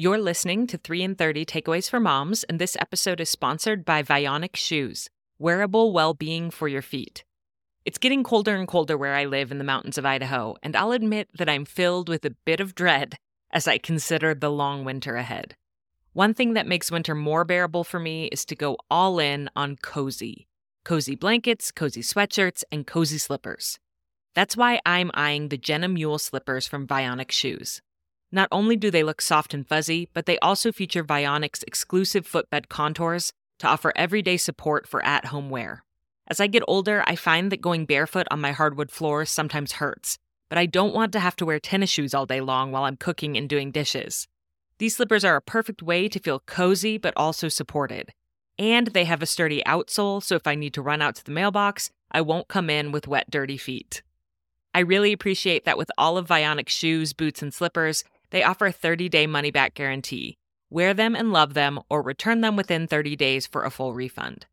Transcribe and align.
You're 0.00 0.18
listening 0.18 0.68
to 0.68 0.78
3 0.78 1.02
in 1.02 1.14
30 1.16 1.44
Takeaways 1.44 1.90
for 1.90 1.98
Moms, 1.98 2.44
and 2.44 2.60
this 2.60 2.76
episode 2.78 3.20
is 3.20 3.30
sponsored 3.30 3.84
by 3.84 4.04
Vionic 4.04 4.54
Shoes, 4.54 5.10
wearable 5.40 5.92
well 5.92 6.14
being 6.14 6.52
for 6.52 6.68
your 6.68 6.82
feet. 6.82 7.24
It's 7.84 7.98
getting 7.98 8.22
colder 8.22 8.54
and 8.54 8.68
colder 8.68 8.96
where 8.96 9.16
I 9.16 9.24
live 9.24 9.50
in 9.50 9.58
the 9.58 9.64
mountains 9.64 9.98
of 9.98 10.06
Idaho, 10.06 10.54
and 10.62 10.76
I'll 10.76 10.92
admit 10.92 11.30
that 11.36 11.48
I'm 11.48 11.64
filled 11.64 12.08
with 12.08 12.24
a 12.24 12.36
bit 12.44 12.60
of 12.60 12.76
dread 12.76 13.16
as 13.50 13.66
I 13.66 13.78
consider 13.78 14.36
the 14.36 14.52
long 14.52 14.84
winter 14.84 15.16
ahead. 15.16 15.56
One 16.12 16.32
thing 16.32 16.54
that 16.54 16.68
makes 16.68 16.92
winter 16.92 17.16
more 17.16 17.44
bearable 17.44 17.82
for 17.82 17.98
me 17.98 18.26
is 18.26 18.44
to 18.44 18.54
go 18.54 18.76
all 18.88 19.18
in 19.18 19.50
on 19.56 19.78
cozy. 19.82 20.46
Cozy 20.84 21.16
blankets, 21.16 21.72
cozy 21.72 22.02
sweatshirts, 22.02 22.62
and 22.70 22.86
cozy 22.86 23.18
slippers. 23.18 23.80
That's 24.36 24.56
why 24.56 24.78
I'm 24.86 25.10
eyeing 25.14 25.48
the 25.48 25.58
Gemma 25.58 25.88
Mule 25.88 26.20
slippers 26.20 26.68
from 26.68 26.86
Vionic 26.86 27.32
Shoes. 27.32 27.82
Not 28.30 28.48
only 28.52 28.76
do 28.76 28.90
they 28.90 29.02
look 29.02 29.22
soft 29.22 29.54
and 29.54 29.66
fuzzy, 29.66 30.08
but 30.12 30.26
they 30.26 30.38
also 30.40 30.70
feature 30.70 31.02
Vionic's 31.02 31.62
exclusive 31.62 32.26
footbed 32.26 32.68
contours 32.68 33.32
to 33.58 33.66
offer 33.66 33.92
everyday 33.96 34.36
support 34.36 34.86
for 34.86 35.04
at 35.04 35.26
home 35.26 35.48
wear. 35.48 35.84
As 36.26 36.40
I 36.40 36.46
get 36.46 36.62
older, 36.68 37.02
I 37.06 37.16
find 37.16 37.50
that 37.50 37.62
going 37.62 37.86
barefoot 37.86 38.26
on 38.30 38.40
my 38.40 38.52
hardwood 38.52 38.90
floors 38.90 39.30
sometimes 39.30 39.72
hurts, 39.72 40.18
but 40.50 40.58
I 40.58 40.66
don't 40.66 40.94
want 40.94 41.12
to 41.12 41.20
have 41.20 41.36
to 41.36 41.46
wear 41.46 41.58
tennis 41.58 41.90
shoes 41.90 42.12
all 42.12 42.26
day 42.26 42.42
long 42.42 42.70
while 42.70 42.84
I'm 42.84 42.98
cooking 42.98 43.36
and 43.36 43.48
doing 43.48 43.70
dishes. 43.70 44.28
These 44.78 44.96
slippers 44.96 45.24
are 45.24 45.36
a 45.36 45.42
perfect 45.42 45.82
way 45.82 46.06
to 46.08 46.20
feel 46.20 46.40
cozy 46.40 46.98
but 46.98 47.14
also 47.16 47.48
supported. 47.48 48.12
And 48.58 48.88
they 48.88 49.04
have 49.04 49.22
a 49.22 49.26
sturdy 49.26 49.62
outsole, 49.64 50.22
so 50.22 50.34
if 50.34 50.46
I 50.46 50.54
need 50.54 50.74
to 50.74 50.82
run 50.82 51.00
out 51.00 51.14
to 51.16 51.24
the 51.24 51.32
mailbox, 51.32 51.90
I 52.10 52.20
won't 52.20 52.48
come 52.48 52.68
in 52.68 52.92
with 52.92 53.08
wet, 53.08 53.30
dirty 53.30 53.56
feet. 53.56 54.02
I 54.74 54.80
really 54.80 55.12
appreciate 55.12 55.64
that 55.64 55.78
with 55.78 55.90
all 55.96 56.18
of 56.18 56.26
Vionic's 56.28 56.72
shoes, 56.72 57.12
boots, 57.12 57.42
and 57.42 57.54
slippers, 57.54 58.04
they 58.30 58.42
offer 58.42 58.66
a 58.66 58.72
30 58.72 59.08
day 59.08 59.26
money 59.26 59.50
back 59.50 59.72
guarantee. 59.74 60.36
Wear 60.70 60.94
them 60.94 61.16
and 61.16 61.32
love 61.32 61.54
them, 61.54 61.80
or 61.88 62.02
return 62.02 62.42
them 62.42 62.56
within 62.56 62.86
30 62.86 63.16
days 63.16 63.46
for 63.46 63.64
a 63.64 63.70
full 63.70 63.94
refund. 63.94 64.46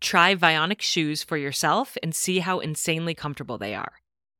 Try 0.00 0.34
Vionic 0.34 0.82
shoes 0.82 1.22
for 1.22 1.36
yourself 1.36 1.96
and 2.02 2.12
see 2.14 2.40
how 2.40 2.58
insanely 2.60 3.14
comfortable 3.14 3.56
they 3.56 3.74
are. 3.74 3.94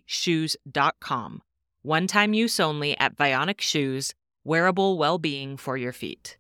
shoes.com. 0.07 1.43
One-time 1.83 2.35
use 2.35 2.61
only 2.61 2.97
at 2.99 3.17
Vionic 3.17 3.61
Shoes, 3.61 4.15
wearable 4.45 4.99
well-being 4.99 5.57
for 5.57 5.77
your 5.77 5.93
feet. 5.93 6.37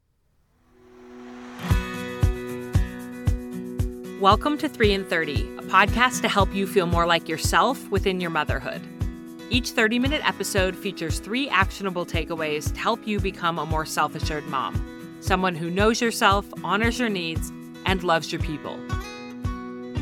Welcome 4.21 4.57
to 4.59 4.69
3 4.69 4.93
in 4.93 5.05
30, 5.05 5.33
a 5.59 5.63
podcast 5.63 6.23
to 6.23 6.29
help 6.29 6.55
you 6.55 6.69
feel 6.69 6.87
more 6.87 7.07
like 7.07 7.29
yourself 7.29 7.89
within 7.91 8.21
your 8.21 8.31
motherhood. 8.31 8.81
Each 9.51 9.71
30 9.71 9.99
minute 9.99 10.27
episode 10.27 10.77
features 10.77 11.19
three 11.19 11.49
actionable 11.49 12.07
takeaways 12.07 12.73
to 12.73 12.79
help 12.79 13.05
you 13.05 13.19
become 13.19 13.59
a 13.59 13.67
more 13.67 13.85
self 13.85 14.15
assured 14.15 14.47
mom, 14.47 15.19
someone 15.21 15.57
who 15.57 15.71
knows 15.71 16.01
yourself, 16.01 16.47
honors 16.63 17.01
your 17.01 17.09
needs, 17.09 17.51
and 17.85 18.05
loves 18.05 18.31
your 18.31 18.41
people. 18.41 18.79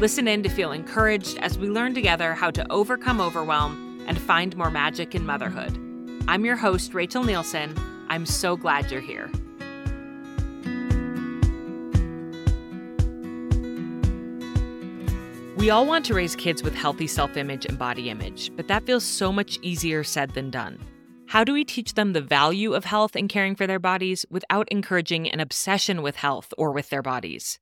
Listen 0.01 0.27
in 0.27 0.43
to 0.43 0.49
feel 0.49 0.73
encouraged 0.73 1.37
as 1.41 1.59
we 1.59 1.69
learn 1.69 1.93
together 1.93 2.33
how 2.33 2.51
to 2.51 2.65
overcome 2.73 3.21
overwhelm 3.21 4.03
and 4.07 4.19
find 4.19 4.57
more 4.57 4.71
magic 4.71 5.15
in 5.15 5.27
motherhood. 5.27 5.79
I'm 6.27 6.43
your 6.43 6.57
host, 6.57 6.95
Rachel 6.95 7.23
Nielsen. 7.23 7.79
I'm 8.09 8.25
so 8.25 8.57
glad 8.57 8.91
you're 8.91 9.03
here. 9.03 9.31
We 15.59 15.69
all 15.69 15.85
want 15.85 16.07
to 16.07 16.15
raise 16.15 16.35
kids 16.35 16.63
with 16.63 16.75
healthy 16.75 17.07
self 17.07 17.37
image 17.37 17.67
and 17.67 17.79
body 17.79 18.09
image, 18.09 18.51
but 18.57 18.69
that 18.69 18.87
feels 18.87 19.05
so 19.05 19.31
much 19.31 19.59
easier 19.61 20.03
said 20.03 20.31
than 20.31 20.49
done. 20.49 20.79
How 21.27 21.45
do 21.45 21.53
we 21.53 21.63
teach 21.63 21.93
them 21.93 22.15
the 22.15 22.23
value 22.23 22.73
of 22.73 22.87
health 22.87 23.15
and 23.15 23.29
caring 23.29 23.55
for 23.55 23.67
their 23.67 23.79
bodies 23.79 24.25
without 24.31 24.67
encouraging 24.73 25.29
an 25.31 25.41
obsession 25.41 26.01
with 26.01 26.17
health 26.17 26.55
or 26.57 26.73
with 26.73 26.89
their 26.89 27.03
bodies? 27.03 27.59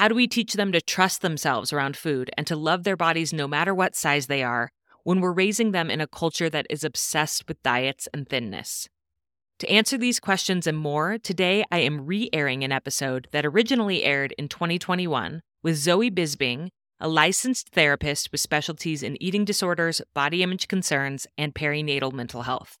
How 0.00 0.08
do 0.08 0.14
we 0.14 0.26
teach 0.26 0.54
them 0.54 0.72
to 0.72 0.80
trust 0.80 1.20
themselves 1.20 1.74
around 1.74 1.94
food 1.94 2.30
and 2.38 2.46
to 2.46 2.56
love 2.56 2.84
their 2.84 2.96
bodies 2.96 3.34
no 3.34 3.46
matter 3.46 3.74
what 3.74 3.94
size 3.94 4.28
they 4.28 4.42
are 4.42 4.70
when 5.04 5.20
we're 5.20 5.30
raising 5.30 5.72
them 5.72 5.90
in 5.90 6.00
a 6.00 6.06
culture 6.06 6.48
that 6.48 6.66
is 6.70 6.84
obsessed 6.84 7.46
with 7.46 7.62
diets 7.62 8.08
and 8.14 8.26
thinness? 8.26 8.88
To 9.58 9.70
answer 9.70 9.98
these 9.98 10.18
questions 10.18 10.66
and 10.66 10.78
more, 10.78 11.18
today 11.18 11.64
I 11.70 11.80
am 11.80 12.06
re 12.06 12.30
airing 12.32 12.64
an 12.64 12.72
episode 12.72 13.28
that 13.32 13.44
originally 13.44 14.02
aired 14.02 14.32
in 14.38 14.48
2021 14.48 15.42
with 15.62 15.76
Zoe 15.76 16.10
Bisbing, 16.10 16.70
a 16.98 17.06
licensed 17.06 17.68
therapist 17.68 18.32
with 18.32 18.40
specialties 18.40 19.02
in 19.02 19.22
eating 19.22 19.44
disorders, 19.44 20.00
body 20.14 20.42
image 20.42 20.66
concerns, 20.66 21.26
and 21.36 21.54
perinatal 21.54 22.14
mental 22.14 22.44
health. 22.44 22.78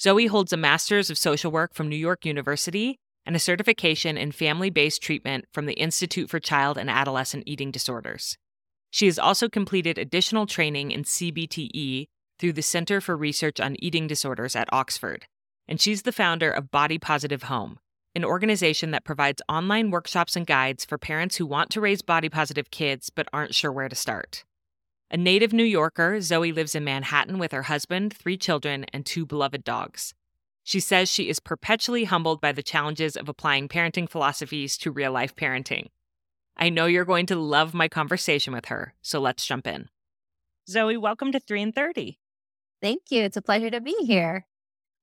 Zoe 0.00 0.26
holds 0.26 0.52
a 0.52 0.56
master's 0.56 1.10
of 1.10 1.18
social 1.18 1.50
work 1.50 1.74
from 1.74 1.88
New 1.88 1.96
York 1.96 2.24
University 2.24 3.00
and 3.26 3.34
a 3.34 3.40
certification 3.40 4.16
in 4.16 4.32
family 4.32 4.70
based 4.70 5.02
treatment 5.02 5.44
from 5.52 5.66
the 5.66 5.74
Institute 5.74 6.30
for 6.30 6.38
Child 6.38 6.78
and 6.78 6.88
Adolescent 6.88 7.42
Eating 7.44 7.70
Disorders. 7.70 8.38
She 8.90 9.06
has 9.06 9.18
also 9.18 9.48
completed 9.48 9.98
additional 9.98 10.46
training 10.46 10.92
in 10.92 11.02
CBTE 11.02 12.06
through 12.38 12.52
the 12.52 12.62
Center 12.62 13.00
for 13.00 13.16
Research 13.16 13.60
on 13.60 13.76
Eating 13.80 14.06
Disorders 14.06 14.54
at 14.54 14.72
Oxford, 14.72 15.26
and 15.66 15.80
she's 15.80 16.02
the 16.02 16.12
founder 16.12 16.50
of 16.50 16.70
Body 16.70 16.98
Positive 16.98 17.42
Home, 17.44 17.78
an 18.14 18.24
organization 18.24 18.92
that 18.92 19.04
provides 19.04 19.42
online 19.48 19.90
workshops 19.90 20.36
and 20.36 20.46
guides 20.46 20.84
for 20.84 20.96
parents 20.96 21.36
who 21.36 21.46
want 21.46 21.70
to 21.70 21.80
raise 21.80 22.02
body 22.02 22.28
positive 22.28 22.70
kids 22.70 23.10
but 23.10 23.28
aren't 23.32 23.54
sure 23.54 23.72
where 23.72 23.88
to 23.88 23.96
start. 23.96 24.44
A 25.10 25.16
native 25.16 25.52
New 25.52 25.64
Yorker, 25.64 26.20
Zoe 26.20 26.50
lives 26.52 26.74
in 26.74 26.82
Manhattan 26.82 27.38
with 27.38 27.52
her 27.52 27.64
husband, 27.64 28.12
three 28.12 28.36
children, 28.36 28.84
and 28.92 29.06
two 29.06 29.24
beloved 29.24 29.62
dogs. 29.62 30.14
She 30.66 30.80
says 30.80 31.08
she 31.08 31.28
is 31.28 31.38
perpetually 31.38 32.02
humbled 32.02 32.40
by 32.40 32.50
the 32.50 32.60
challenges 32.60 33.16
of 33.16 33.28
applying 33.28 33.68
parenting 33.68 34.10
philosophies 34.10 34.76
to 34.78 34.90
real 34.90 35.12
life 35.12 35.36
parenting. 35.36 35.90
I 36.56 36.70
know 36.70 36.86
you're 36.86 37.04
going 37.04 37.26
to 37.26 37.36
love 37.36 37.72
my 37.72 37.86
conversation 37.86 38.52
with 38.52 38.64
her, 38.64 38.96
so 39.00 39.20
let's 39.20 39.46
jump 39.46 39.68
in. 39.68 39.86
Zoe, 40.68 40.96
welcome 40.96 41.30
to 41.30 41.38
3 41.38 41.62
in 41.62 41.72
30. 41.72 42.18
Thank 42.82 43.02
you. 43.10 43.22
It's 43.22 43.36
a 43.36 43.42
pleasure 43.42 43.70
to 43.70 43.80
be 43.80 43.94
here. 44.00 44.48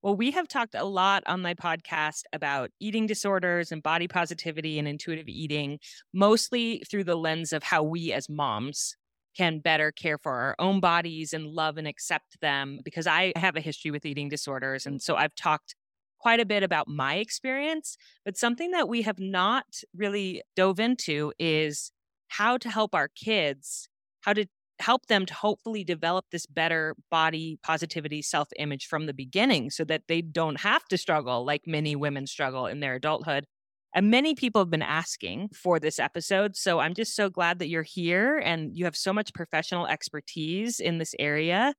Well, 0.01 0.17
we 0.17 0.31
have 0.31 0.49
talked 0.49 0.75
a 0.75 0.83
lot 0.83 1.23
on 1.27 1.41
my 1.41 1.53
podcast 1.53 2.23
about 2.33 2.71
eating 2.81 3.07
disorders 3.07 3.71
and 3.71 3.81
body 3.81 4.09
positivity 4.09 4.77
and 4.77 4.85
intuitive 4.85 5.29
eating, 5.29 5.79
mostly 6.13 6.83
through 6.91 7.05
the 7.05 7.15
lens 7.15 7.53
of 7.53 7.63
how 7.63 7.83
we 7.83 8.11
as 8.11 8.27
moms 8.27 8.97
can 9.35 9.59
better 9.59 9.91
care 9.91 10.17
for 10.17 10.31
our 10.31 10.55
own 10.59 10.79
bodies 10.79 11.33
and 11.33 11.47
love 11.47 11.77
and 11.77 11.87
accept 11.87 12.39
them 12.41 12.79
because 12.83 13.07
I 13.07 13.33
have 13.35 13.55
a 13.55 13.61
history 13.61 13.91
with 13.91 14.05
eating 14.05 14.29
disorders. 14.29 14.85
And 14.85 15.01
so 15.01 15.15
I've 15.15 15.35
talked 15.35 15.75
quite 16.19 16.39
a 16.39 16.45
bit 16.45 16.63
about 16.63 16.87
my 16.87 17.15
experience, 17.15 17.97
but 18.23 18.37
something 18.37 18.71
that 18.71 18.87
we 18.87 19.01
have 19.01 19.19
not 19.19 19.65
really 19.95 20.41
dove 20.55 20.79
into 20.79 21.33
is 21.37 21.91
how 22.29 22.57
to 22.57 22.69
help 22.69 22.95
our 22.95 23.09
kids, 23.09 23.89
how 24.21 24.33
to 24.33 24.45
help 24.79 25.05
them 25.07 25.25
to 25.25 25.33
hopefully 25.33 25.83
develop 25.83 26.25
this 26.31 26.45
better 26.45 26.95
body 27.11 27.59
positivity 27.63 28.21
self 28.21 28.47
image 28.57 28.87
from 28.87 29.05
the 29.05 29.13
beginning 29.13 29.69
so 29.69 29.83
that 29.83 30.03
they 30.07 30.21
don't 30.21 30.59
have 30.61 30.83
to 30.85 30.97
struggle 30.97 31.45
like 31.45 31.61
many 31.67 31.95
women 31.95 32.25
struggle 32.25 32.65
in 32.65 32.79
their 32.79 32.95
adulthood 32.95 33.45
and 33.93 34.09
many 34.09 34.33
people 34.33 34.61
have 34.61 34.69
been 34.69 34.81
asking 34.81 35.49
for 35.49 35.79
this 35.79 35.99
episode. 35.99 36.55
So 36.55 36.79
I'm 36.79 36.93
just 36.93 37.15
so 37.15 37.29
glad 37.29 37.59
that 37.59 37.69
you're 37.69 37.83
here 37.83 38.39
and 38.39 38.75
you 38.75 38.85
have 38.85 38.95
so 38.95 39.13
much 39.13 39.33
professional 39.33 39.87
expertise 39.87 40.79
in 40.79 40.97
this 40.97 41.13
area. 41.19 41.73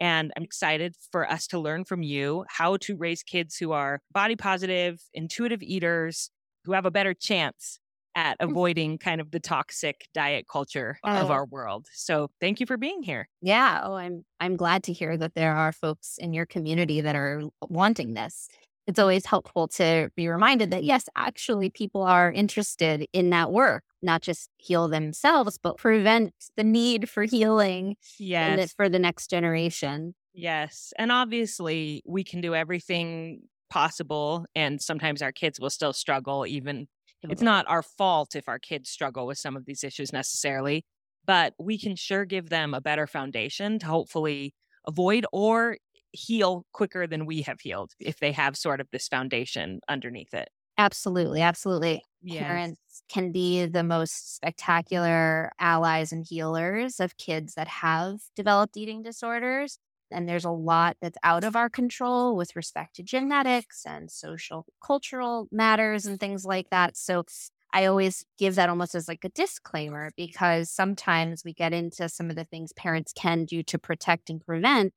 And 0.00 0.32
I'm 0.36 0.44
excited 0.44 0.94
for 1.10 1.30
us 1.30 1.46
to 1.48 1.58
learn 1.58 1.84
from 1.84 2.02
you 2.02 2.44
how 2.48 2.76
to 2.78 2.96
raise 2.96 3.22
kids 3.22 3.56
who 3.56 3.72
are 3.72 4.00
body 4.12 4.36
positive, 4.36 5.00
intuitive 5.12 5.62
eaters, 5.62 6.30
who 6.64 6.72
have 6.72 6.86
a 6.86 6.90
better 6.90 7.14
chance 7.14 7.80
at 8.14 8.38
mm. 8.38 8.50
avoiding 8.50 8.98
kind 8.98 9.20
of 9.20 9.30
the 9.30 9.40
toxic 9.40 10.06
diet 10.14 10.46
culture 10.50 10.98
oh. 11.04 11.10
of 11.10 11.30
our 11.30 11.44
world. 11.46 11.86
So 11.92 12.30
thank 12.40 12.60
you 12.60 12.66
for 12.66 12.76
being 12.76 13.02
here. 13.02 13.28
Yeah, 13.42 13.82
oh 13.84 13.94
I'm 13.94 14.24
I'm 14.40 14.56
glad 14.56 14.82
to 14.84 14.92
hear 14.92 15.16
that 15.16 15.34
there 15.34 15.54
are 15.54 15.72
folks 15.72 16.16
in 16.18 16.32
your 16.32 16.46
community 16.46 17.00
that 17.00 17.16
are 17.16 17.42
wanting 17.68 18.14
this 18.14 18.48
it's 18.88 18.98
always 18.98 19.26
helpful 19.26 19.68
to 19.68 20.10
be 20.16 20.28
reminded 20.28 20.70
that 20.70 20.82
yes, 20.82 21.04
actually, 21.14 21.68
people 21.68 22.02
are 22.02 22.32
interested 22.32 23.06
in 23.12 23.28
that 23.30 23.52
work, 23.52 23.84
not 24.00 24.22
just 24.22 24.48
heal 24.56 24.88
themselves, 24.88 25.58
but 25.62 25.76
prevent 25.76 26.32
the 26.56 26.64
need 26.64 27.10
for 27.10 27.24
healing 27.24 27.96
yes. 28.18 28.72
for 28.72 28.88
the 28.88 28.98
next 28.98 29.28
generation. 29.28 30.14
Yes. 30.32 30.94
And 30.98 31.12
obviously, 31.12 32.02
we 32.06 32.24
can 32.24 32.40
do 32.40 32.54
everything 32.54 33.42
possible, 33.68 34.46
and 34.54 34.80
sometimes 34.80 35.20
our 35.20 35.32
kids 35.32 35.60
will 35.60 35.70
still 35.70 35.92
struggle, 35.92 36.46
even. 36.46 36.88
It's 37.28 37.42
not 37.42 37.66
our 37.68 37.82
fault 37.82 38.36
if 38.36 38.48
our 38.48 38.60
kids 38.60 38.88
struggle 38.88 39.26
with 39.26 39.38
some 39.38 39.56
of 39.56 39.66
these 39.66 39.84
issues 39.84 40.12
necessarily, 40.12 40.84
but 41.26 41.52
we 41.58 41.76
can 41.76 41.94
sure 41.94 42.24
give 42.24 42.48
them 42.48 42.72
a 42.72 42.80
better 42.80 43.06
foundation 43.08 43.80
to 43.80 43.86
hopefully 43.86 44.54
avoid 44.86 45.26
or 45.32 45.76
heal 46.12 46.64
quicker 46.72 47.06
than 47.06 47.26
we 47.26 47.42
have 47.42 47.60
healed 47.60 47.92
if 48.00 48.18
they 48.18 48.32
have 48.32 48.56
sort 48.56 48.80
of 48.80 48.88
this 48.90 49.08
foundation 49.08 49.80
underneath 49.88 50.34
it. 50.34 50.48
Absolutely. 50.76 51.42
Absolutely. 51.42 52.02
Yes. 52.22 52.44
Parents 52.44 53.02
can 53.08 53.32
be 53.32 53.66
the 53.66 53.82
most 53.82 54.36
spectacular 54.36 55.50
allies 55.58 56.12
and 56.12 56.24
healers 56.28 57.00
of 57.00 57.16
kids 57.16 57.54
that 57.54 57.68
have 57.68 58.20
developed 58.36 58.76
eating 58.76 59.02
disorders. 59.02 59.78
And 60.10 60.28
there's 60.28 60.44
a 60.44 60.50
lot 60.50 60.96
that's 61.02 61.18
out 61.22 61.44
of 61.44 61.56
our 61.56 61.68
control 61.68 62.36
with 62.36 62.56
respect 62.56 62.96
to 62.96 63.02
genetics 63.02 63.84
and 63.84 64.10
social 64.10 64.66
cultural 64.84 65.48
matters 65.50 66.06
and 66.06 66.18
things 66.18 66.44
like 66.44 66.70
that. 66.70 66.96
So 66.96 67.24
I 67.72 67.84
always 67.86 68.24
give 68.38 68.54
that 68.54 68.70
almost 68.70 68.94
as 68.94 69.08
like 69.08 69.24
a 69.24 69.28
disclaimer 69.30 70.10
because 70.16 70.70
sometimes 70.70 71.44
we 71.44 71.52
get 71.52 71.74
into 71.74 72.08
some 72.08 72.30
of 72.30 72.36
the 72.36 72.44
things 72.44 72.72
parents 72.72 73.12
can 73.12 73.44
do 73.44 73.62
to 73.64 73.78
protect 73.78 74.30
and 74.30 74.44
prevent 74.44 74.94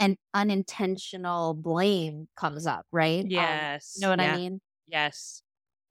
and 0.00 0.16
unintentional 0.32 1.54
blame 1.54 2.26
comes 2.34 2.66
up, 2.66 2.86
right? 2.90 3.24
Yes. 3.28 3.96
Um, 3.96 4.00
you 4.00 4.06
know 4.06 4.10
what 4.10 4.20
yeah. 4.20 4.32
I 4.32 4.36
mean? 4.36 4.60
Yes. 4.88 5.42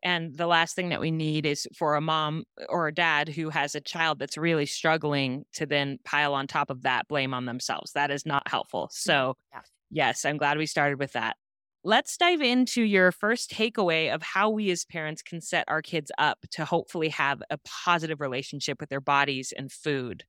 And 0.02 0.36
the 0.36 0.48
last 0.48 0.76
thing 0.76 0.90
that 0.90 1.02
we 1.02 1.12
need 1.12 1.46
is 1.46 1.68
for 1.78 1.96
a 1.96 2.02
mom 2.02 2.46
or 2.70 2.88
a 2.88 2.94
dad 2.94 3.30
who 3.30 3.50
has 3.50 3.76
a 3.76 3.82
child 3.82 4.18
that's 4.18 4.38
really 4.38 4.66
struggling 4.66 5.46
to 5.54 5.66
then 5.66 6.00
pile 6.06 6.34
on 6.34 6.48
top 6.48 6.70
of 6.70 6.84
that 6.84 7.08
blame 7.08 7.34
on 7.34 7.46
themselves. 7.46 7.92
That 7.94 8.10
is 8.10 8.26
not 8.26 8.48
helpful. 8.48 8.88
Mm, 8.88 8.94
so, 8.94 9.38
yeah. 9.54 9.62
yes, 9.92 10.26
I'm 10.26 10.38
glad 10.38 10.58
we 10.58 10.66
started 10.66 11.00
with 11.00 11.14
that. 11.14 11.36
Let's 11.84 12.18
dive 12.18 12.42
into 12.42 12.82
your 12.82 13.12
first 13.12 13.52
takeaway 13.52 14.14
of 14.14 14.22
how 14.24 14.50
we 14.50 14.70
as 14.72 14.86
parents 14.86 15.22
can 15.22 15.40
set 15.40 15.66
our 15.68 15.82
kids 15.82 16.12
up 16.18 16.40
to 16.52 16.66
hopefully 16.66 17.10
have 17.10 17.42
a 17.50 17.58
positive 17.66 18.20
relationship 18.20 18.80
with 18.80 18.90
their 18.90 19.02
bodies 19.02 19.54
and 19.56 19.72
food. 19.72 20.24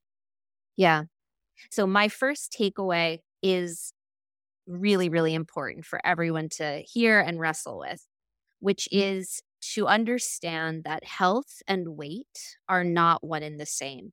Yeah. 0.77 1.05
So, 1.71 1.87
my 1.87 2.09
first 2.09 2.55
takeaway 2.59 3.19
is 3.43 3.93
really, 4.67 5.09
really 5.09 5.35
important 5.35 5.85
for 5.85 6.01
everyone 6.05 6.49
to 6.49 6.83
hear 6.87 7.21
and 7.21 7.41
wrestle 7.41 7.79
with, 7.79 8.07
which 8.61 8.89
mm. 8.93 9.03
is 9.19 9.43
to 9.75 9.87
understand 9.87 10.85
that 10.85 11.05
health 11.05 11.63
and 11.69 11.97
weight 11.97 12.57
are 12.69 12.85
not 12.85 13.23
one 13.23 13.43
and 13.43 13.61
the 13.61 13.67
same. 13.67 14.13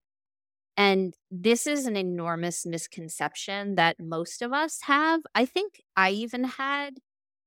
And 0.75 1.15
this 1.31 1.65
is 1.65 1.85
an 1.88 1.95
enormous 1.95 2.65
misconception 2.65 3.75
that 3.75 4.00
most 4.00 4.41
of 4.44 4.53
us 4.53 4.81
have. 4.83 5.21
I 5.33 5.45
think 5.45 5.81
I 5.95 6.12
even 6.12 6.44
had. 6.44 7.00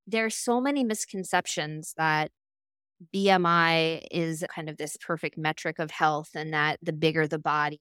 There 0.06 0.24
are 0.26 0.30
so 0.30 0.60
many 0.60 0.82
misconceptions 0.82 1.94
that 1.96 2.32
BMI 3.14 4.02
is 4.10 4.44
kind 4.52 4.68
of 4.68 4.76
this 4.76 4.96
perfect 4.96 5.38
metric 5.38 5.78
of 5.78 5.92
health 5.92 6.30
and 6.34 6.52
that 6.52 6.80
the 6.82 6.92
bigger 6.92 7.28
the 7.28 7.38
body, 7.38 7.80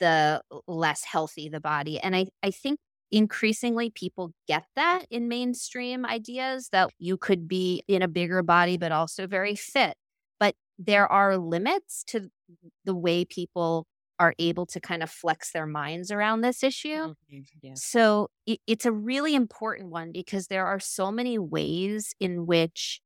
the 0.00 0.42
less 0.66 1.04
healthy 1.04 1.48
the 1.48 1.60
body. 1.60 1.98
And 1.98 2.14
I, 2.14 2.26
I 2.42 2.50
think 2.50 2.78
increasingly 3.10 3.90
people 3.90 4.32
get 4.48 4.64
that 4.76 5.06
in 5.10 5.28
mainstream 5.28 6.04
ideas 6.04 6.68
that 6.72 6.90
you 6.98 7.16
could 7.16 7.46
be 7.46 7.82
in 7.86 8.02
a 8.02 8.08
bigger 8.08 8.42
body 8.42 8.76
but 8.76 8.92
also 8.92 9.26
very 9.26 9.54
fit 9.54 9.96
but 10.40 10.54
there 10.78 11.10
are 11.10 11.36
limits 11.36 12.02
to 12.04 12.28
the 12.84 12.94
way 12.94 13.24
people 13.24 13.86
are 14.18 14.34
able 14.38 14.64
to 14.64 14.80
kind 14.80 15.02
of 15.02 15.10
flex 15.10 15.50
their 15.52 15.66
minds 15.66 16.10
around 16.10 16.40
this 16.40 16.62
issue 16.62 17.14
mm-hmm. 17.32 17.40
yeah. 17.62 17.72
so 17.74 18.28
it, 18.46 18.58
it's 18.66 18.86
a 18.86 18.92
really 18.92 19.34
important 19.34 19.90
one 19.90 20.12
because 20.12 20.46
there 20.46 20.66
are 20.66 20.80
so 20.80 21.10
many 21.10 21.38
ways 21.38 22.14
in 22.20 22.46
which 22.46 23.00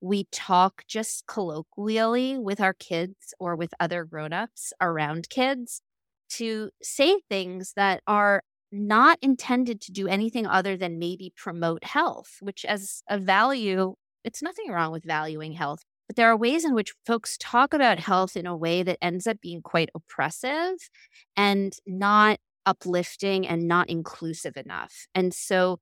we 0.00 0.26
talk 0.30 0.84
just 0.86 1.26
colloquially 1.26 2.38
with 2.38 2.60
our 2.60 2.72
kids 2.72 3.34
or 3.40 3.56
with 3.56 3.74
other 3.80 4.04
grown-ups 4.04 4.72
around 4.80 5.28
kids 5.28 5.82
to 6.28 6.70
say 6.82 7.20
things 7.28 7.72
that 7.74 8.02
are 8.06 8.42
not 8.70 9.18
intended 9.22 9.80
to 9.82 9.92
do 9.92 10.08
anything 10.08 10.46
other 10.46 10.76
than 10.76 10.98
maybe 10.98 11.32
promote 11.36 11.84
health, 11.84 12.38
which, 12.40 12.64
as 12.64 13.02
a 13.08 13.18
value, 13.18 13.94
it's 14.24 14.42
nothing 14.42 14.70
wrong 14.70 14.92
with 14.92 15.04
valuing 15.04 15.52
health. 15.52 15.84
But 16.06 16.16
there 16.16 16.30
are 16.30 16.36
ways 16.36 16.64
in 16.64 16.74
which 16.74 16.94
folks 17.06 17.36
talk 17.38 17.74
about 17.74 17.98
health 17.98 18.36
in 18.36 18.46
a 18.46 18.56
way 18.56 18.82
that 18.82 18.98
ends 19.02 19.26
up 19.26 19.40
being 19.40 19.60
quite 19.60 19.90
oppressive 19.94 20.88
and 21.36 21.74
not 21.86 22.38
uplifting 22.64 23.46
and 23.46 23.68
not 23.68 23.88
inclusive 23.90 24.56
enough. 24.56 25.06
And 25.14 25.34
so 25.34 25.80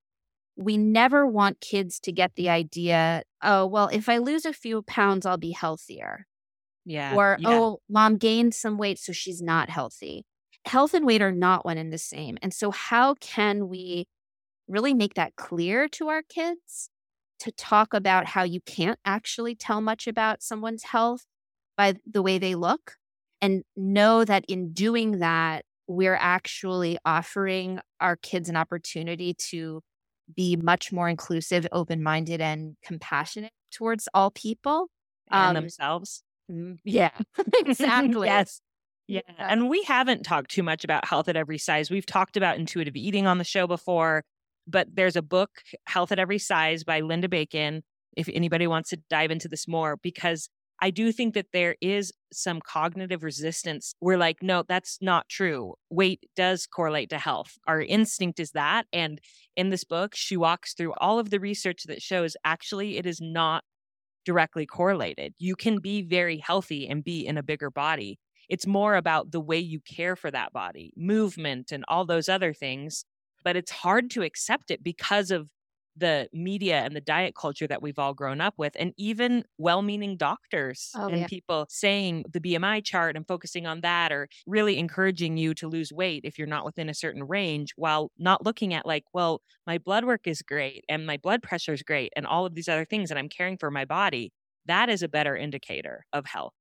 we 0.57 0.77
never 0.77 1.27
want 1.27 1.61
kids 1.61 2.01
to 2.01 2.13
get 2.13 2.33
the 2.35 2.49
idea, 2.49 3.23
oh, 3.43 3.67
well, 3.67 3.89
if 3.89 4.09
I 4.09 4.19
lose 4.19 4.45
a 4.45 4.53
few 4.53 4.83
pounds, 4.83 5.27
I'll 5.27 5.37
be 5.37 5.53
healthier. 5.53 6.27
Yeah. 6.85 7.15
Or, 7.15 7.37
yeah. 7.41 7.49
oh, 7.51 7.79
mom 7.89 8.17
gained 8.17 8.55
some 8.55 8.79
weight, 8.79 8.99
so 8.99 9.13
she's 9.13 9.43
not 9.43 9.71
healthy 9.71 10.25
health 10.67 10.95
and 10.95 11.07
weight 11.07 11.23
are 11.23 11.33
not 11.33 11.65
one 11.65 11.79
and 11.79 11.93
the 11.93 11.99
same. 11.99 12.39
And 12.43 12.53
so, 12.53 12.71
how 12.71 13.15
can 13.15 13.69
we 13.69 14.07
really 14.69 14.95
make 14.95 15.15
that 15.15 15.37
clear 15.37 15.89
to 15.89 16.09
our 16.09 16.23
kids 16.23 16.91
to 17.41 17.53
talk 17.53 17.95
about 17.95 18.27
how 18.27 18.43
you 18.43 18.61
can't 18.63 18.99
actually 19.05 19.55
tell 19.55 19.81
much 19.81 20.07
about 20.07 20.43
someone's 20.43 20.85
health 20.85 21.27
by 21.77 21.95
the 22.11 22.23
way 22.23 22.39
they 22.39 22.55
look? 22.55 22.95
And 23.41 23.65
know 23.77 24.25
that 24.25 24.45
in 24.49 24.73
doing 24.73 25.19
that, 25.19 25.65
we're 25.87 26.19
actually 26.21 26.99
offering 27.05 27.81
our 28.01 28.17
kids 28.17 28.49
an 28.49 28.57
opportunity 28.57 29.35
to 29.51 29.83
be 30.35 30.57
much 30.57 30.93
more 30.93 31.09
inclusive, 31.09 31.67
open 31.71 32.03
minded, 32.03 32.41
and 32.41 32.77
compassionate 32.83 33.53
towards 33.71 34.09
all 34.15 34.31
people 34.31 34.89
and 35.31 35.57
um, 35.57 35.63
themselves. 35.63 36.23
Mm, 36.51 36.79
yeah, 36.85 37.11
exactly. 37.59 38.27
yes. 38.27 38.61
Yeah. 39.09 39.21
And 39.39 39.69
we 39.69 39.83
haven't 39.85 40.25
talked 40.25 40.51
too 40.51 40.63
much 40.63 40.83
about 40.83 41.05
health 41.05 41.29
at 41.29 41.37
every 41.37 41.59
size. 41.59 41.91
We've 41.91 42.07
talked 42.07 42.37
about 42.37 42.59
intuitive 42.59 42.97
eating 42.97 43.27
on 43.27 43.39
the 43.39 43.45
show 43.45 43.67
before, 43.67 44.25
but 44.67 44.89
there's 44.93 45.17
a 45.17 45.23
book, 45.23 45.51
Health 45.87 46.11
at 46.11 46.19
Every 46.19 46.39
Size 46.39 46.83
by 46.83 47.01
Linda 47.01 47.29
Bacon, 47.29 47.85
if 48.17 48.29
anybody 48.33 48.67
wants 48.67 48.91
to 48.91 48.99
dive 49.09 49.31
into 49.31 49.49
this 49.49 49.69
more, 49.69 49.97
because 50.03 50.49
I 50.83 50.91
do 50.91 51.13
think 51.13 51.35
that 51.35 51.53
there 51.53 51.77
is 51.81 52.13
some 52.33 52.61
cognitive 52.61 53.23
resistance. 53.23 53.95
We're 54.01 54.19
like, 54.19 54.43
no, 54.43 54.65
that's 54.69 54.99
not 55.01 55.29
true. 55.29 55.75
Weight 55.89 56.21
does 56.35 56.67
correlate 56.67 57.11
to 57.11 57.19
health. 57.19 57.53
Our 57.67 57.81
instinct 57.81 58.41
is 58.41 58.51
that. 58.51 58.87
And 58.93 59.21
in 59.57 59.71
this 59.71 59.85
book, 59.85 60.15
she 60.15 60.37
walks 60.37 60.75
through 60.75 60.93
all 60.99 61.19
of 61.19 61.31
the 61.31 61.41
research 61.41 61.85
that 61.87 62.03
shows 62.03 62.37
actually 62.45 62.99
it 62.99 63.07
is 63.07 63.21
not 63.21 63.65
directly 64.25 64.67
correlated. 64.67 65.33
You 65.39 65.55
can 65.57 65.79
be 65.79 66.03
very 66.03 66.39
healthy 66.39 66.89
and 66.89 67.05
be 67.05 67.27
in 67.27 67.39
a 67.39 67.43
bigger 67.43 67.71
body. 67.71 68.19
It's 68.49 68.67
more 68.67 68.95
about 68.95 69.33
the 69.33 69.41
way 69.41 69.59
you 69.59 69.81
care 69.81 70.17
for 70.17 70.31
that 70.31 70.53
body, 70.53 70.93
movement, 70.97 71.73
and 71.73 71.85
all 71.89 72.05
those 72.05 72.29
other 72.29 72.53
things. 72.53 73.05
But 73.45 73.57
it's 73.57 73.71
hard 73.71 74.11
to 74.11 74.23
accept 74.23 74.71
it 74.71 74.83
because 74.83 75.31
of 75.31 75.49
the 75.97 76.29
media 76.33 76.81
and 76.81 76.95
the 76.95 77.01
diet 77.01 77.35
culture 77.35 77.67
that 77.67 77.81
we've 77.81 77.99
all 77.99 78.13
grown 78.13 78.41
up 78.41 78.55
with, 78.59 78.77
and 78.79 78.93
even 78.97 79.45
well 79.59 79.83
meaning 79.83 80.17
doctors 80.17 80.91
oh, 80.95 81.09
and 81.09 81.21
yeah. 81.21 81.27
people 81.27 81.67
saying 81.71 82.25
the 82.31 82.41
BMI 82.41 82.85
chart 82.85 83.17
and 83.17 83.27
focusing 83.27 83.67
on 83.67 83.81
that, 83.81 84.13
or 84.13 84.29
really 84.47 84.79
encouraging 84.79 85.37
you 85.37 85.55
to 85.55 85.69
lose 85.69 85.93
weight 85.93 86.23
if 86.25 86.39
you're 86.39 86.47
not 86.47 86.65
within 86.65 86.89
a 86.89 86.95
certain 86.95 87.25
range, 87.25 87.73
while 87.77 88.13
not 88.19 88.45
looking 88.45 88.75
at, 88.75 88.85
like, 88.87 89.05
well, 89.15 89.41
my 89.67 89.79
blood 89.79 90.05
work 90.05 90.27
is 90.27 90.43
great 90.43 90.85
and 90.89 91.07
my 91.07 91.17
blood 91.17 91.43
pressure 91.43 91.73
is 91.73 91.83
great, 91.83 92.13
and 92.17 92.27
all 92.27 92.45
of 92.47 92.55
these 92.55 92.69
other 92.69 92.85
things, 92.85 93.11
and 93.11 93.19
I'm 93.19 93.29
caring 93.29 93.57
for 93.57 93.71
my 93.71 93.85
body. 93.85 94.33
That 94.67 94.91
is 94.91 95.03
a 95.03 95.09
better 95.09 95.37
indicator 95.37 96.05
of 96.13 96.27
health. 96.27 96.53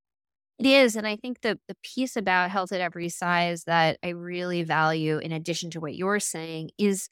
It 0.57 0.65
is. 0.65 0.95
And 0.95 1.05
I 1.05 1.17
think 1.17 1.41
the, 1.41 1.59
the 1.67 1.75
piece 1.83 2.15
about 2.15 2.49
health 2.49 2.71
at 2.71 2.79
every 2.81 3.09
size 3.09 3.65
that 3.65 3.97
I 4.03 4.09
really 4.09 4.63
value, 4.63 5.17
in 5.17 5.31
addition 5.31 5.69
to 5.71 5.81
what 5.81 5.95
you're 5.95 6.19
saying, 6.19 6.71
is 6.77 7.09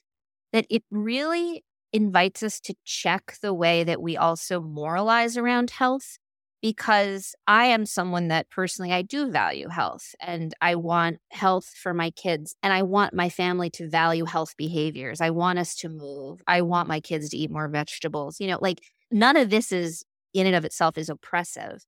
that 0.53 0.65
it 0.69 0.83
really 0.91 1.63
invites 1.91 2.41
us 2.41 2.59
to 2.61 2.75
check 2.85 3.37
the 3.41 3.53
way 3.53 3.83
that 3.83 4.01
we 4.01 4.15
also 4.17 4.61
moralize 4.61 5.37
around 5.37 5.71
health. 5.71 6.17
Because 6.61 7.35
I 7.45 7.65
am 7.65 7.85
someone 7.85 8.29
that 8.29 8.49
personally 8.49 8.93
I 8.93 9.01
do 9.01 9.29
value 9.29 9.67
health 9.67 10.15
and 10.21 10.53
I 10.61 10.75
want 10.75 11.17
health 11.29 11.65
for 11.65 11.93
my 11.93 12.09
kids 12.09 12.55
and 12.63 12.71
I 12.71 12.83
want 12.83 13.13
my 13.13 13.27
family 13.27 13.69
to 13.71 13.89
value 13.89 14.23
health 14.23 14.55
behaviors. 14.57 15.19
I 15.19 15.29
want 15.31 15.59
us 15.59 15.75
to 15.75 15.89
move. 15.89 16.41
I 16.47 16.61
want 16.61 16.87
my 16.87 17.01
kids 17.01 17.27
to 17.29 17.37
eat 17.37 17.51
more 17.51 17.67
vegetables. 17.67 18.39
You 18.39 18.47
know, 18.47 18.59
like 18.61 18.79
none 19.11 19.35
of 19.35 19.49
this 19.49 19.73
is 19.73 20.05
in 20.33 20.47
and 20.47 20.55
of 20.55 20.63
itself 20.63 20.97
is 20.97 21.09
oppressive. 21.09 21.83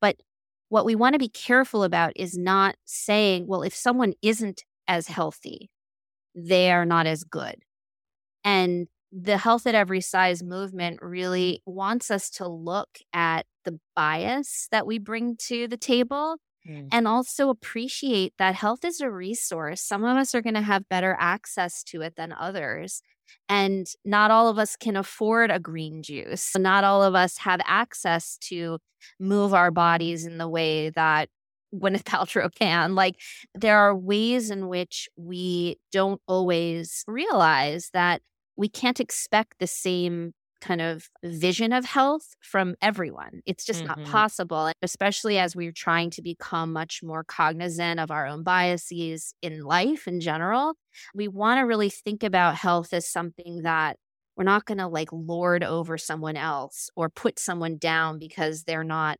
But 0.00 0.16
what 0.74 0.84
we 0.84 0.96
want 0.96 1.12
to 1.12 1.20
be 1.20 1.28
careful 1.28 1.84
about 1.84 2.12
is 2.16 2.36
not 2.36 2.74
saying, 2.84 3.46
well, 3.46 3.62
if 3.62 3.72
someone 3.72 4.12
isn't 4.22 4.64
as 4.88 5.06
healthy, 5.06 5.70
they 6.34 6.72
are 6.72 6.84
not 6.84 7.06
as 7.06 7.22
good. 7.22 7.62
And 8.42 8.88
the 9.12 9.38
health 9.38 9.68
at 9.68 9.76
every 9.76 10.00
size 10.00 10.42
movement 10.42 10.98
really 11.00 11.62
wants 11.64 12.10
us 12.10 12.28
to 12.30 12.48
look 12.48 12.88
at 13.12 13.46
the 13.64 13.78
bias 13.94 14.66
that 14.72 14.84
we 14.84 14.98
bring 14.98 15.36
to 15.46 15.68
the 15.68 15.76
table 15.76 16.38
mm. 16.68 16.88
and 16.90 17.06
also 17.06 17.50
appreciate 17.50 18.32
that 18.38 18.56
health 18.56 18.84
is 18.84 19.00
a 19.00 19.08
resource. 19.08 19.80
Some 19.80 20.02
of 20.02 20.16
us 20.16 20.34
are 20.34 20.42
going 20.42 20.54
to 20.54 20.60
have 20.60 20.88
better 20.88 21.16
access 21.20 21.84
to 21.84 22.00
it 22.00 22.16
than 22.16 22.32
others. 22.32 23.00
And 23.48 23.86
not 24.04 24.30
all 24.30 24.48
of 24.48 24.58
us 24.58 24.76
can 24.76 24.96
afford 24.96 25.50
a 25.50 25.58
green 25.58 26.02
juice. 26.02 26.52
Not 26.56 26.84
all 26.84 27.02
of 27.02 27.14
us 27.14 27.38
have 27.38 27.60
access 27.64 28.38
to 28.42 28.78
move 29.20 29.54
our 29.54 29.70
bodies 29.70 30.24
in 30.24 30.38
the 30.38 30.48
way 30.48 30.90
that 30.90 31.28
Gwyneth 31.74 32.02
Paltrow 32.04 32.54
can. 32.54 32.94
Like, 32.94 33.16
there 33.54 33.78
are 33.78 33.94
ways 33.94 34.50
in 34.50 34.68
which 34.68 35.08
we 35.16 35.76
don't 35.92 36.20
always 36.26 37.04
realize 37.06 37.90
that 37.92 38.22
we 38.56 38.68
can't 38.68 39.00
expect 39.00 39.54
the 39.58 39.66
same 39.66 40.32
kind 40.64 40.80
of 40.80 41.10
vision 41.22 41.72
of 41.72 41.84
health 41.84 42.34
from 42.40 42.74
everyone. 42.80 43.42
It's 43.44 43.64
just 43.64 43.84
mm-hmm. 43.84 44.00
not 44.02 44.10
possible, 44.10 44.72
especially 44.82 45.38
as 45.38 45.54
we're 45.54 45.72
trying 45.72 46.10
to 46.10 46.22
become 46.22 46.72
much 46.72 47.02
more 47.02 47.22
cognizant 47.22 48.00
of 48.00 48.10
our 48.10 48.26
own 48.26 48.42
biases 48.42 49.34
in 49.42 49.62
life 49.62 50.08
in 50.08 50.20
general. 50.20 50.74
We 51.14 51.28
want 51.28 51.58
to 51.58 51.62
really 51.62 51.90
think 51.90 52.22
about 52.22 52.56
health 52.56 52.92
as 52.92 53.06
something 53.06 53.62
that 53.62 53.98
we're 54.36 54.44
not 54.44 54.64
going 54.64 54.78
to 54.78 54.88
like 54.88 55.10
lord 55.12 55.62
over 55.62 55.98
someone 55.98 56.36
else 56.36 56.90
or 56.96 57.08
put 57.08 57.38
someone 57.38 57.76
down 57.76 58.18
because 58.18 58.64
they're 58.64 58.84
not 58.84 59.18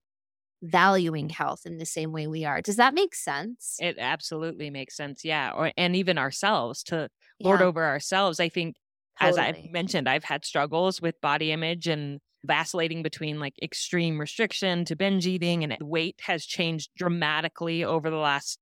valuing 0.63 1.29
health 1.29 1.63
in 1.67 1.77
the 1.77 1.87
same 1.87 2.11
way 2.11 2.27
we 2.27 2.45
are. 2.45 2.63
Does 2.63 2.77
that 2.77 2.95
make 2.95 3.15
sense? 3.15 3.77
It 3.81 3.97
absolutely 3.99 4.71
makes 4.71 4.97
sense. 4.97 5.25
Yeah. 5.25 5.53
Or 5.55 5.73
and 5.77 5.95
even 5.95 6.17
ourselves 6.17 6.83
to 6.85 7.09
lord 7.39 7.61
yeah. 7.61 7.67
over 7.67 7.85
ourselves. 7.85 8.41
I 8.41 8.49
think 8.49 8.77
Totally. 9.21 9.41
As 9.41 9.57
I've 9.57 9.71
mentioned, 9.71 10.09
I've 10.09 10.25
had 10.25 10.45
struggles 10.45 11.01
with 11.01 11.21
body 11.21 11.53
image 11.53 11.87
and 11.87 12.21
vacillating 12.45 13.03
between 13.03 13.41
like 13.41 13.55
extreme 13.63 14.21
restriction 14.21 14.85
to 14.87 14.97
binge 14.97 15.27
eating, 15.27 15.65
and 15.65 15.77
weight 15.81 16.21
has 16.23 16.45
changed 16.45 16.91
dramatically 16.97 17.85
over 17.85 18.11
the 18.11 18.17
last 18.17 18.59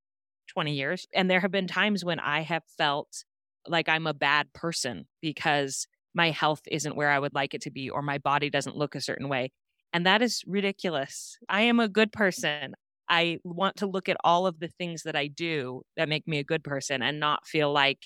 20 0.49 0.75
years. 0.75 1.07
And 1.15 1.31
there 1.31 1.41
have 1.41 1.51
been 1.51 1.67
times 1.67 2.05
when 2.05 2.21
I 2.21 2.43
have 2.43 2.63
felt 2.79 3.25
like 3.67 3.89
I'm 3.89 4.07
a 4.07 4.15
bad 4.15 4.53
person 4.53 5.07
because 5.21 5.87
my 6.15 6.31
health 6.31 6.61
isn't 6.71 6.97
where 6.97 7.11
I 7.11 7.19
would 7.19 7.35
like 7.35 7.55
it 7.55 7.63
to 7.63 7.71
be, 7.71 7.89
or 7.89 8.03
my 8.03 8.19
body 8.19 8.51
doesn't 8.51 8.77
look 8.77 8.95
a 8.95 9.01
certain 9.01 9.29
way. 9.29 9.51
And 9.93 10.07
that 10.07 10.23
is 10.23 10.43
ridiculous. 10.47 11.37
I 11.49 11.63
am 11.63 11.81
a 11.81 11.89
good 11.89 12.13
person. 12.13 12.75
I 13.09 13.39
want 13.45 13.77
to 13.77 13.87
look 13.87 14.09
at 14.09 14.17
all 14.25 14.47
of 14.47 14.59
the 14.59 14.69
things 14.69 15.03
that 15.03 15.17
I 15.17 15.27
do 15.27 15.83
that 15.97 16.09
make 16.09 16.27
me 16.27 16.39
a 16.39 16.45
good 16.45 16.65
person 16.65 17.03
and 17.03 17.21
not 17.21 17.47
feel 17.47 17.73
like 17.73 17.99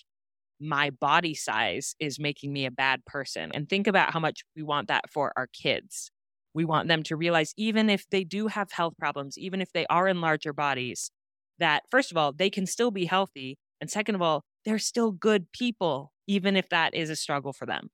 my 0.60 0.90
body 0.90 1.34
size 1.34 1.94
is 2.00 2.18
making 2.18 2.52
me 2.52 2.66
a 2.66 2.70
bad 2.70 3.04
person. 3.04 3.50
And 3.54 3.68
think 3.68 3.86
about 3.86 4.12
how 4.12 4.20
much 4.20 4.42
we 4.54 4.62
want 4.62 4.88
that 4.88 5.10
for 5.12 5.32
our 5.36 5.46
kids. 5.48 6.10
We 6.54 6.64
want 6.64 6.88
them 6.88 7.02
to 7.04 7.16
realize, 7.16 7.52
even 7.56 7.90
if 7.90 8.08
they 8.10 8.24
do 8.24 8.46
have 8.46 8.72
health 8.72 8.94
problems, 8.98 9.36
even 9.36 9.60
if 9.60 9.72
they 9.72 9.86
are 9.88 10.08
in 10.08 10.20
larger 10.20 10.52
bodies, 10.52 11.10
that 11.58 11.82
first 11.90 12.10
of 12.10 12.16
all, 12.16 12.32
they 12.32 12.50
can 12.50 12.66
still 12.66 12.90
be 12.90 13.04
healthy. 13.04 13.58
And 13.80 13.90
second 13.90 14.14
of 14.14 14.22
all, 14.22 14.44
they're 14.64 14.78
still 14.78 15.12
good 15.12 15.52
people, 15.52 16.12
even 16.26 16.56
if 16.56 16.68
that 16.70 16.94
is 16.94 17.10
a 17.10 17.16
struggle 17.16 17.52
for 17.52 17.66
them. 17.66 17.90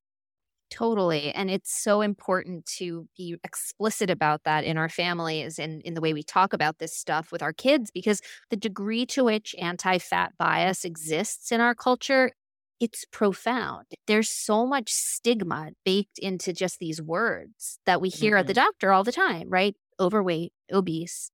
Totally. 0.70 1.32
And 1.34 1.50
it's 1.50 1.70
so 1.70 2.00
important 2.00 2.64
to 2.78 3.06
be 3.14 3.36
explicit 3.44 4.08
about 4.08 4.44
that 4.44 4.64
in 4.64 4.78
our 4.78 4.88
families 4.88 5.58
and 5.58 5.82
in 5.82 5.92
the 5.92 6.00
way 6.00 6.14
we 6.14 6.22
talk 6.22 6.54
about 6.54 6.78
this 6.78 6.96
stuff 6.96 7.30
with 7.30 7.42
our 7.42 7.52
kids, 7.52 7.90
because 7.90 8.22
the 8.48 8.56
degree 8.56 9.04
to 9.06 9.24
which 9.24 9.54
anti 9.58 9.98
fat 9.98 10.32
bias 10.38 10.86
exists 10.86 11.52
in 11.52 11.60
our 11.60 11.74
culture 11.74 12.32
it's 12.82 13.04
profound. 13.12 13.86
There's 14.08 14.28
so 14.28 14.66
much 14.66 14.90
stigma 14.90 15.70
baked 15.84 16.18
into 16.18 16.52
just 16.52 16.80
these 16.80 17.00
words 17.00 17.78
that 17.86 18.00
we 18.00 18.08
hear 18.08 18.32
mm-hmm. 18.32 18.40
at 18.40 18.46
the 18.48 18.54
mm-hmm. 18.54 18.64
doctor 18.64 18.90
all 18.90 19.04
the 19.04 19.12
time, 19.12 19.48
right? 19.48 19.76
Overweight, 20.00 20.52
obese. 20.72 21.30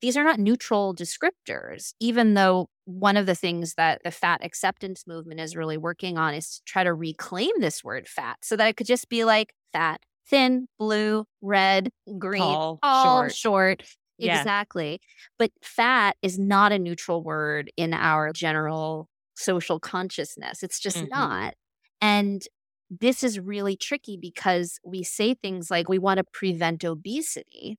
These 0.00 0.16
are 0.16 0.24
not 0.24 0.40
neutral 0.40 0.94
descriptors, 0.94 1.92
even 2.00 2.32
though 2.32 2.70
one 2.86 3.18
of 3.18 3.26
the 3.26 3.34
things 3.34 3.74
that 3.74 4.00
the 4.04 4.10
fat 4.10 4.42
acceptance 4.42 5.04
movement 5.06 5.38
is 5.38 5.54
really 5.54 5.76
working 5.76 6.16
on 6.16 6.32
is 6.32 6.56
to 6.56 6.62
try 6.64 6.82
to 6.82 6.94
reclaim 6.94 7.60
this 7.60 7.84
word 7.84 8.08
fat 8.08 8.38
so 8.40 8.56
that 8.56 8.66
it 8.66 8.78
could 8.78 8.86
just 8.86 9.10
be 9.10 9.24
like 9.24 9.52
fat, 9.74 10.00
thin, 10.26 10.66
blue, 10.78 11.26
red, 11.42 11.90
green, 12.18 12.40
tall, 12.40 12.78
tall 12.82 13.22
short. 13.24 13.34
short. 13.34 13.82
Yeah. 14.16 14.38
Exactly. 14.38 14.98
But 15.38 15.50
fat 15.60 16.16
is 16.22 16.38
not 16.38 16.72
a 16.72 16.78
neutral 16.78 17.22
word 17.22 17.70
in 17.76 17.92
our 17.92 18.32
general 18.32 19.10
social 19.36 19.78
consciousness. 19.78 20.62
It's 20.62 20.80
just 20.80 20.98
mm-hmm. 20.98 21.08
not. 21.10 21.54
And 22.00 22.42
this 22.90 23.22
is 23.22 23.40
really 23.40 23.76
tricky 23.76 24.16
because 24.20 24.78
we 24.84 25.02
say 25.02 25.34
things 25.34 25.70
like 25.70 25.88
we 25.88 25.98
want 25.98 26.18
to 26.18 26.24
prevent 26.32 26.84
obesity. 26.84 27.78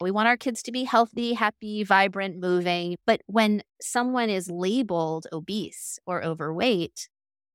We 0.00 0.10
want 0.10 0.28
our 0.28 0.36
kids 0.36 0.62
to 0.64 0.72
be 0.72 0.84
healthy, 0.84 1.32
happy, 1.32 1.82
vibrant, 1.82 2.38
moving. 2.38 2.96
But 3.06 3.22
when 3.26 3.62
someone 3.80 4.28
is 4.28 4.50
labeled 4.50 5.26
obese 5.32 5.98
or 6.06 6.22
overweight, 6.22 7.08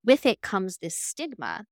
with 0.04 0.26
it 0.26 0.42
comes 0.42 0.78
this 0.78 0.98
stigma. 0.98 1.66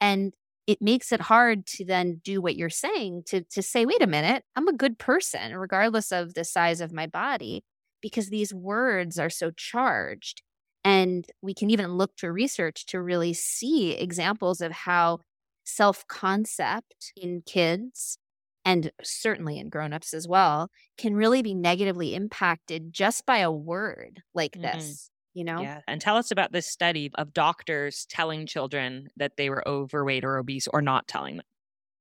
And 0.00 0.32
it 0.66 0.80
makes 0.80 1.12
it 1.12 1.20
hard 1.20 1.66
to 1.66 1.84
then 1.84 2.20
do 2.24 2.40
what 2.40 2.56
you're 2.56 2.70
saying 2.70 3.24
to, 3.26 3.42
to 3.42 3.62
say, 3.62 3.84
wait 3.84 4.02
a 4.02 4.06
minute, 4.06 4.44
I'm 4.56 4.66
a 4.66 4.72
good 4.72 4.98
person, 4.98 5.54
regardless 5.54 6.10
of 6.10 6.34
the 6.34 6.44
size 6.44 6.80
of 6.80 6.92
my 6.92 7.06
body, 7.06 7.64
because 8.00 8.30
these 8.30 8.54
words 8.54 9.18
are 9.18 9.30
so 9.30 9.50
charged. 9.50 10.42
And 10.84 11.24
we 11.40 11.54
can 11.54 11.70
even 11.70 11.94
look 11.94 12.16
to 12.16 12.30
research 12.30 12.86
to 12.86 13.00
really 13.00 13.32
see 13.32 13.92
examples 13.92 14.60
of 14.60 14.72
how 14.72 15.20
self 15.64 16.06
concept 16.08 17.12
in 17.16 17.42
kids 17.46 18.18
and 18.64 18.90
certainly 19.02 19.58
in 19.58 19.68
grown-ups 19.68 20.14
as 20.14 20.26
well 20.26 20.70
can 20.96 21.14
really 21.14 21.42
be 21.42 21.54
negatively 21.54 22.14
impacted 22.14 22.92
just 22.92 23.26
by 23.26 23.38
a 23.38 23.50
word 23.50 24.22
like 24.34 24.52
mm-hmm. 24.52 24.78
this 24.78 25.10
you 25.34 25.44
know 25.44 25.60
yeah 25.60 25.80
and 25.86 26.00
tell 26.00 26.16
us 26.16 26.30
about 26.30 26.52
this 26.52 26.66
study 26.66 27.10
of 27.14 27.32
doctors 27.32 28.06
telling 28.08 28.46
children 28.46 29.08
that 29.16 29.36
they 29.36 29.50
were 29.50 29.66
overweight 29.68 30.24
or 30.24 30.38
obese 30.38 30.68
or 30.72 30.80
not 30.80 31.06
telling 31.06 31.36
them 31.36 31.46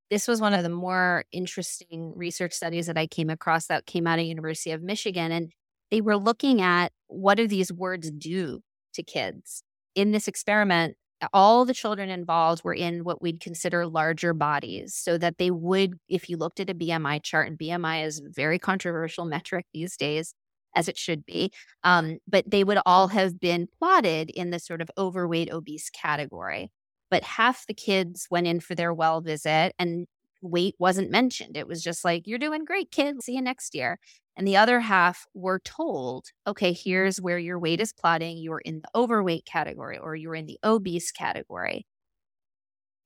this 0.09 0.27
was 0.27 0.39
one 0.39 0.53
of 0.53 0.63
the 0.63 0.69
more 0.69 1.25
interesting 1.31 2.13
research 2.15 2.53
studies 2.53 2.87
that 2.87 2.97
i 2.97 3.07
came 3.07 3.29
across 3.29 3.67
that 3.67 3.85
came 3.85 4.07
out 4.07 4.19
of 4.19 4.25
university 4.25 4.71
of 4.71 4.81
michigan 4.81 5.31
and 5.31 5.51
they 5.91 6.01
were 6.01 6.17
looking 6.17 6.61
at 6.61 6.91
what 7.07 7.35
do 7.35 7.47
these 7.47 7.71
words 7.71 8.09
do 8.11 8.61
to 8.93 9.03
kids. 9.03 9.63
In 9.95 10.12
this 10.12 10.27
experiment, 10.27 10.95
all 11.31 11.65
the 11.65 11.73
children 11.73 12.09
involved 12.09 12.63
were 12.63 12.73
in 12.73 13.03
what 13.03 13.21
we'd 13.21 13.39
consider 13.39 13.85
larger 13.88 14.33
bodies 14.33 14.93
so 14.95 15.17
that 15.17 15.38
they 15.38 15.51
would, 15.51 15.97
if 16.09 16.29
you 16.29 16.38
looked 16.38 16.59
at 16.59 16.69
a 16.69 16.75
BMI 16.75 17.21
chart, 17.23 17.47
and 17.47 17.57
BMI 17.57 18.05
is 18.05 18.19
a 18.19 18.29
very 18.29 18.59
controversial 18.59 19.25
metric 19.25 19.65
these 19.73 19.95
days, 19.95 20.33
as 20.75 20.88
it 20.88 20.97
should 20.97 21.25
be, 21.25 21.51
um, 21.83 22.17
but 22.27 22.50
they 22.50 22.63
would 22.63 22.79
all 22.85 23.07
have 23.09 23.39
been 23.39 23.67
plotted 23.79 24.29
in 24.31 24.50
the 24.50 24.59
sort 24.59 24.81
of 24.81 24.89
overweight, 24.97 25.51
obese 25.51 25.89
category. 25.89 26.71
But 27.09 27.23
half 27.23 27.67
the 27.67 27.75
kids 27.75 28.27
went 28.31 28.47
in 28.47 28.59
for 28.59 28.73
their 28.75 28.93
well 28.93 29.21
visit 29.21 29.73
and 29.77 30.07
weight 30.41 30.75
wasn't 30.79 31.12
mentioned. 31.12 31.55
It 31.55 31.67
was 31.67 31.83
just 31.83 32.03
like, 32.03 32.27
you're 32.27 32.39
doing 32.39 32.65
great, 32.65 32.91
kid. 32.91 33.21
See 33.23 33.35
you 33.35 33.41
next 33.41 33.75
year. 33.75 34.00
And 34.35 34.47
the 34.47 34.57
other 34.57 34.79
half 34.81 35.27
were 35.33 35.59
told, 35.59 36.25
okay, 36.47 36.73
here's 36.73 37.21
where 37.21 37.37
your 37.37 37.59
weight 37.59 37.79
is 37.81 37.93
plotting. 37.93 38.37
You're 38.39 38.59
in 38.59 38.81
the 38.81 38.89
overweight 38.95 39.45
category 39.45 39.97
or 39.97 40.15
you're 40.15 40.35
in 40.35 40.47
the 40.47 40.59
obese 40.63 41.11
category. 41.11 41.85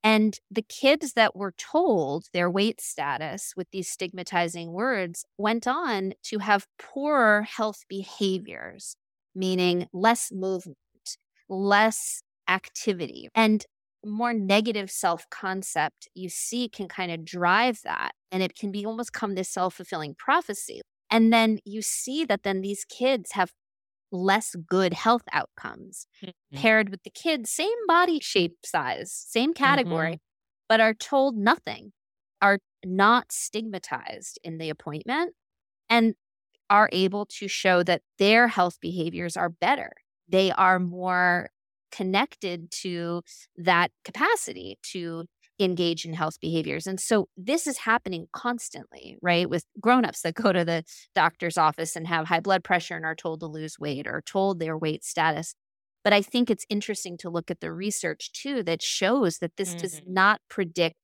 And 0.04 0.40
the 0.50 0.62
kids 0.62 1.14
that 1.14 1.36
were 1.36 1.54
told 1.58 2.26
their 2.34 2.50
weight 2.50 2.80
status 2.80 3.54
with 3.58 3.68
these 3.72 3.90
stigmatizing 3.90 4.72
words 4.72 5.26
went 5.38 5.68
on 5.68 6.14
to 6.24 6.40
have 6.40 6.68
poorer 6.80 7.42
health 7.44 7.84
behaviors, 7.90 8.96
meaning 9.36 9.88
less 9.92 10.32
movement, 10.32 10.78
less 11.50 12.22
activity, 12.48 13.30
and 13.36 13.66
more 14.06 14.34
negative 14.34 14.90
self 14.92 15.30
concept 15.30 16.08
you 16.14 16.30
see 16.30 16.70
can 16.70 16.88
kind 16.88 17.12
of 17.12 17.26
drive 17.26 17.82
that. 17.84 18.12
And 18.32 18.42
it 18.44 18.56
can 18.56 18.72
be 18.72 18.86
almost 18.86 19.12
come 19.14 19.36
this 19.36 19.50
self 19.50 19.76
fulfilling 19.76 20.16
prophecy. 20.16 20.82
And 21.10 21.32
then 21.32 21.60
you 21.66 21.82
see 21.82 22.26
that 22.26 22.44
then 22.44 22.62
these 22.62 22.86
kids 22.86 23.32
have 23.32 23.52
less 24.12 24.56
good 24.56 24.94
health 24.94 25.24
outcomes 25.32 26.08
mm-hmm. 26.24 26.58
paired 26.58 26.90
with 26.90 27.04
the 27.04 27.10
kids, 27.10 27.50
same 27.50 27.78
body 27.88 28.20
shape 28.20 28.58
size, 28.64 29.12
same 29.12 29.54
category, 29.54 30.14
mm-hmm. 30.14 30.68
but 30.70 30.80
are 30.80 30.94
told 30.94 31.36
nothing, 31.36 31.92
are 32.42 32.60
not 32.86 33.32
stigmatized 33.32 34.40
in 34.44 34.58
the 34.58 34.70
appointment, 34.70 35.34
and 35.90 36.16
are 36.70 36.90
able 36.92 37.26
to 37.26 37.48
show 37.48 37.84
that 37.84 38.02
their 38.20 38.48
health 38.48 38.78
behaviors 38.82 39.38
are 39.38 39.50
better. 39.50 39.92
They 40.28 40.52
are 40.52 40.80
more 40.80 41.50
connected 41.92 42.70
to 42.70 43.22
that 43.56 43.92
capacity 44.04 44.78
to 44.84 45.26
engage 45.60 46.06
in 46.06 46.14
health 46.14 46.40
behaviors. 46.40 46.86
And 46.88 47.00
so 47.00 47.28
this 47.36 47.68
is 47.68 47.80
happening 47.80 48.28
constantly, 48.32 49.18
right? 49.22 49.50
With 49.50 49.66
grown-ups 49.80 50.22
that 50.22 50.36
go 50.36 50.54
to 50.54 50.64
the 50.64 50.84
doctor's 51.16 51.58
office 51.58 51.96
and 51.96 52.08
have 52.08 52.28
high 52.28 52.40
blood 52.40 52.64
pressure 52.64 52.96
and 52.96 53.06
are 53.06 53.16
told 53.16 53.40
to 53.40 53.48
lose 53.48 53.80
weight 53.80 54.08
or 54.08 54.22
told 54.22 54.60
their 54.60 54.78
weight 54.78 55.04
status. 55.04 55.56
But 56.04 56.14
I 56.14 56.22
think 56.22 56.50
it's 56.50 56.66
interesting 56.70 57.18
to 57.18 57.30
look 57.30 57.50
at 57.52 57.60
the 57.60 57.74
research 57.74 58.32
too 58.32 58.64
that 58.64 58.82
shows 58.82 59.40
that 59.40 59.58
this 59.58 59.70
mm-hmm. 59.70 59.80
does 59.80 60.02
not 60.08 60.42
predict 60.50 60.96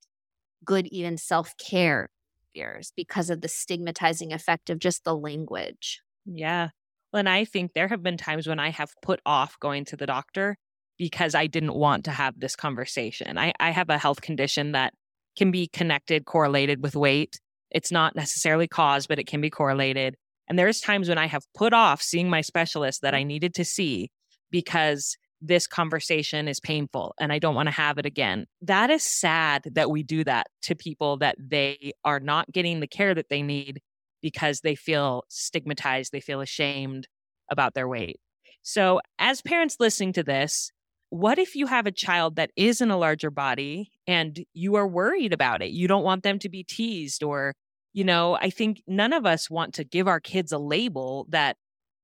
good 0.64 0.86
even 0.86 1.18
self-care 1.18 2.08
fears 2.54 2.92
because 2.96 3.30
of 3.30 3.40
the 3.40 3.48
stigmatizing 3.48 4.32
effect 4.32 4.70
of 4.70 4.78
just 4.78 5.04
the 5.04 5.16
language. 5.16 6.00
Yeah. 6.24 6.68
Well, 7.12 7.20
and 7.20 7.28
I 7.28 7.44
think 7.44 7.72
there 7.72 7.88
have 7.88 8.02
been 8.02 8.16
times 8.16 8.46
when 8.46 8.58
I 8.58 8.70
have 8.70 8.92
put 9.02 9.20
off 9.26 9.58
going 9.60 9.84
to 9.86 9.96
the 9.96 10.06
doctor 10.06 10.56
because 10.98 11.34
I 11.34 11.46
didn't 11.46 11.74
want 11.74 12.04
to 12.04 12.10
have 12.10 12.38
this 12.38 12.56
conversation. 12.56 13.38
I, 13.38 13.52
I 13.58 13.70
have 13.70 13.90
a 13.90 13.98
health 13.98 14.20
condition 14.20 14.72
that 14.72 14.94
can 15.36 15.50
be 15.50 15.66
connected, 15.66 16.24
correlated 16.24 16.82
with 16.82 16.94
weight. 16.94 17.40
It's 17.70 17.90
not 17.90 18.14
necessarily 18.14 18.68
caused, 18.68 19.08
but 19.08 19.18
it 19.18 19.26
can 19.26 19.40
be 19.40 19.50
correlated. 19.50 20.16
And 20.48 20.58
there's 20.58 20.80
times 20.80 21.08
when 21.08 21.18
I 21.18 21.26
have 21.26 21.44
put 21.54 21.72
off 21.72 22.02
seeing 22.02 22.28
my 22.28 22.40
specialist 22.40 23.02
that 23.02 23.14
I 23.14 23.20
mm-hmm. 23.20 23.28
needed 23.28 23.54
to 23.54 23.64
see 23.64 24.10
because 24.50 25.16
this 25.40 25.66
conversation 25.66 26.48
is 26.48 26.60
painful 26.60 27.14
and 27.20 27.32
I 27.32 27.38
don't 27.38 27.54
want 27.54 27.66
to 27.66 27.74
have 27.74 27.98
it 27.98 28.06
again. 28.06 28.46
That 28.62 28.90
is 28.90 29.02
sad 29.02 29.68
that 29.72 29.90
we 29.90 30.02
do 30.02 30.24
that 30.24 30.46
to 30.62 30.74
people 30.74 31.18
that 31.18 31.36
they 31.38 31.92
are 32.04 32.20
not 32.20 32.50
getting 32.50 32.80
the 32.80 32.86
care 32.86 33.14
that 33.14 33.28
they 33.28 33.42
need 33.42 33.80
because 34.22 34.60
they 34.60 34.74
feel 34.74 35.24
stigmatized, 35.28 36.12
they 36.12 36.20
feel 36.20 36.40
ashamed 36.40 37.08
about 37.50 37.74
their 37.74 37.88
weight. 37.88 38.18
So, 38.62 39.00
as 39.18 39.42
parents 39.42 39.76
listening 39.78 40.14
to 40.14 40.22
this, 40.22 40.72
what 41.14 41.38
if 41.38 41.54
you 41.54 41.68
have 41.68 41.86
a 41.86 41.92
child 41.92 42.34
that 42.34 42.50
is 42.56 42.80
in 42.80 42.90
a 42.90 42.96
larger 42.96 43.30
body 43.30 43.92
and 44.04 44.44
you 44.52 44.74
are 44.74 44.88
worried 44.88 45.32
about 45.32 45.62
it? 45.62 45.70
You 45.70 45.86
don't 45.86 46.02
want 46.02 46.24
them 46.24 46.40
to 46.40 46.48
be 46.48 46.64
teased 46.64 47.22
or, 47.22 47.54
you 47.92 48.02
know, 48.02 48.34
I 48.34 48.50
think 48.50 48.82
none 48.88 49.12
of 49.12 49.24
us 49.24 49.48
want 49.48 49.74
to 49.74 49.84
give 49.84 50.08
our 50.08 50.18
kids 50.18 50.50
a 50.50 50.58
label 50.58 51.28
that 51.28 51.56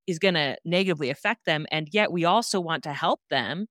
is 0.07 0.21
going 0.21 0.35
to 0.35 0.57
negatively 0.64 1.11
affect 1.11 1.45
them. 1.45 1.67
And 1.73 1.88
yet 1.90 2.12
we 2.12 2.25
also 2.25 2.61
want 2.61 2.85
to 2.85 2.93
help 2.93 3.21
them. 3.31 3.67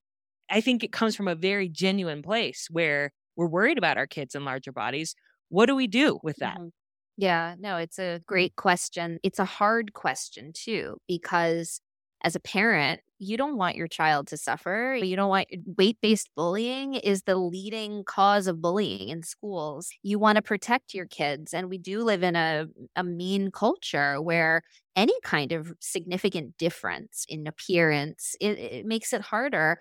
I 0.50 0.60
think 0.60 0.84
it 0.84 0.92
comes 0.92 1.16
from 1.16 1.26
a 1.26 1.34
very 1.34 1.70
genuine 1.70 2.20
place 2.20 2.68
where 2.70 3.10
we're 3.34 3.48
worried 3.48 3.78
about 3.78 3.96
our 3.96 4.06
kids 4.06 4.34
in 4.34 4.44
larger 4.44 4.72
bodies. 4.72 5.14
What 5.48 5.66
do 5.66 5.74
we 5.74 5.86
do 5.86 6.20
with 6.22 6.36
that? 6.40 6.58
Mm-hmm. 6.58 6.68
Yeah, 7.16 7.54
no, 7.58 7.78
it's 7.78 7.98
a 7.98 8.20
great 8.26 8.56
question. 8.56 9.18
It's 9.22 9.38
a 9.38 9.46
hard 9.46 9.94
question 9.94 10.52
too, 10.54 10.98
because 11.08 11.80
as 12.22 12.34
a 12.36 12.40
parent, 12.40 13.00
you 13.18 13.36
don't 13.36 13.56
want 13.56 13.76
your 13.76 13.86
child 13.86 14.26
to 14.28 14.36
suffer. 14.36 14.98
You 15.00 15.14
don't 15.16 15.28
want 15.28 15.46
eh, 15.52 15.58
weight 15.78 15.98
based 16.00 16.30
bullying 16.34 16.94
is 16.94 17.22
the 17.22 17.36
leading 17.36 18.04
cause 18.04 18.46
of 18.46 18.60
bullying 18.62 19.08
in 19.10 19.22
schools. 19.22 19.90
You 20.02 20.18
want 20.18 20.36
to 20.36 20.42
protect 20.42 20.94
your 20.94 21.06
kids. 21.06 21.52
And 21.54 21.68
we 21.68 21.78
do 21.78 22.02
live 22.02 22.22
in 22.22 22.36
a, 22.36 22.66
a 22.96 23.04
mean 23.04 23.50
culture 23.50 24.20
where 24.20 24.62
any 24.96 25.14
kind 25.22 25.52
of 25.52 25.72
significant 25.80 26.56
difference 26.58 27.24
in 27.28 27.46
appearance, 27.46 28.34
it, 28.40 28.58
it 28.58 28.86
makes 28.86 29.12
it 29.12 29.20
harder. 29.20 29.80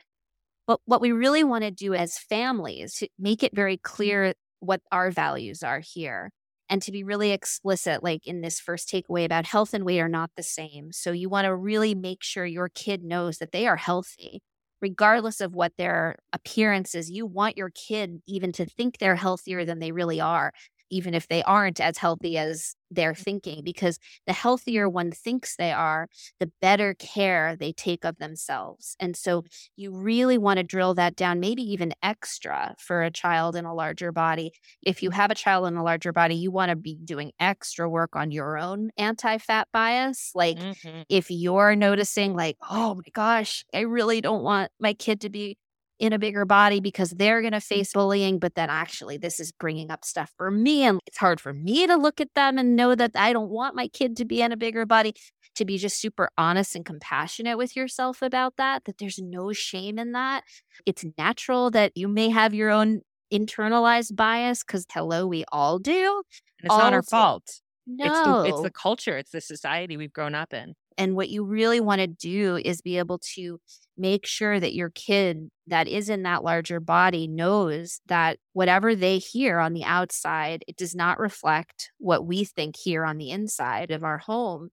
But 0.67 0.81
what 0.85 1.01
we 1.01 1.11
really 1.11 1.43
want 1.43 1.63
to 1.63 1.71
do 1.71 1.93
as 1.93 2.17
families, 2.17 3.03
make 3.17 3.43
it 3.43 3.55
very 3.55 3.77
clear 3.77 4.33
what 4.59 4.81
our 4.91 5.11
values 5.11 5.63
are 5.63 5.79
here 5.79 6.31
and 6.69 6.81
to 6.83 6.91
be 6.91 7.03
really 7.03 7.31
explicit, 7.31 8.03
like 8.03 8.27
in 8.27 8.41
this 8.41 8.59
first 8.59 8.89
takeaway 8.89 9.25
about 9.25 9.45
health 9.45 9.73
and 9.73 9.85
weight 9.85 9.99
are 9.99 10.09
not 10.09 10.31
the 10.35 10.43
same. 10.43 10.91
So 10.91 11.11
you 11.11 11.29
want 11.29 11.45
to 11.45 11.55
really 11.55 11.95
make 11.95 12.23
sure 12.23 12.45
your 12.45 12.69
kid 12.69 13.03
knows 13.03 13.37
that 13.39 13.51
they 13.51 13.67
are 13.67 13.77
healthy, 13.77 14.41
regardless 14.81 15.41
of 15.41 15.53
what 15.53 15.73
their 15.77 16.17
appearance 16.33 16.95
is. 16.95 17.09
You 17.09 17.25
want 17.25 17.57
your 17.57 17.71
kid 17.71 18.21
even 18.27 18.51
to 18.53 18.65
think 18.65 18.97
they're 18.97 19.15
healthier 19.15 19.65
than 19.65 19.79
they 19.79 19.91
really 19.91 20.21
are 20.21 20.53
even 20.89 21.13
if 21.13 21.27
they 21.27 21.43
aren't 21.43 21.79
as 21.79 21.97
healthy 21.97 22.37
as 22.37 22.75
they're 22.91 23.15
thinking, 23.15 23.63
because 23.63 23.99
the 24.25 24.33
healthier 24.33 24.89
one 24.89 25.11
thinks 25.11 25.55
they 25.55 25.71
are, 25.71 26.07
the 26.39 26.51
better 26.61 26.95
care 26.95 27.55
they 27.55 27.71
take 27.71 28.03
of 28.03 28.17
themselves. 28.17 28.95
And 28.99 29.15
so 29.15 29.45
you 29.75 29.95
really 29.95 30.37
want 30.37 30.57
to 30.57 30.63
drill 30.63 30.95
that 30.95 31.15
down, 31.15 31.39
maybe 31.39 31.61
even 31.61 31.93
extra 32.01 32.75
for 32.79 33.03
a 33.03 33.11
child 33.11 33.55
in 33.55 33.65
a 33.65 33.73
larger 33.73 34.11
body. 34.11 34.51
If 34.81 35.03
you 35.03 35.11
have 35.11 35.29
a 35.31 35.35
child 35.35 35.67
in 35.67 35.75
a 35.75 35.83
larger 35.83 36.11
body, 36.11 36.35
you 36.35 36.51
want 36.51 36.69
to 36.69 36.75
be 36.75 36.97
doing 37.03 37.31
extra 37.39 37.87
work 37.87 38.15
on 38.15 38.31
your 38.31 38.57
own 38.57 38.89
anti 38.97 39.37
fat 39.37 39.67
bias. 39.71 40.31
Like 40.33 40.57
mm-hmm. 40.57 41.01
if 41.09 41.29
you're 41.29 41.75
noticing, 41.75 42.35
like, 42.35 42.57
oh 42.69 42.95
my 42.95 43.09
gosh, 43.13 43.65
I 43.73 43.81
really 43.81 44.21
don't 44.21 44.43
want 44.43 44.71
my 44.79 44.93
kid 44.93 45.21
to 45.21 45.29
be 45.29 45.57
in 45.99 46.13
a 46.13 46.19
bigger 46.19 46.45
body 46.45 46.79
because 46.79 47.11
they're 47.11 47.41
going 47.41 47.53
to 47.53 47.59
mm. 47.59 47.63
face 47.63 47.93
bullying. 47.93 48.39
But 48.39 48.55
then 48.55 48.69
actually, 48.69 49.17
this 49.17 49.39
is 49.39 49.51
bringing 49.51 49.91
up 49.91 50.05
stuff 50.05 50.31
for 50.37 50.49
me. 50.49 50.83
And 50.83 50.99
it's 51.05 51.17
hard 51.17 51.39
for 51.39 51.53
me 51.53 51.85
to 51.87 51.95
look 51.95 52.19
at 52.21 52.33
them 52.35 52.57
and 52.57 52.75
know 52.75 52.95
that 52.95 53.11
I 53.15 53.33
don't 53.33 53.49
want 53.49 53.75
my 53.75 53.87
kid 53.87 54.15
to 54.17 54.25
be 54.25 54.41
in 54.41 54.51
a 54.51 54.57
bigger 54.57 54.85
body. 54.85 55.13
To 55.55 55.65
be 55.65 55.77
just 55.77 55.99
super 55.99 56.29
honest 56.37 56.73
and 56.75 56.85
compassionate 56.85 57.57
with 57.57 57.75
yourself 57.75 58.21
about 58.21 58.53
that, 58.57 58.85
that 58.85 58.97
there's 58.97 59.19
no 59.19 59.51
shame 59.51 59.99
in 59.99 60.13
that. 60.13 60.43
It's 60.85 61.03
natural 61.17 61.69
that 61.71 61.91
you 61.95 62.07
may 62.07 62.29
have 62.29 62.53
your 62.53 62.69
own 62.69 63.01
internalized 63.33 64.15
bias 64.15 64.63
because 64.63 64.85
hello, 64.93 65.27
we 65.27 65.43
all 65.51 65.79
do. 65.79 66.23
And 66.59 66.65
it's 66.65 66.71
all 66.71 66.79
not 66.79 66.93
our 66.93 67.03
fault. 67.03 67.61
No. 67.85 68.05
It's 68.05 68.21
the, 68.21 68.43
it's 68.43 68.61
the 68.61 68.71
culture, 68.71 69.17
it's 69.17 69.31
the 69.31 69.41
society 69.41 69.97
we've 69.97 70.13
grown 70.13 70.35
up 70.35 70.53
in. 70.53 70.75
And 70.99 71.15
what 71.15 71.29
you 71.29 71.45
really 71.45 71.79
want 71.79 72.01
to 72.01 72.07
do 72.07 72.57
is 72.57 72.81
be 72.81 72.97
able 72.97 73.19
to 73.35 73.61
make 73.97 74.25
sure 74.25 74.59
that 74.59 74.75
your 74.75 74.89
kid 74.89 75.49
that 75.65 75.87
is 75.87 76.09
in 76.09 76.23
that 76.23 76.43
larger 76.43 76.81
body 76.81 77.25
knows 77.25 78.01
that 78.07 78.37
whatever 78.51 78.95
they 78.95 79.17
hear 79.17 79.59
on 79.59 79.71
the 79.71 79.85
outside, 79.85 80.65
it 80.67 80.75
does 80.75 80.93
not 80.93 81.17
reflect 81.17 81.91
what 81.99 82.27
we 82.27 82.43
think 82.43 82.75
here 82.75 83.05
on 83.05 83.17
the 83.17 83.31
inside 83.31 83.91
of 83.91 84.03
our 84.03 84.17
home. 84.17 84.71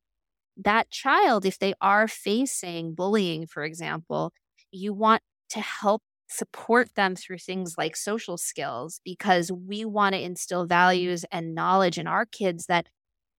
That 0.57 0.91
child, 0.91 1.47
if 1.47 1.61
they 1.61 1.75
are 1.81 2.09
facing 2.09 2.95
bullying, 2.95 3.47
for 3.47 3.63
example, 3.63 4.33
you 4.73 4.93
want 4.93 5.23
to 5.51 5.61
help 5.61 6.03
support 6.29 6.89
them 6.97 7.15
through 7.15 7.39
things 7.39 7.77
like 7.79 7.95
social 7.95 8.37
skills 8.37 9.01
because 9.05 9.53
we 9.53 9.85
want 9.85 10.15
to 10.15 10.21
instill 10.21 10.67
values 10.67 11.25
and 11.31 11.55
knowledge 11.55 11.99
in 11.99 12.09
our 12.09 12.27
kids 12.27 12.67
that 12.67 12.89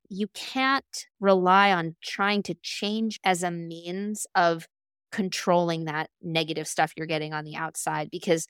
you 0.09 0.27
can't 0.33 1.05
rely 1.19 1.71
on 1.71 1.95
trying 2.03 2.43
to 2.43 2.55
change 2.61 3.19
as 3.23 3.43
a 3.43 3.51
means 3.51 4.25
of 4.35 4.67
controlling 5.11 5.85
that 5.85 6.09
negative 6.21 6.67
stuff 6.67 6.91
you're 6.97 7.07
getting 7.07 7.33
on 7.33 7.45
the 7.45 7.55
outside 7.55 8.09
because 8.11 8.47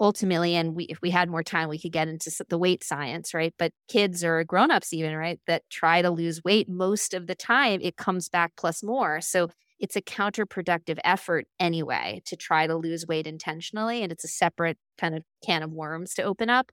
ultimately 0.00 0.56
and 0.56 0.74
we 0.74 0.84
if 0.86 0.98
we 1.02 1.10
had 1.10 1.30
more 1.30 1.42
time 1.42 1.68
we 1.68 1.78
could 1.78 1.92
get 1.92 2.08
into 2.08 2.30
the 2.48 2.58
weight 2.58 2.82
science 2.82 3.32
right? 3.32 3.54
But 3.58 3.72
kids 3.88 4.24
or 4.24 4.42
grown-ups 4.44 4.92
even 4.92 5.14
right 5.16 5.40
that 5.46 5.62
try 5.70 6.02
to 6.02 6.10
lose 6.10 6.42
weight 6.44 6.68
most 6.68 7.14
of 7.14 7.26
the 7.26 7.34
time 7.34 7.80
it 7.82 7.96
comes 7.96 8.28
back 8.28 8.52
plus 8.56 8.82
more. 8.82 9.20
So 9.20 9.50
it's 9.78 9.96
a 9.96 10.02
counterproductive 10.02 10.98
effort 11.04 11.46
anyway 11.60 12.22
to 12.26 12.36
try 12.36 12.66
to 12.66 12.76
lose 12.76 13.06
weight 13.06 13.26
intentionally 13.26 14.02
and 14.02 14.10
it's 14.12 14.24
a 14.24 14.28
separate 14.28 14.78
kind 14.98 15.14
of 15.14 15.22
can 15.46 15.62
of 15.62 15.72
worms 15.72 16.14
to 16.14 16.22
open 16.22 16.50
up 16.50 16.72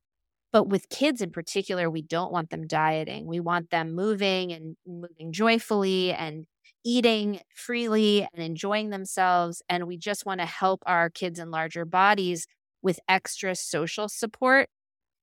but 0.51 0.67
with 0.67 0.89
kids 0.89 1.21
in 1.21 1.31
particular, 1.31 1.89
we 1.89 2.01
don't 2.01 2.31
want 2.31 2.49
them 2.49 2.67
dieting. 2.67 3.25
We 3.25 3.39
want 3.39 3.69
them 3.69 3.93
moving 3.93 4.51
and 4.51 4.75
moving 4.85 5.31
joyfully 5.31 6.11
and 6.13 6.45
eating 6.83 7.39
freely 7.55 8.27
and 8.33 8.43
enjoying 8.43 8.89
themselves. 8.89 9.61
And 9.69 9.87
we 9.87 9.97
just 9.97 10.25
want 10.25 10.41
to 10.41 10.45
help 10.45 10.83
our 10.85 11.09
kids 11.09 11.39
in 11.39 11.51
larger 11.51 11.85
bodies 11.85 12.47
with 12.81 12.99
extra 13.07 13.55
social 13.55 14.09
support 14.09 14.69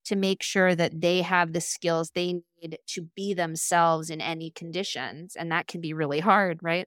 to 0.06 0.16
make 0.16 0.42
sure 0.42 0.74
that 0.74 1.00
they 1.00 1.22
have 1.22 1.52
the 1.52 1.60
skills 1.60 2.10
they 2.14 2.40
need 2.62 2.78
to 2.86 3.02
be 3.14 3.34
themselves 3.34 4.10
in 4.10 4.20
any 4.20 4.50
conditions. 4.50 5.36
And 5.36 5.52
that 5.52 5.66
can 5.66 5.80
be 5.80 5.92
really 5.92 6.20
hard, 6.20 6.60
right? 6.62 6.86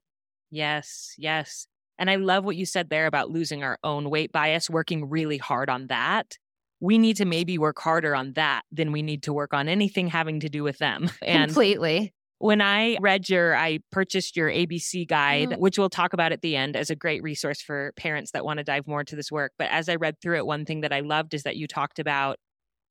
Yes, 0.49 1.13
yes. 1.17 1.67
And 1.97 2.09
I 2.09 2.15
love 2.15 2.43
what 2.43 2.55
you 2.55 2.65
said 2.65 2.89
there 2.89 3.05
about 3.05 3.29
losing 3.29 3.63
our 3.63 3.77
own 3.83 4.09
weight 4.09 4.31
bias, 4.31 4.69
working 4.69 5.09
really 5.09 5.37
hard 5.37 5.69
on 5.69 5.87
that 5.87 6.37
we 6.81 6.97
need 6.97 7.15
to 7.17 7.25
maybe 7.25 7.57
work 7.57 7.79
harder 7.79 8.15
on 8.15 8.33
that 8.33 8.63
than 8.71 8.91
we 8.91 9.03
need 9.03 9.23
to 9.23 9.31
work 9.31 9.53
on 9.53 9.69
anything 9.69 10.07
having 10.07 10.39
to 10.41 10.49
do 10.49 10.63
with 10.63 10.79
them. 10.79 11.09
And 11.21 11.49
completely. 11.49 12.13
When 12.39 12.59
I 12.59 12.97
read 12.99 13.29
your, 13.29 13.55
I 13.55 13.79
purchased 13.91 14.35
your 14.35 14.49
ABC 14.49 15.07
guide, 15.07 15.49
mm. 15.49 15.59
which 15.59 15.77
we'll 15.77 15.91
talk 15.91 16.13
about 16.13 16.31
at 16.31 16.41
the 16.41 16.55
end 16.55 16.75
as 16.75 16.89
a 16.89 16.95
great 16.95 17.21
resource 17.21 17.61
for 17.61 17.93
parents 17.95 18.31
that 18.31 18.43
want 18.43 18.57
to 18.57 18.63
dive 18.63 18.87
more 18.87 19.01
into 19.01 19.15
this 19.15 19.31
work. 19.31 19.51
But 19.59 19.69
as 19.69 19.87
I 19.87 19.95
read 19.95 20.15
through 20.19 20.37
it, 20.37 20.45
one 20.47 20.65
thing 20.65 20.81
that 20.81 20.91
I 20.91 21.01
loved 21.01 21.35
is 21.35 21.43
that 21.43 21.55
you 21.55 21.67
talked 21.67 21.99
about 21.99 22.37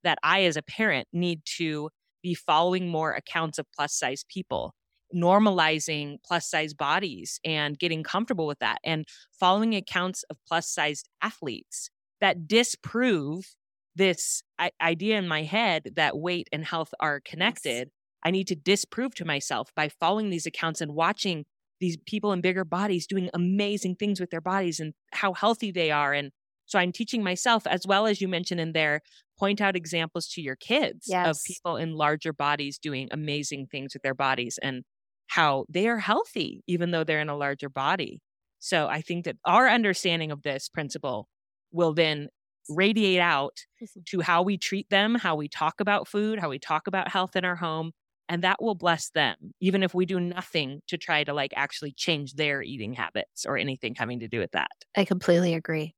that 0.05 0.19
I, 0.23 0.45
as 0.45 0.57
a 0.57 0.63
parent, 0.63 1.09
need 1.13 1.41
to 1.57 1.91
be 2.23 2.35
following 2.35 2.89
more 2.89 3.13
accounts 3.13 3.59
of 3.59 3.67
plus 3.77 3.93
size 3.93 4.25
people, 4.29 4.73
normalizing 5.13 6.19
plus 6.25 6.49
size 6.49 6.73
bodies 6.73 7.41
and 7.45 7.77
getting 7.77 8.05
comfortable 8.05 8.47
with 8.47 8.61
that, 8.61 8.79
and 8.85 9.05
following 9.33 9.75
accounts 9.75 10.23
of 10.31 10.37
plus 10.47 10.69
sized 10.71 11.09
athletes 11.23 11.91
that 12.21 12.47
disprove 12.47 13.57
this 13.97 14.43
idea 14.81 15.19
in 15.19 15.27
my 15.27 15.43
head 15.43 15.93
that 15.97 16.17
weight 16.17 16.49
and 16.53 16.65
health 16.65 16.95
are 17.01 17.21
connected, 17.21 17.89
yes. 17.89 17.89
I 18.25 18.31
need 18.31 18.47
to 18.49 18.55
disprove 18.55 19.15
to 19.17 19.25
myself 19.25 19.71
by 19.75 19.89
following 19.89 20.31
these 20.31 20.47
accounts 20.47 20.81
and 20.81 20.95
watching 20.95 21.45
these 21.81 21.97
people 22.07 22.33
in 22.33 22.41
bigger 22.41 22.65
bodies 22.65 23.07
doing 23.07 23.31
amazing 23.33 23.97
things 23.97 24.21
with 24.21 24.31
their 24.31 24.41
bodies 24.41 24.81
and 24.81 24.93
how 25.13 25.33
healthy 25.33 25.73
they 25.73 25.91
are. 25.91 26.13
And 26.13 26.31
so 26.67 26.79
I'm 26.79 26.93
teaching 26.93 27.25
myself, 27.25 27.67
as 27.67 27.87
well 27.87 28.07
as 28.07 28.21
you 28.21 28.29
mentioned 28.29 28.61
in 28.61 28.73
there, 28.73 29.01
point 29.39 29.61
out 29.61 29.75
examples 29.75 30.29
to 30.29 30.43
your 30.43 30.57
kids 30.57 31.07
yes. 31.09 31.27
of 31.27 31.39
people 31.45 31.77
in 31.77 31.95
larger 31.95 32.33
bodies 32.33 32.79
doing 32.79 33.09
amazing 33.11 33.67
things 33.71 33.95
with 33.95 34.03
their 34.03 34.15
bodies 34.15 34.59
and 34.63 34.85
how 35.29 35.65
they 35.69 35.89
are 35.89 35.99
healthy, 35.99 36.63
even 36.67 36.91
though 36.91 37.03
they're 37.03 37.21
in 37.21 37.29
a 37.29 37.37
larger 37.37 37.69
body. 37.69 38.21
So 38.59 38.89
I 38.89 39.01
think 39.01 39.25
that 39.25 39.37
our 39.45 39.69
understanding 39.69 40.31
of 40.31 40.43
this 40.43 40.69
principle 40.69 41.29
will 41.73 41.95
then 41.95 42.29
radiate 42.71 43.21
out 43.21 43.65
mm-hmm. 43.83 44.01
to 44.07 44.21
how 44.21 44.43
we 44.43 44.57
treat 44.57 44.89
them, 44.91 45.15
how 45.15 45.37
we 45.37 45.49
talk 45.49 45.81
about 45.81 46.09
food, 46.09 46.39
how 46.39 46.49
we 46.49 46.59
talk 46.59 46.87
about 46.87 47.09
health 47.09 47.37
in 47.37 47.45
our 47.45 47.57
home. 47.57 47.93
And 48.29 48.45
that 48.45 48.63
will 48.63 48.77
bless 48.77 49.11
them, 49.11 49.35
even 49.61 49.83
if 49.83 49.93
we 49.93 50.07
do 50.07 50.21
nothing 50.21 50.83
to 50.87 50.97
try 50.97 51.25
to 51.25 51.35
like 51.35 51.53
actually 51.57 51.93
change 51.93 52.35
their 52.35 52.63
eating 52.63 52.93
habits 52.93 53.45
or 53.45 53.59
anything 53.59 53.97
having 53.97 54.21
to 54.21 54.29
do 54.29 54.39
with 54.39 54.53
that. 54.53 54.71
I 54.97 55.05
completely 55.05 55.55
agree. 55.55 55.95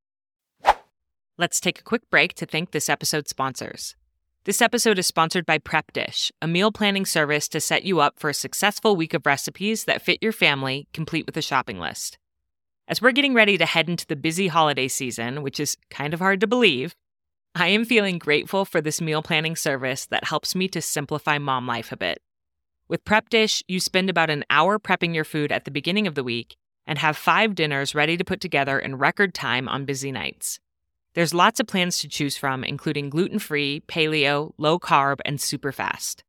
Let's 1.36 1.60
take 1.60 1.80
a 1.80 1.82
quick 1.82 2.08
break 2.10 2.34
to 2.34 2.46
thank 2.46 2.70
this 2.70 2.88
episode's 2.88 3.30
sponsors. 3.30 3.96
This 4.44 4.60
episode 4.60 4.98
is 4.98 5.06
sponsored 5.06 5.46
by 5.46 5.58
Prep 5.58 5.92
Dish, 5.92 6.32
a 6.42 6.48
meal 6.48 6.72
planning 6.72 7.06
service 7.06 7.48
to 7.48 7.60
set 7.60 7.84
you 7.84 8.00
up 8.00 8.18
for 8.18 8.30
a 8.30 8.34
successful 8.34 8.96
week 8.96 9.14
of 9.14 9.24
recipes 9.24 9.84
that 9.84 10.02
fit 10.02 10.18
your 10.20 10.32
family, 10.32 10.88
complete 10.92 11.26
with 11.26 11.36
a 11.36 11.42
shopping 11.42 11.78
list. 11.78 12.18
As 12.88 13.00
we're 13.00 13.12
getting 13.12 13.34
ready 13.34 13.56
to 13.58 13.66
head 13.66 13.88
into 13.88 14.06
the 14.06 14.16
busy 14.16 14.48
holiday 14.48 14.88
season, 14.88 15.42
which 15.42 15.60
is 15.60 15.76
kind 15.90 16.12
of 16.12 16.20
hard 16.20 16.40
to 16.40 16.46
believe, 16.46 16.94
I 17.54 17.68
am 17.68 17.84
feeling 17.84 18.18
grateful 18.18 18.64
for 18.64 18.80
this 18.80 19.00
meal 19.00 19.22
planning 19.22 19.56
service 19.56 20.06
that 20.06 20.24
helps 20.24 20.54
me 20.54 20.68
to 20.68 20.82
simplify 20.82 21.38
mom 21.38 21.66
life 21.66 21.92
a 21.92 21.96
bit. 21.96 22.20
With 22.88 23.04
Prep 23.04 23.28
Dish, 23.28 23.62
you 23.68 23.78
spend 23.78 24.10
about 24.10 24.30
an 24.30 24.44
hour 24.50 24.78
prepping 24.78 25.14
your 25.14 25.24
food 25.24 25.52
at 25.52 25.64
the 25.64 25.70
beginning 25.70 26.06
of 26.06 26.14
the 26.14 26.24
week 26.24 26.56
and 26.86 26.98
have 26.98 27.16
five 27.16 27.54
dinners 27.54 27.94
ready 27.94 28.16
to 28.16 28.24
put 28.24 28.40
together 28.40 28.78
in 28.78 28.96
record 28.96 29.32
time 29.32 29.68
on 29.68 29.84
busy 29.84 30.10
nights. 30.10 30.58
There's 31.14 31.34
lots 31.34 31.60
of 31.60 31.66
plans 31.66 31.98
to 31.98 32.08
choose 32.08 32.36
from, 32.36 32.64
including 32.64 33.10
gluten 33.10 33.38
free, 33.38 33.82
paleo, 33.86 34.52
low 34.58 34.78
carb, 34.78 35.20
and 35.24 35.40
super 35.40 35.70
fast. 35.70 36.24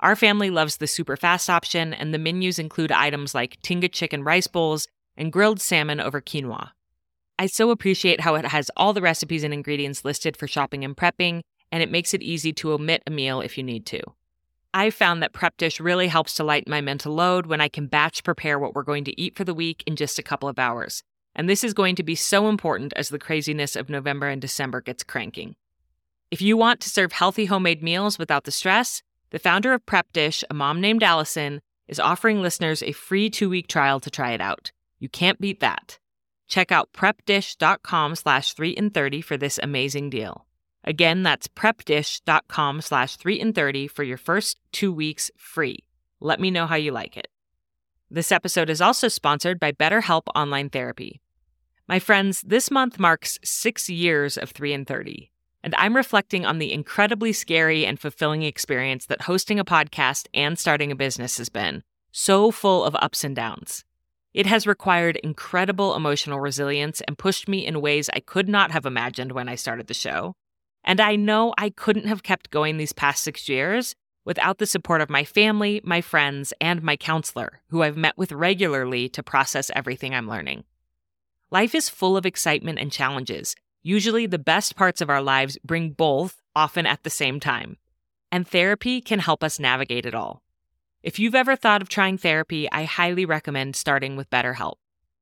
Our 0.00 0.16
family 0.16 0.50
loves 0.50 0.76
the 0.76 0.86
super 0.86 1.16
fast 1.16 1.48
option, 1.48 1.94
and 1.94 2.12
the 2.12 2.18
menus 2.18 2.58
include 2.58 2.92
items 2.92 3.34
like 3.34 3.62
Tinga 3.62 3.88
chicken 3.88 4.22
rice 4.22 4.48
bowls 4.48 4.86
and 5.16 5.32
grilled 5.32 5.60
salmon 5.60 6.00
over 6.00 6.20
quinoa. 6.20 6.70
I 7.38 7.46
so 7.46 7.70
appreciate 7.70 8.20
how 8.20 8.36
it 8.36 8.46
has 8.46 8.70
all 8.76 8.92
the 8.92 9.02
recipes 9.02 9.42
and 9.42 9.52
ingredients 9.52 10.04
listed 10.04 10.36
for 10.36 10.46
shopping 10.46 10.84
and 10.84 10.96
prepping, 10.96 11.42
and 11.72 11.82
it 11.82 11.90
makes 11.90 12.14
it 12.14 12.22
easy 12.22 12.52
to 12.54 12.72
omit 12.72 13.02
a 13.06 13.10
meal 13.10 13.40
if 13.40 13.58
you 13.58 13.64
need 13.64 13.86
to. 13.86 14.00
I've 14.72 14.94
found 14.94 15.22
that 15.22 15.32
Prep 15.32 15.56
Dish 15.56 15.78
really 15.78 16.08
helps 16.08 16.34
to 16.34 16.44
lighten 16.44 16.70
my 16.70 16.80
mental 16.80 17.14
load 17.14 17.46
when 17.46 17.60
I 17.60 17.68
can 17.68 17.86
batch 17.86 18.24
prepare 18.24 18.58
what 18.58 18.74
we're 18.74 18.82
going 18.82 19.04
to 19.04 19.20
eat 19.20 19.36
for 19.36 19.44
the 19.44 19.54
week 19.54 19.84
in 19.86 19.96
just 19.96 20.18
a 20.18 20.22
couple 20.22 20.48
of 20.48 20.58
hours. 20.58 21.02
And 21.34 21.48
this 21.48 21.64
is 21.64 21.74
going 21.74 21.96
to 21.96 22.02
be 22.02 22.14
so 22.14 22.48
important 22.48 22.92
as 22.96 23.08
the 23.08 23.18
craziness 23.18 23.76
of 23.76 23.88
November 23.88 24.28
and 24.28 24.40
December 24.40 24.80
gets 24.80 25.04
cranking. 25.04 25.56
If 26.30 26.42
you 26.42 26.56
want 26.56 26.80
to 26.80 26.90
serve 26.90 27.12
healthy 27.12 27.46
homemade 27.46 27.82
meals 27.82 28.18
without 28.18 28.44
the 28.44 28.50
stress, 28.50 29.02
the 29.30 29.38
founder 29.38 29.72
of 29.72 29.86
Prep 29.86 30.12
Dish, 30.12 30.42
a 30.50 30.54
mom 30.54 30.80
named 30.80 31.02
Allison, 31.02 31.60
is 31.86 32.00
offering 32.00 32.42
listeners 32.42 32.82
a 32.82 32.92
free 32.92 33.30
two-week 33.30 33.68
trial 33.68 34.00
to 34.00 34.10
try 34.10 34.32
it 34.32 34.40
out. 34.40 34.72
You 35.04 35.10
can't 35.10 35.38
beat 35.38 35.60
that. 35.60 35.98
Check 36.48 36.72
out 36.72 36.94
prepdish.com 36.94 38.14
slash 38.14 38.54
3 38.54 38.70
in 38.70 38.88
30 38.88 39.20
for 39.20 39.36
this 39.36 39.60
amazing 39.62 40.08
deal. 40.08 40.46
Again, 40.82 41.22
that's 41.22 41.46
prepdish.com 41.46 42.80
slash 42.80 43.16
3 43.16 43.38
in 43.38 43.52
30 43.52 43.86
for 43.86 44.02
your 44.02 44.16
first 44.16 44.58
two 44.72 44.90
weeks 44.90 45.30
free. 45.36 45.80
Let 46.20 46.40
me 46.40 46.50
know 46.50 46.66
how 46.66 46.76
you 46.76 46.90
like 46.90 47.18
it. 47.18 47.28
This 48.10 48.32
episode 48.32 48.70
is 48.70 48.80
also 48.80 49.08
sponsored 49.08 49.60
by 49.60 49.72
BetterHelp 49.72 50.22
Online 50.34 50.70
Therapy. 50.70 51.20
My 51.86 51.98
friends, 51.98 52.40
this 52.40 52.70
month 52.70 52.98
marks 52.98 53.38
six 53.44 53.90
years 53.90 54.38
of 54.38 54.52
3 54.52 54.72
in 54.72 54.84
30, 54.86 55.30
and 55.62 55.74
I'm 55.76 55.94
reflecting 55.94 56.46
on 56.46 56.58
the 56.58 56.72
incredibly 56.72 57.34
scary 57.34 57.84
and 57.84 58.00
fulfilling 58.00 58.42
experience 58.42 59.04
that 59.04 59.20
hosting 59.20 59.60
a 59.60 59.66
podcast 59.66 60.28
and 60.32 60.58
starting 60.58 60.90
a 60.90 60.96
business 60.96 61.36
has 61.36 61.50
been, 61.50 61.82
so 62.10 62.50
full 62.50 62.82
of 62.82 62.96
ups 63.02 63.22
and 63.22 63.36
downs. 63.36 63.84
It 64.34 64.46
has 64.46 64.66
required 64.66 65.16
incredible 65.22 65.94
emotional 65.94 66.40
resilience 66.40 67.00
and 67.02 67.16
pushed 67.16 67.48
me 67.48 67.64
in 67.64 67.80
ways 67.80 68.10
I 68.12 68.18
could 68.18 68.48
not 68.48 68.72
have 68.72 68.84
imagined 68.84 69.30
when 69.30 69.48
I 69.48 69.54
started 69.54 69.86
the 69.86 69.94
show. 69.94 70.34
And 70.82 71.00
I 71.00 71.14
know 71.14 71.54
I 71.56 71.70
couldn't 71.70 72.08
have 72.08 72.24
kept 72.24 72.50
going 72.50 72.76
these 72.76 72.92
past 72.92 73.22
six 73.22 73.48
years 73.48 73.94
without 74.24 74.58
the 74.58 74.66
support 74.66 75.00
of 75.00 75.08
my 75.08 75.22
family, 75.22 75.80
my 75.84 76.00
friends, 76.00 76.52
and 76.60 76.82
my 76.82 76.96
counselor, 76.96 77.60
who 77.68 77.82
I've 77.82 77.96
met 77.96 78.18
with 78.18 78.32
regularly 78.32 79.08
to 79.10 79.22
process 79.22 79.70
everything 79.74 80.14
I'm 80.14 80.28
learning. 80.28 80.64
Life 81.52 81.74
is 81.74 81.88
full 81.88 82.16
of 82.16 82.26
excitement 82.26 82.80
and 82.80 82.90
challenges. 82.90 83.54
Usually, 83.82 84.26
the 84.26 84.38
best 84.38 84.74
parts 84.74 85.00
of 85.00 85.10
our 85.10 85.22
lives 85.22 85.58
bring 85.62 85.90
both, 85.90 86.42
often 86.56 86.86
at 86.86 87.04
the 87.04 87.10
same 87.10 87.38
time. 87.38 87.76
And 88.32 88.48
therapy 88.48 89.00
can 89.00 89.20
help 89.20 89.44
us 89.44 89.60
navigate 89.60 90.06
it 90.06 90.14
all. 90.14 90.42
If 91.04 91.18
you've 91.18 91.34
ever 91.34 91.54
thought 91.54 91.82
of 91.82 91.90
trying 91.90 92.16
therapy, 92.16 92.66
I 92.72 92.84
highly 92.84 93.26
recommend 93.26 93.76
starting 93.76 94.16
with 94.16 94.30
BetterHelp. 94.30 94.76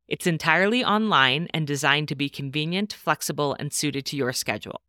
It's 0.07 0.29
entirely 0.29 0.85
online 0.85 1.49
and 1.53 1.66
designed 1.66 2.07
to 2.07 2.14
be 2.14 2.29
convenient, 2.29 2.92
flexible, 2.92 3.57
and 3.59 3.73
suited 3.73 4.07
to 4.07 4.16
your 4.16 4.33
schedule. 4.33 4.83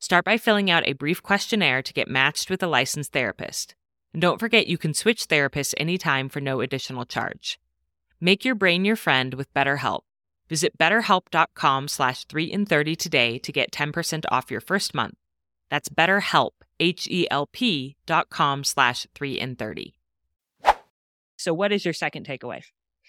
Start 0.00 0.24
by 0.24 0.38
filling 0.38 0.68
out 0.68 0.82
a 0.84 0.94
brief 0.94 1.22
questionnaire 1.22 1.80
to 1.80 1.92
get 1.92 2.08
matched 2.08 2.50
with 2.50 2.60
a 2.60 2.66
licensed 2.66 3.12
therapist. 3.12 3.76
And 4.12 4.20
don't 4.20 4.40
forget 4.40 4.66
you 4.66 4.76
can 4.78 4.94
switch 4.94 5.28
therapists 5.28 5.74
anytime 5.76 6.28
for 6.28 6.40
no 6.40 6.60
additional 6.60 7.04
charge. 7.04 7.60
Make 8.20 8.44
your 8.44 8.56
brain 8.56 8.84
your 8.84 8.96
friend 8.96 9.34
with 9.34 9.54
BetterHelp. 9.54 10.00
Visit 10.48 10.76
betterhelp.com 10.76 11.86
slash 11.86 12.24
3 12.24 12.46
in 12.46 12.66
30 12.66 12.96
today 12.96 13.38
to 13.38 13.52
get 13.52 13.70
10% 13.70 14.24
off 14.28 14.50
your 14.50 14.60
first 14.60 14.92
month. 14.92 15.14
That's 15.70 15.88
betterhelp, 15.88 16.54
H-E-L-P 16.80 17.96
dot 18.06 18.28
com 18.28 18.64
slash 18.64 19.06
3 19.14 19.38
in 19.38 19.54
30. 19.54 19.94
So 21.42 21.52
what 21.52 21.72
is 21.72 21.84
your 21.84 21.94
second 21.94 22.26
takeaway? 22.26 22.62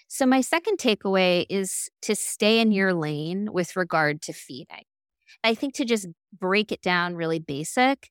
So 0.08 0.26
my 0.26 0.40
second 0.40 0.78
takeaway 0.78 1.46
is 1.48 1.88
to 2.02 2.14
stay 2.14 2.60
in 2.60 2.72
your 2.72 2.92
lane 2.92 3.52
with 3.52 3.76
regard 3.76 4.22
to 4.22 4.32
feeding. 4.32 4.84
I 5.42 5.54
think 5.54 5.74
to 5.74 5.84
just 5.84 6.08
break 6.38 6.70
it 6.70 6.82
down 6.82 7.16
really 7.16 7.38
basic, 7.38 8.10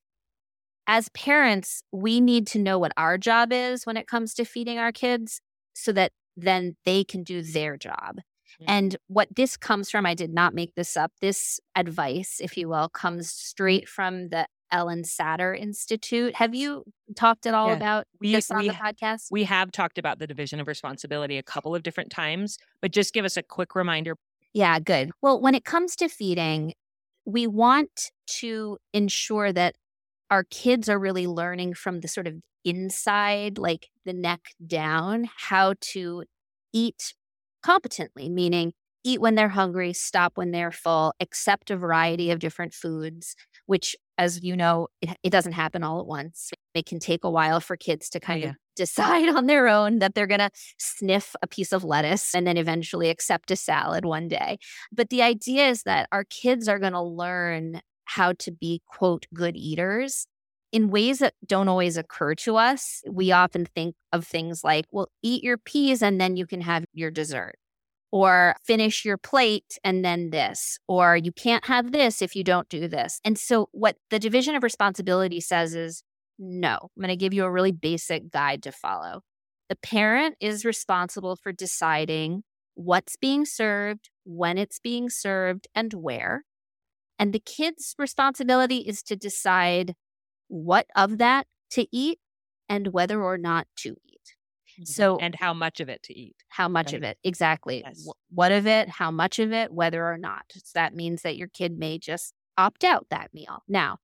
as 0.86 1.08
parents, 1.10 1.82
we 1.92 2.20
need 2.20 2.46
to 2.48 2.58
know 2.58 2.78
what 2.78 2.92
our 2.96 3.16
job 3.16 3.52
is 3.52 3.86
when 3.86 3.96
it 3.96 4.06
comes 4.06 4.34
to 4.34 4.44
feeding 4.44 4.78
our 4.78 4.92
kids 4.92 5.40
so 5.72 5.92
that 5.92 6.12
then 6.36 6.76
they 6.84 7.04
can 7.04 7.22
do 7.22 7.42
their 7.42 7.76
job. 7.76 8.18
Mm-hmm. 8.60 8.64
And 8.68 8.96
what 9.06 9.28
this 9.34 9.56
comes 9.56 9.90
from, 9.90 10.04
I 10.04 10.14
did 10.14 10.32
not 10.32 10.54
make 10.54 10.74
this 10.74 10.96
up. 10.96 11.12
This 11.20 11.58
advice, 11.74 12.38
if 12.40 12.56
you 12.56 12.68
will, 12.68 12.88
comes 12.88 13.30
straight 13.30 13.88
from 13.88 14.28
the 14.28 14.46
Ellyn 14.72 15.04
Satter 15.04 15.58
Institute. 15.58 16.34
Have 16.36 16.54
you 16.54 16.84
talked 17.16 17.46
at 17.46 17.54
all 17.54 17.68
yeah. 17.68 17.76
about 17.76 18.06
we, 18.20 18.32
this 18.32 18.50
on 18.50 18.58
we, 18.58 18.68
the 18.68 18.74
podcast? 18.74 19.26
We 19.30 19.44
have 19.44 19.72
talked 19.72 19.98
about 19.98 20.18
the 20.18 20.26
division 20.26 20.60
of 20.60 20.68
responsibility 20.68 21.38
a 21.38 21.42
couple 21.42 21.74
of 21.74 21.82
different 21.82 22.10
times, 22.10 22.58
but 22.80 22.90
just 22.90 23.12
give 23.12 23.24
us 23.24 23.36
a 23.36 23.42
quick 23.42 23.74
reminder. 23.74 24.16
Yeah, 24.52 24.78
good. 24.78 25.10
Well, 25.20 25.40
when 25.40 25.54
it 25.54 25.64
comes 25.64 25.96
to 25.96 26.08
feeding, 26.08 26.74
we 27.24 27.46
want 27.46 28.12
to 28.38 28.78
ensure 28.92 29.52
that 29.52 29.76
our 30.30 30.44
kids 30.44 30.88
are 30.88 30.98
really 30.98 31.26
learning 31.26 31.74
from 31.74 32.00
the 32.00 32.08
sort 32.08 32.26
of 32.26 32.34
inside, 32.64 33.58
like 33.58 33.88
the 34.04 34.12
neck 34.12 34.40
down, 34.66 35.28
how 35.36 35.74
to 35.80 36.24
eat 36.72 37.14
competently, 37.62 38.28
meaning 38.28 38.72
eat 39.04 39.20
when 39.20 39.34
they're 39.34 39.50
hungry, 39.50 39.92
stop 39.92 40.32
when 40.36 40.50
they're 40.50 40.72
full, 40.72 41.12
accept 41.20 41.70
a 41.70 41.76
variety 41.76 42.30
of 42.30 42.38
different 42.38 42.72
foods, 42.72 43.36
which, 43.66 43.94
as 44.18 44.42
you 44.42 44.56
know, 44.56 44.88
it, 45.00 45.16
it 45.22 45.30
doesn't 45.30 45.52
happen 45.52 45.82
all 45.82 46.00
at 46.00 46.06
once. 46.06 46.50
It 46.74 46.86
can 46.86 46.98
take 46.98 47.24
a 47.24 47.30
while 47.30 47.60
for 47.60 47.76
kids 47.76 48.08
to 48.10 48.20
kind 48.20 48.42
yeah. 48.42 48.48
of 48.50 48.56
decide 48.76 49.28
on 49.28 49.46
their 49.46 49.68
own 49.68 49.98
that 50.00 50.14
they're 50.14 50.26
going 50.26 50.40
to 50.40 50.50
sniff 50.78 51.34
a 51.42 51.46
piece 51.46 51.72
of 51.72 51.84
lettuce 51.84 52.34
and 52.34 52.46
then 52.46 52.56
eventually 52.56 53.10
accept 53.10 53.50
a 53.50 53.56
salad 53.56 54.04
one 54.04 54.28
day. 54.28 54.58
But 54.92 55.10
the 55.10 55.22
idea 55.22 55.68
is 55.68 55.82
that 55.84 56.08
our 56.12 56.24
kids 56.24 56.68
are 56.68 56.78
going 56.78 56.92
to 56.92 57.02
learn 57.02 57.80
how 58.04 58.32
to 58.34 58.50
be, 58.50 58.82
quote, 58.86 59.26
good 59.32 59.56
eaters 59.56 60.26
in 60.72 60.90
ways 60.90 61.20
that 61.20 61.34
don't 61.46 61.68
always 61.68 61.96
occur 61.96 62.34
to 62.34 62.56
us. 62.56 63.02
We 63.08 63.32
often 63.32 63.64
think 63.64 63.94
of 64.12 64.26
things 64.26 64.64
like, 64.64 64.86
well, 64.90 65.08
eat 65.22 65.44
your 65.44 65.56
peas 65.56 66.02
and 66.02 66.20
then 66.20 66.36
you 66.36 66.46
can 66.46 66.60
have 66.60 66.84
your 66.92 67.10
dessert 67.10 67.54
or 68.14 68.54
finish 68.64 69.04
your 69.04 69.16
plate 69.18 69.76
and 69.82 70.04
then 70.04 70.30
this, 70.30 70.78
or 70.86 71.16
you 71.16 71.32
can't 71.32 71.64
have 71.64 71.90
this 71.90 72.22
if 72.22 72.36
you 72.36 72.44
don't 72.44 72.68
do 72.68 72.86
this. 72.86 73.20
And 73.24 73.36
so, 73.36 73.68
what 73.72 73.96
the 74.08 74.20
division 74.20 74.54
of 74.54 74.62
responsibility 74.62 75.40
says 75.40 75.74
is 75.74 76.04
no, 76.38 76.78
I'm 76.80 77.00
going 77.00 77.08
to 77.08 77.16
give 77.16 77.34
you 77.34 77.44
a 77.44 77.50
really 77.50 77.72
basic 77.72 78.30
guide 78.30 78.62
to 78.62 78.70
follow. 78.70 79.22
The 79.68 79.74
parent 79.74 80.36
is 80.40 80.64
responsible 80.64 81.34
for 81.34 81.50
deciding 81.50 82.44
what's 82.76 83.16
being 83.16 83.44
served, 83.44 84.10
when 84.22 84.58
it's 84.58 84.78
being 84.78 85.10
served, 85.10 85.66
and 85.74 85.92
where. 85.92 86.44
And 87.18 87.32
the 87.32 87.42
kid's 87.44 87.96
responsibility 87.98 88.78
is 88.78 89.02
to 89.04 89.16
decide 89.16 89.94
what 90.46 90.86
of 90.94 91.18
that 91.18 91.48
to 91.70 91.88
eat 91.90 92.20
and 92.68 92.92
whether 92.92 93.20
or 93.20 93.38
not 93.38 93.66
to 93.78 93.96
eat. 94.06 94.13
Mm-hmm. 94.74 94.84
So, 94.84 95.18
and 95.18 95.34
how 95.34 95.54
much 95.54 95.80
of 95.80 95.88
it 95.88 96.02
to 96.04 96.18
eat. 96.18 96.36
How 96.48 96.68
much 96.68 96.92
right? 96.92 96.96
of 96.96 97.02
it, 97.02 97.18
exactly. 97.24 97.82
Yes. 97.84 98.08
What 98.30 98.52
of 98.52 98.66
it, 98.66 98.88
how 98.88 99.10
much 99.10 99.38
of 99.38 99.52
it, 99.52 99.72
whether 99.72 100.04
or 100.04 100.18
not. 100.18 100.44
So 100.52 100.70
that 100.74 100.94
means 100.94 101.22
that 101.22 101.36
your 101.36 101.48
kid 101.48 101.78
may 101.78 101.98
just 101.98 102.34
opt 102.58 102.84
out 102.84 103.06
that 103.10 103.32
meal. 103.32 103.62
Now, 103.68 103.98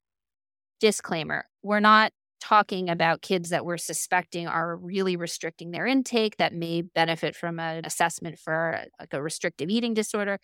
disclaimer 0.81 1.45
we're 1.63 1.81
not 1.81 2.13
talking 2.41 2.89
about 2.89 3.21
kids 3.21 3.51
that 3.51 3.65
we're 3.65 3.77
suspecting 3.77 4.49
are 4.49 4.77
really 4.77 5.15
restricting 5.17 5.71
their 5.71 5.87
intake 5.87 6.39
that 6.39 6.55
may 6.55 6.83
benefit 6.83 7.37
from 7.37 7.61
an 7.61 7.85
assessment 7.85 8.39
for 8.39 8.83
like 8.99 9.13
a 9.13 9.23
restrictive 9.23 9.69
eating 9.69 9.95
disorder. 9.95 10.39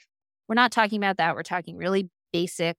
We're 0.48 0.56
not 0.56 0.72
talking 0.72 0.98
about 0.98 1.16
that. 1.16 1.34
We're 1.34 1.42
talking 1.42 1.76
really 1.76 2.10
basic. 2.32 2.76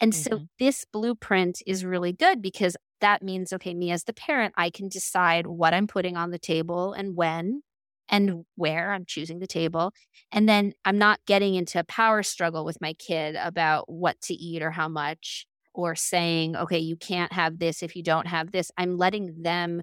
And 0.00 0.12
mm-hmm. 0.12 0.34
so 0.34 0.46
this 0.58 0.84
blueprint 0.92 1.62
is 1.66 1.84
really 1.84 2.12
good 2.12 2.40
because 2.40 2.76
that 3.04 3.22
means, 3.22 3.52
okay, 3.52 3.74
me 3.74 3.90
as 3.90 4.04
the 4.04 4.14
parent, 4.14 4.54
I 4.56 4.70
can 4.70 4.88
decide 4.88 5.46
what 5.46 5.74
I'm 5.74 5.86
putting 5.86 6.16
on 6.16 6.30
the 6.30 6.38
table 6.38 6.94
and 6.94 7.14
when 7.14 7.62
and 8.08 8.44
where 8.56 8.92
I'm 8.92 9.04
choosing 9.06 9.38
the 9.40 9.46
table. 9.46 9.92
And 10.32 10.48
then 10.48 10.72
I'm 10.86 10.96
not 10.96 11.20
getting 11.26 11.54
into 11.54 11.78
a 11.78 11.84
power 11.84 12.22
struggle 12.22 12.64
with 12.64 12.80
my 12.80 12.94
kid 12.94 13.36
about 13.36 13.90
what 13.90 14.20
to 14.22 14.34
eat 14.34 14.62
or 14.62 14.70
how 14.70 14.88
much 14.88 15.46
or 15.74 15.94
saying, 15.94 16.56
okay, 16.56 16.78
you 16.78 16.96
can't 16.96 17.32
have 17.32 17.58
this 17.58 17.82
if 17.82 17.94
you 17.94 18.02
don't 18.02 18.26
have 18.26 18.52
this. 18.52 18.70
I'm 18.78 18.96
letting 18.96 19.42
them 19.42 19.82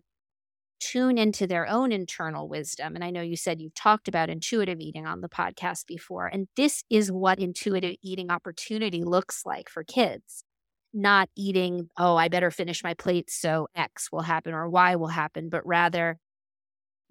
tune 0.80 1.20
into 1.20 1.46
their 1.46 1.68
own 1.68 1.92
internal 1.92 2.50
wisdom. 2.50 2.96
And 2.96 3.04
I 3.04 3.12
know 3.12 3.22
you 3.22 3.36
said 3.38 3.62
you've 3.62 3.76
talked 3.76 4.08
about 4.08 4.32
intuitive 4.32 4.80
eating 4.80 5.06
on 5.06 5.22
the 5.22 5.30
podcast 5.30 5.86
before. 5.86 6.26
And 6.26 6.48
this 6.58 6.84
is 6.90 7.12
what 7.12 7.38
intuitive 7.38 7.98
eating 8.02 8.32
opportunity 8.32 9.04
looks 9.04 9.44
like 9.46 9.70
for 9.70 9.84
kids. 9.84 10.44
Not 10.94 11.30
eating, 11.38 11.90
oh, 11.98 12.18
I 12.18 12.28
better 12.28 12.52
finish 12.52 12.84
my 12.84 12.94
plate 12.94 13.30
so 13.30 13.68
X 13.76 14.12
will 14.12 14.22
happen 14.22 14.54
or 14.54 14.70
Y 14.70 14.96
will 14.98 15.08
happen, 15.08 15.50
but 15.50 15.66
rather, 15.66 16.20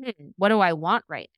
hmm, 0.03 0.29
what 0.37 0.51
do 0.51 0.61
I 0.61 0.75
want 0.75 1.05
right 1.09 1.31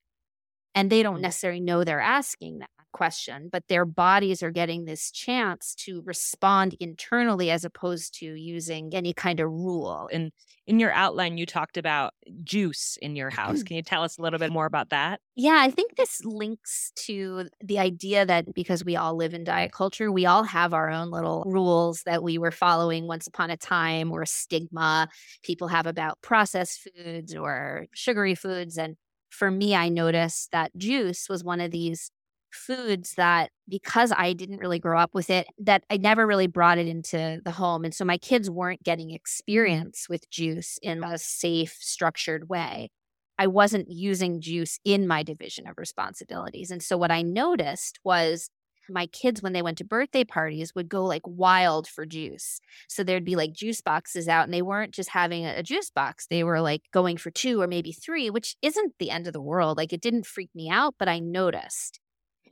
and 0.74 0.90
they 0.90 1.02
don't 1.02 1.18
mm. 1.18 1.22
necessarily 1.22 1.60
know 1.60 1.84
they're 1.84 2.00
asking 2.00 2.58
that 2.60 2.70
question, 2.92 3.48
but 3.50 3.64
their 3.68 3.84
bodies 3.84 4.42
are 4.42 4.50
getting 4.50 4.84
this 4.84 5.10
chance 5.10 5.74
to 5.76 6.02
respond 6.04 6.74
internally 6.80 7.50
as 7.50 7.64
opposed 7.64 8.18
to 8.20 8.26
using 8.26 8.94
any 8.94 9.12
kind 9.12 9.40
of 9.40 9.50
rule. 9.50 10.08
And 10.12 10.32
in 10.66 10.78
your 10.78 10.92
outline, 10.92 11.38
you 11.38 11.46
talked 11.46 11.76
about 11.76 12.14
juice 12.44 12.96
in 13.02 13.16
your 13.16 13.30
house. 13.30 13.62
Can 13.64 13.76
you 13.76 13.82
tell 13.82 14.04
us 14.04 14.18
a 14.18 14.22
little 14.22 14.38
bit 14.38 14.52
more 14.52 14.66
about 14.66 14.90
that? 14.90 15.20
Yeah, 15.34 15.58
I 15.60 15.70
think 15.70 15.96
this 15.96 16.24
links 16.24 16.92
to 17.06 17.48
the 17.60 17.78
idea 17.78 18.24
that 18.26 18.54
because 18.54 18.84
we 18.84 18.96
all 18.96 19.16
live 19.16 19.34
in 19.34 19.44
diet 19.44 19.72
culture, 19.72 20.12
we 20.12 20.26
all 20.26 20.44
have 20.44 20.72
our 20.72 20.90
own 20.90 21.10
little 21.10 21.42
rules 21.46 22.02
that 22.04 22.22
we 22.22 22.38
were 22.38 22.50
following 22.50 23.06
once 23.06 23.26
upon 23.26 23.50
a 23.50 23.56
time 23.56 24.12
or 24.12 24.24
stigma 24.26 25.08
people 25.42 25.68
have 25.68 25.86
about 25.86 26.20
processed 26.22 26.88
foods 26.96 27.34
or 27.34 27.86
sugary 27.94 28.34
foods. 28.34 28.78
And 28.78 28.96
for 29.30 29.50
me, 29.50 29.74
I 29.74 29.88
noticed 29.88 30.52
that 30.52 30.76
juice 30.76 31.28
was 31.28 31.42
one 31.42 31.60
of 31.60 31.70
these 31.70 32.10
foods 32.54 33.14
that 33.16 33.50
because 33.68 34.12
I 34.16 34.32
didn't 34.32 34.58
really 34.58 34.78
grow 34.78 34.98
up 34.98 35.14
with 35.14 35.30
it, 35.30 35.46
that 35.58 35.84
I 35.90 35.96
never 35.96 36.26
really 36.26 36.46
brought 36.46 36.78
it 36.78 36.86
into 36.86 37.40
the 37.44 37.50
home. 37.50 37.84
And 37.84 37.94
so 37.94 38.04
my 38.04 38.18
kids 38.18 38.50
weren't 38.50 38.82
getting 38.82 39.08
mm-hmm. 39.08 39.16
experience 39.16 40.06
with 40.08 40.30
juice 40.30 40.78
in 40.82 41.02
a 41.02 41.18
safe, 41.18 41.76
structured 41.80 42.48
way. 42.48 42.90
I 43.38 43.46
wasn't 43.46 43.90
using 43.90 44.40
juice 44.40 44.78
in 44.84 45.08
my 45.08 45.22
division 45.22 45.66
of 45.66 45.78
responsibilities. 45.78 46.70
And 46.70 46.82
so 46.82 46.96
what 46.96 47.10
I 47.10 47.22
noticed 47.22 47.98
was 48.04 48.50
my 48.88 49.06
kids, 49.06 49.42
when 49.42 49.52
they 49.52 49.62
went 49.62 49.78
to 49.78 49.84
birthday 49.84 50.24
parties, 50.24 50.74
would 50.74 50.88
go 50.88 51.04
like 51.04 51.22
wild 51.24 51.86
for 51.86 52.04
juice. 52.04 52.60
So 52.88 53.02
there'd 53.02 53.24
be 53.24 53.36
like 53.36 53.52
juice 53.52 53.80
boxes 53.80 54.28
out, 54.28 54.44
and 54.44 54.52
they 54.52 54.62
weren't 54.62 54.92
just 54.92 55.10
having 55.10 55.44
a 55.46 55.62
juice 55.62 55.90
box. 55.90 56.26
They 56.28 56.44
were 56.44 56.60
like 56.60 56.82
going 56.92 57.16
for 57.16 57.30
two 57.30 57.60
or 57.60 57.66
maybe 57.66 57.92
three, 57.92 58.30
which 58.30 58.56
isn't 58.62 58.94
the 58.98 59.10
end 59.10 59.26
of 59.26 59.32
the 59.32 59.40
world. 59.40 59.76
Like 59.76 59.92
it 59.92 60.00
didn't 60.00 60.26
freak 60.26 60.50
me 60.54 60.68
out, 60.68 60.94
but 60.98 61.08
I 61.08 61.18
noticed. 61.18 62.00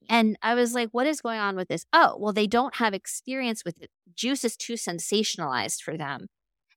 And 0.08 0.36
I 0.42 0.54
was 0.54 0.74
like, 0.74 0.88
what 0.92 1.06
is 1.06 1.20
going 1.20 1.38
on 1.38 1.56
with 1.56 1.68
this? 1.68 1.84
Oh, 1.92 2.16
well, 2.18 2.32
they 2.32 2.46
don't 2.46 2.76
have 2.76 2.94
experience 2.94 3.64
with 3.64 3.80
it. 3.80 3.90
Juice 4.14 4.44
is 4.44 4.56
too 4.56 4.74
sensationalized 4.74 5.82
for 5.82 5.96
them. 5.96 6.26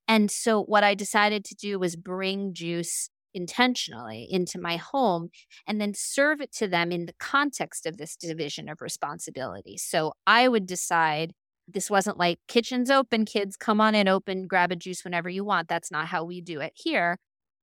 And 0.08 0.30
so 0.30 0.62
what 0.62 0.84
I 0.84 0.96
decided 0.96 1.46
to 1.46 1.56
do 1.56 1.80
was 1.80 1.96
bring 1.96 2.54
juice 2.54 3.10
intentionally 3.34 4.28
into 4.30 4.60
my 4.60 4.78
home 4.78 5.30
and 5.66 5.82
then 5.82 5.94
serve 5.96 6.42
it 6.42 6.52
to 6.54 6.68
them 6.68 6.92
in 6.92 7.06
the 7.06 7.16
context 7.20 7.86
of 7.86 7.98
this 7.98 8.16
division 8.16 8.70
of 8.70 8.82
responsibility. 8.82 9.78
So 9.78 10.14
I 10.28 10.48
would 10.48 10.66
decide 10.68 11.34
this 11.68 11.90
wasn't 11.90 12.18
like 12.18 12.40
kitchen's 12.48 12.92
open, 12.92 13.26
kids, 13.26 13.56
come 13.56 13.80
on 13.80 13.96
in, 13.96 14.08
open, 14.08 14.48
grab 14.48 14.72
a 14.72 14.76
juice 14.76 15.04
whenever 15.04 15.30
you 15.30 15.44
want. 15.46 15.70
That's 15.70 15.92
not 15.92 16.08
how 16.08 16.24
we 16.26 16.42
do 16.42 16.60
it 16.60 16.74
here. 16.76 17.18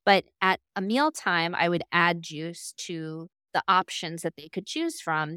But 0.06 0.24
at 0.40 0.60
a 0.74 0.80
mealtime, 0.80 1.54
I 1.54 1.68
would 1.68 1.82
add 1.92 2.22
juice 2.22 2.72
to 2.78 3.28
the 3.52 3.62
options 3.68 4.22
that 4.22 4.34
they 4.36 4.48
could 4.48 4.66
choose 4.66 5.00
from. 5.00 5.36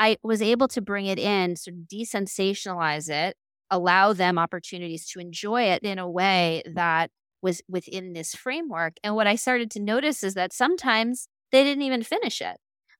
I 0.00 0.16
was 0.22 0.40
able 0.40 0.66
to 0.68 0.80
bring 0.80 1.04
it 1.06 1.18
in, 1.18 1.56
sort 1.56 1.76
of 1.76 1.82
desensationalize 1.82 3.10
it, 3.10 3.36
allow 3.70 4.14
them 4.14 4.38
opportunities 4.38 5.06
to 5.10 5.20
enjoy 5.20 5.64
it 5.64 5.82
in 5.82 5.98
a 5.98 6.10
way 6.10 6.62
that 6.74 7.10
was 7.42 7.60
within 7.68 8.14
this 8.14 8.34
framework. 8.34 8.94
And 9.04 9.14
what 9.14 9.26
I 9.26 9.34
started 9.34 9.70
to 9.72 9.80
notice 9.80 10.24
is 10.24 10.32
that 10.34 10.54
sometimes 10.54 11.28
they 11.52 11.64
didn't 11.64 11.82
even 11.82 12.02
finish 12.02 12.40
it. 12.40 12.56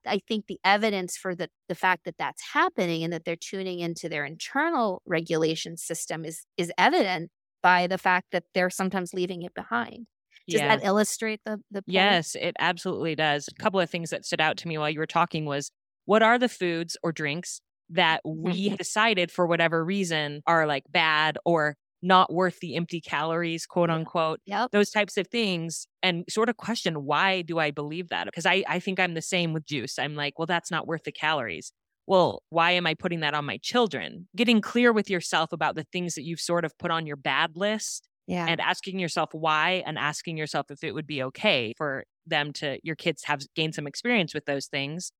I 0.06 0.20
think 0.28 0.46
the 0.46 0.60
evidence 0.62 1.16
for 1.16 1.34
the, 1.34 1.48
the 1.68 1.74
fact 1.74 2.04
that 2.04 2.16
that's 2.18 2.42
happening 2.52 3.02
and 3.02 3.12
that 3.14 3.24
they're 3.24 3.34
tuning 3.34 3.80
into 3.80 4.08
their 4.08 4.26
internal 4.26 5.00
regulation 5.06 5.78
system 5.78 6.24
is 6.24 6.44
is 6.58 6.70
evident 6.76 7.30
by 7.62 7.86
the 7.86 7.98
fact 7.98 8.28
that 8.32 8.44
they're 8.54 8.70
sometimes 8.70 9.14
leaving 9.14 9.42
it 9.42 9.54
behind. 9.54 10.06
Does 10.48 10.60
that 10.60 10.84
illustrate 10.84 11.40
the 11.44 11.60
the 11.70 11.82
point? 11.82 11.86
Yes, 11.94 12.34
it 12.34 12.56
absolutely 12.58 13.14
does. 13.14 13.48
A 13.48 13.62
couple 13.62 13.80
of 13.80 13.88
things 13.88 14.10
that 14.10 14.24
stood 14.24 14.40
out 14.40 14.56
to 14.58 14.68
me 14.68 14.78
while 14.78 14.90
you 14.90 14.98
were 14.98 15.06
talking 15.06 15.44
was 15.44 15.70
what 16.04 16.22
are 16.22 16.38
the 16.38 16.48
foods 16.48 16.96
or 17.02 17.12
drinks 17.12 17.60
that 17.90 18.20
we 18.24 18.66
mm-hmm. 18.66 18.76
decided 18.76 19.30
for 19.30 19.46
whatever 19.46 19.84
reason 19.84 20.42
are 20.46 20.66
like 20.66 20.84
bad 20.90 21.38
or 21.44 21.76
not 22.02 22.32
worth 22.32 22.60
the 22.60 22.76
empty 22.76 23.00
calories, 23.00 23.66
quote 23.66 23.90
unquote, 23.90 24.40
yep. 24.46 24.70
those 24.70 24.90
types 24.90 25.16
of 25.16 25.26
things, 25.28 25.86
and 26.02 26.24
sort 26.28 26.48
of 26.48 26.56
question 26.56 27.04
why 27.04 27.42
do 27.42 27.58
I 27.58 27.70
believe 27.70 28.08
that? 28.08 28.24
Because 28.24 28.46
I, 28.46 28.64
I 28.68 28.78
think 28.78 28.98
I'm 28.98 29.14
the 29.14 29.22
same 29.22 29.52
with 29.52 29.66
juice. 29.66 29.98
I'm 29.98 30.14
like, 30.14 30.38
well, 30.38 30.46
that's 30.46 30.70
not 30.70 30.86
worth 30.86 31.04
the 31.04 31.12
calories. 31.12 31.72
Well, 32.06 32.42
why 32.50 32.72
am 32.72 32.86
I 32.86 32.94
putting 32.94 33.20
that 33.20 33.34
on 33.34 33.44
my 33.44 33.58
children? 33.58 34.28
Getting 34.34 34.60
clear 34.60 34.92
with 34.92 35.10
yourself 35.10 35.52
about 35.52 35.74
the 35.74 35.84
things 35.92 36.14
that 36.14 36.24
you've 36.24 36.40
sort 36.40 36.64
of 36.64 36.76
put 36.78 36.90
on 36.90 37.06
your 37.06 37.16
bad 37.16 37.56
list 37.56 38.08
yeah. 38.26 38.46
and 38.48 38.60
asking 38.60 38.98
yourself 38.98 39.30
why 39.32 39.82
and 39.86 39.98
asking 39.98 40.36
yourself 40.36 40.70
if 40.70 40.82
it 40.82 40.92
would 40.92 41.06
be 41.06 41.22
okay 41.24 41.74
for 41.76 42.04
them 42.26 42.52
to, 42.54 42.78
your 42.82 42.96
kids 42.96 43.24
have 43.24 43.42
gained 43.54 43.74
some 43.74 43.86
experience 43.86 44.34
with 44.34 44.46
those 44.46 44.66
things. 44.66 45.12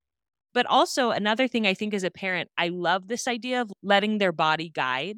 But 0.53 0.67
also, 0.67 1.11
another 1.11 1.47
thing 1.47 1.67
I 1.67 1.75
think 1.75 1.95
as 1.95 2.03
a 2.03 2.11
parent, 2.11 2.51
I 2.59 2.69
love 2.69 3.07
this 3.07 3.29
idea 3.29 3.61
of 3.61 3.73
letting 3.83 4.19
their 4.19 4.33
body 4.33 4.69
guide 4.69 5.17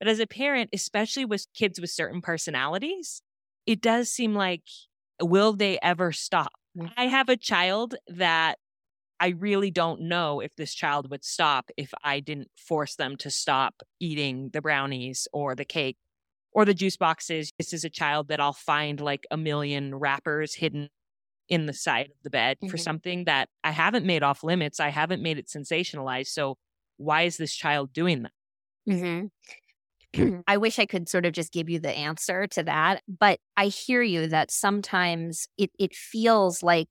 but 0.00 0.08
as 0.08 0.18
a 0.18 0.26
parent, 0.26 0.70
especially 0.72 1.26
with 1.26 1.46
kids 1.54 1.78
with 1.78 1.90
certain 1.90 2.22
personalities, 2.22 3.22
it 3.66 3.82
does 3.82 4.10
seem 4.10 4.34
like, 4.34 4.62
will 5.20 5.52
they 5.52 5.78
ever 5.82 6.10
stop? 6.10 6.52
Mm. 6.76 6.90
I 6.96 7.04
have 7.04 7.28
a 7.28 7.36
child 7.36 7.94
that 8.08 8.58
I 9.20 9.28
really 9.28 9.70
don't 9.70 10.00
know 10.00 10.40
if 10.40 10.56
this 10.56 10.72
child 10.72 11.10
would 11.10 11.22
stop 11.22 11.70
if 11.76 11.92
I 12.02 12.20
didn't 12.20 12.48
force 12.56 12.96
them 12.96 13.16
to 13.18 13.30
stop 13.30 13.82
eating 14.00 14.48
the 14.54 14.62
brownies 14.62 15.28
or 15.34 15.54
the 15.54 15.66
cake 15.66 15.98
or 16.52 16.64
the 16.64 16.72
juice 16.72 16.96
boxes. 16.96 17.52
This 17.58 17.74
is 17.74 17.84
a 17.84 17.90
child 17.90 18.28
that 18.28 18.40
I'll 18.40 18.54
find 18.54 18.98
like 18.98 19.26
a 19.30 19.36
million 19.36 19.94
wrappers 19.94 20.54
hidden 20.54 20.88
in 21.50 21.66
the 21.66 21.74
side 21.74 22.06
of 22.06 22.22
the 22.22 22.30
bed 22.30 22.56
mm-hmm. 22.56 22.70
for 22.70 22.78
something 22.78 23.24
that 23.24 23.48
I 23.62 23.72
haven't 23.72 24.06
made 24.06 24.22
off 24.22 24.42
limits. 24.42 24.80
I 24.80 24.88
haven't 24.88 25.20
made 25.20 25.36
it 25.36 25.48
sensationalized. 25.48 26.28
So 26.28 26.56
why 26.96 27.22
is 27.22 27.36
this 27.36 27.54
child 27.54 27.92
doing 27.92 28.22
that? 28.22 28.32
Mm-hmm. 28.88 30.40
I 30.46 30.56
wish 30.56 30.78
I 30.78 30.86
could 30.86 31.08
sort 31.08 31.26
of 31.26 31.32
just 31.32 31.52
give 31.52 31.68
you 31.68 31.80
the 31.80 31.90
answer 31.90 32.46
to 32.48 32.62
that. 32.62 33.02
But 33.06 33.40
I 33.56 33.66
hear 33.66 34.00
you 34.00 34.28
that 34.28 34.50
sometimes 34.50 35.48
it, 35.58 35.70
it 35.78 35.94
feels 35.94 36.62
like 36.62 36.88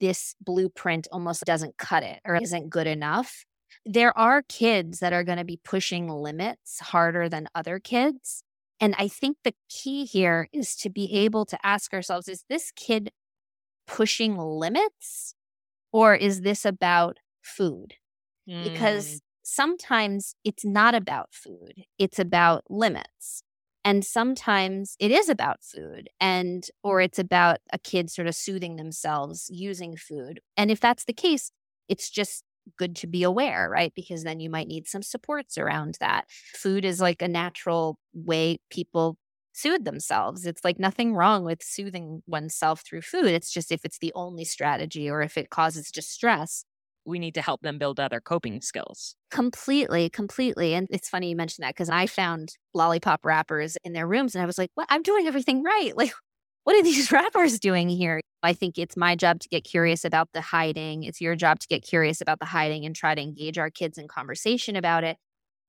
this 0.00 0.34
blueprint 0.40 1.06
almost 1.12 1.44
doesn't 1.44 1.76
cut 1.76 2.02
it 2.02 2.20
or 2.24 2.36
isn't 2.36 2.70
good 2.70 2.86
enough. 2.86 3.44
There 3.84 4.16
are 4.16 4.42
kids 4.48 5.00
that 5.00 5.12
are 5.12 5.24
going 5.24 5.38
to 5.38 5.44
be 5.44 5.60
pushing 5.62 6.08
limits 6.08 6.80
harder 6.80 7.28
than 7.28 7.48
other 7.54 7.78
kids. 7.78 8.42
And 8.80 8.94
I 8.96 9.08
think 9.08 9.38
the 9.42 9.54
key 9.68 10.04
here 10.04 10.48
is 10.52 10.76
to 10.76 10.90
be 10.90 11.12
able 11.12 11.44
to 11.46 11.58
ask 11.66 11.92
ourselves 11.92 12.28
is 12.28 12.44
this 12.48 12.70
kid 12.76 13.10
pushing 13.88 14.36
limits 14.36 15.34
or 15.90 16.14
is 16.14 16.42
this 16.42 16.64
about 16.64 17.18
food? 17.42 17.94
Mm. 18.48 18.62
Because 18.62 19.20
sometimes 19.42 20.36
it's 20.44 20.64
not 20.64 20.94
about 20.94 21.30
food, 21.32 21.84
it's 21.98 22.20
about 22.20 22.64
limits. 22.70 23.42
And 23.84 24.04
sometimes 24.04 24.96
it 25.00 25.10
is 25.10 25.30
about 25.30 25.62
food 25.62 26.10
and 26.20 26.66
or 26.82 27.00
it's 27.00 27.18
about 27.18 27.58
a 27.72 27.78
kid 27.78 28.10
sort 28.10 28.28
of 28.28 28.34
soothing 28.34 28.76
themselves 28.76 29.48
using 29.50 29.96
food. 29.96 30.40
And 30.56 30.70
if 30.70 30.78
that's 30.78 31.04
the 31.04 31.14
case, 31.14 31.50
it's 31.88 32.10
just 32.10 32.44
good 32.76 32.94
to 32.96 33.06
be 33.06 33.22
aware, 33.22 33.70
right? 33.70 33.92
Because 33.96 34.24
then 34.24 34.40
you 34.40 34.50
might 34.50 34.68
need 34.68 34.86
some 34.86 35.02
supports 35.02 35.56
around 35.56 35.96
that. 36.00 36.26
Food 36.28 36.84
is 36.84 37.00
like 37.00 37.22
a 37.22 37.28
natural 37.28 37.98
way 38.12 38.58
people 38.70 39.16
soothe 39.58 39.84
themselves. 39.84 40.46
It's 40.46 40.64
like 40.64 40.78
nothing 40.78 41.14
wrong 41.14 41.44
with 41.44 41.62
soothing 41.62 42.22
oneself 42.26 42.82
through 42.82 43.02
food. 43.02 43.26
It's 43.26 43.52
just 43.52 43.72
if 43.72 43.84
it's 43.84 43.98
the 43.98 44.12
only 44.14 44.44
strategy 44.44 45.10
or 45.10 45.20
if 45.22 45.36
it 45.36 45.50
causes 45.50 45.90
distress, 45.90 46.64
we 47.04 47.18
need 47.18 47.34
to 47.34 47.42
help 47.42 47.62
them 47.62 47.78
build 47.78 47.98
other 47.98 48.20
coping 48.20 48.60
skills. 48.60 49.16
Completely, 49.30 50.10
completely. 50.10 50.74
And 50.74 50.86
it's 50.90 51.08
funny 51.08 51.30
you 51.30 51.36
mentioned 51.36 51.64
that 51.64 51.74
because 51.74 51.88
I 51.88 52.06
found 52.06 52.54
lollipop 52.74 53.24
wrappers 53.24 53.76
in 53.82 53.94
their 53.94 54.06
rooms 54.06 54.34
and 54.34 54.42
I 54.42 54.46
was 54.46 54.58
like, 54.58 54.70
what? 54.74 54.86
I'm 54.90 55.02
doing 55.02 55.26
everything 55.26 55.62
right. 55.62 55.92
Like, 55.96 56.12
what 56.64 56.76
are 56.76 56.82
these 56.82 57.10
wrappers 57.12 57.58
doing 57.58 57.88
here? 57.88 58.20
I 58.42 58.52
think 58.52 58.78
it's 58.78 58.96
my 58.96 59.16
job 59.16 59.40
to 59.40 59.48
get 59.48 59.64
curious 59.64 60.04
about 60.04 60.28
the 60.32 60.40
hiding. 60.40 61.02
It's 61.02 61.20
your 61.20 61.34
job 61.34 61.58
to 61.60 61.66
get 61.66 61.82
curious 61.82 62.20
about 62.20 62.38
the 62.38 62.46
hiding 62.46 62.84
and 62.84 62.94
try 62.94 63.14
to 63.14 63.22
engage 63.22 63.58
our 63.58 63.70
kids 63.70 63.98
in 63.98 64.06
conversation 64.06 64.76
about 64.76 65.02
it. 65.02 65.16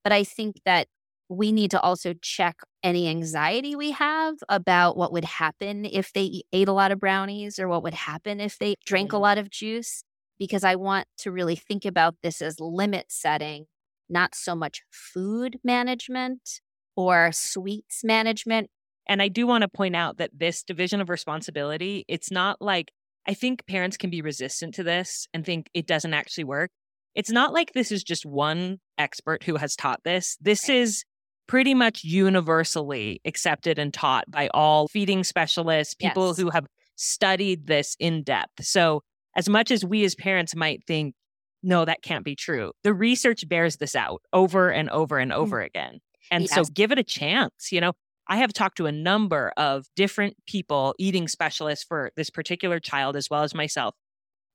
But 0.04 0.13
I 0.13 0.23
think 0.23 0.58
that 0.65 0.88
we 1.30 1.52
need 1.52 1.72
to 1.72 1.80
also 1.80 2.13
check 2.22 2.58
any 2.84 3.08
anxiety 3.08 3.76
we 3.76 3.92
have 3.92 4.36
about 4.50 4.98
what 4.98 5.13
would 5.13 5.26
happen 5.26 5.86
if 5.86 6.12
they 6.13 6.42
ate 6.52 6.68
a 6.68 6.74
lot 6.74 6.92
of 6.92 7.00
brownies 7.00 7.60
or 7.60 7.68
what 7.68 7.84
would 7.84 7.94
happen 7.94 8.39
if 8.39 8.58
they 8.58 8.76
drank 8.86 9.13
a 9.13 9.18
lot 9.18 9.38
of 9.38 9.50
juice 9.50 10.04
because 10.39 10.63
I 10.63 10.76
want 10.76 11.06
to 11.20 11.32
really 11.32 11.56
think 11.56 11.86
about 11.86 12.15
this 12.24 12.42
as 12.42 12.60
limit 12.60 13.08
setting, 13.10 13.65
not 14.10 14.34
so 14.34 14.56
much 14.56 14.82
food 14.89 15.60
management 15.63 16.62
or 16.96 17.32
sweets 17.32 18.04
management. 18.04 18.70
And 19.06 19.22
I 19.22 19.28
do 19.28 19.46
want 19.46 19.63
to 19.63 19.68
point 19.68 19.96
out 19.96 20.18
that 20.18 20.32
this 20.34 20.63
division 20.63 21.02
of 21.02 21.10
responsibility, 21.10 22.06
it's 22.08 22.32
not 22.32 22.62
like 22.62 22.92
I 23.28 23.34
think 23.34 23.68
parents 23.68 23.98
can 23.98 24.10
be 24.10 24.22
resistant 24.22 24.74
to 24.76 24.84
this 24.84 25.28
and 25.34 25.46
think 25.46 25.68
it 25.74 25.86
doesn't 25.86 26.13
actually 26.13 26.46
work. 26.46 26.72
It's 27.13 27.32
not 27.32 27.54
like 27.54 27.74
this 27.74 27.92
is 27.92 28.04
just 28.04 28.26
one 28.26 28.78
expert 28.98 29.44
who 29.44 29.58
has 29.58 29.76
taught 29.76 30.02
this. 30.04 30.38
This 30.39 30.70
is 30.70 31.04
pretty 31.50 31.74
much 31.74 32.04
universally 32.04 33.20
accepted 33.26 33.80
and 33.80 33.92
taught 33.92 34.30
by 34.30 34.48
all 34.54 34.88
feeding 34.88 35.24
specialists, 35.24 35.96
people 35.96 36.28
yes. 36.28 36.38
who 36.38 36.52
have 36.52 36.68
studied 36.96 37.66
this 37.66 37.96
in 38.00 38.22
depth. 38.22 38.64
So, 38.64 39.02
as 39.36 39.50
much 39.50 39.72
as 39.72 39.84
we 39.84 40.04
as 40.04 40.14
parents 40.16 40.56
might 40.56 40.84
think, 40.86 41.16
no, 41.64 41.86
that 41.86 42.04
can't 42.04 42.24
be 42.24 42.36
true, 42.36 42.72
the 42.84 42.94
research 42.94 43.50
bears 43.50 43.78
this 43.78 43.96
out 43.96 44.22
over 44.32 44.70
and 44.70 44.92
over 44.92 45.18
and 45.18 45.32
mm. 45.32 45.36
over 45.36 45.58
mm-hmm. 45.58 45.66
again. 45.66 46.00
And 46.32 46.44
yes. 46.44 46.54
so, 46.54 46.64
give 46.66 46.92
it 46.92 47.00
a 47.00 47.04
chance. 47.04 47.72
You 47.72 47.82
know, 47.82 47.94
I 48.28 48.38
have 48.38 48.54
talked 48.54 48.78
to 48.78 48.86
a 48.86 48.92
number 48.92 49.52
of 49.58 49.88
different 49.96 50.36
people, 50.46 50.94
eating 51.00 51.28
specialists 51.28 51.84
for 51.84 52.12
this 52.16 52.30
particular 52.30 52.80
child, 52.80 53.16
as 53.16 53.28
well 53.28 53.42
as 53.42 53.56
myself. 53.56 53.96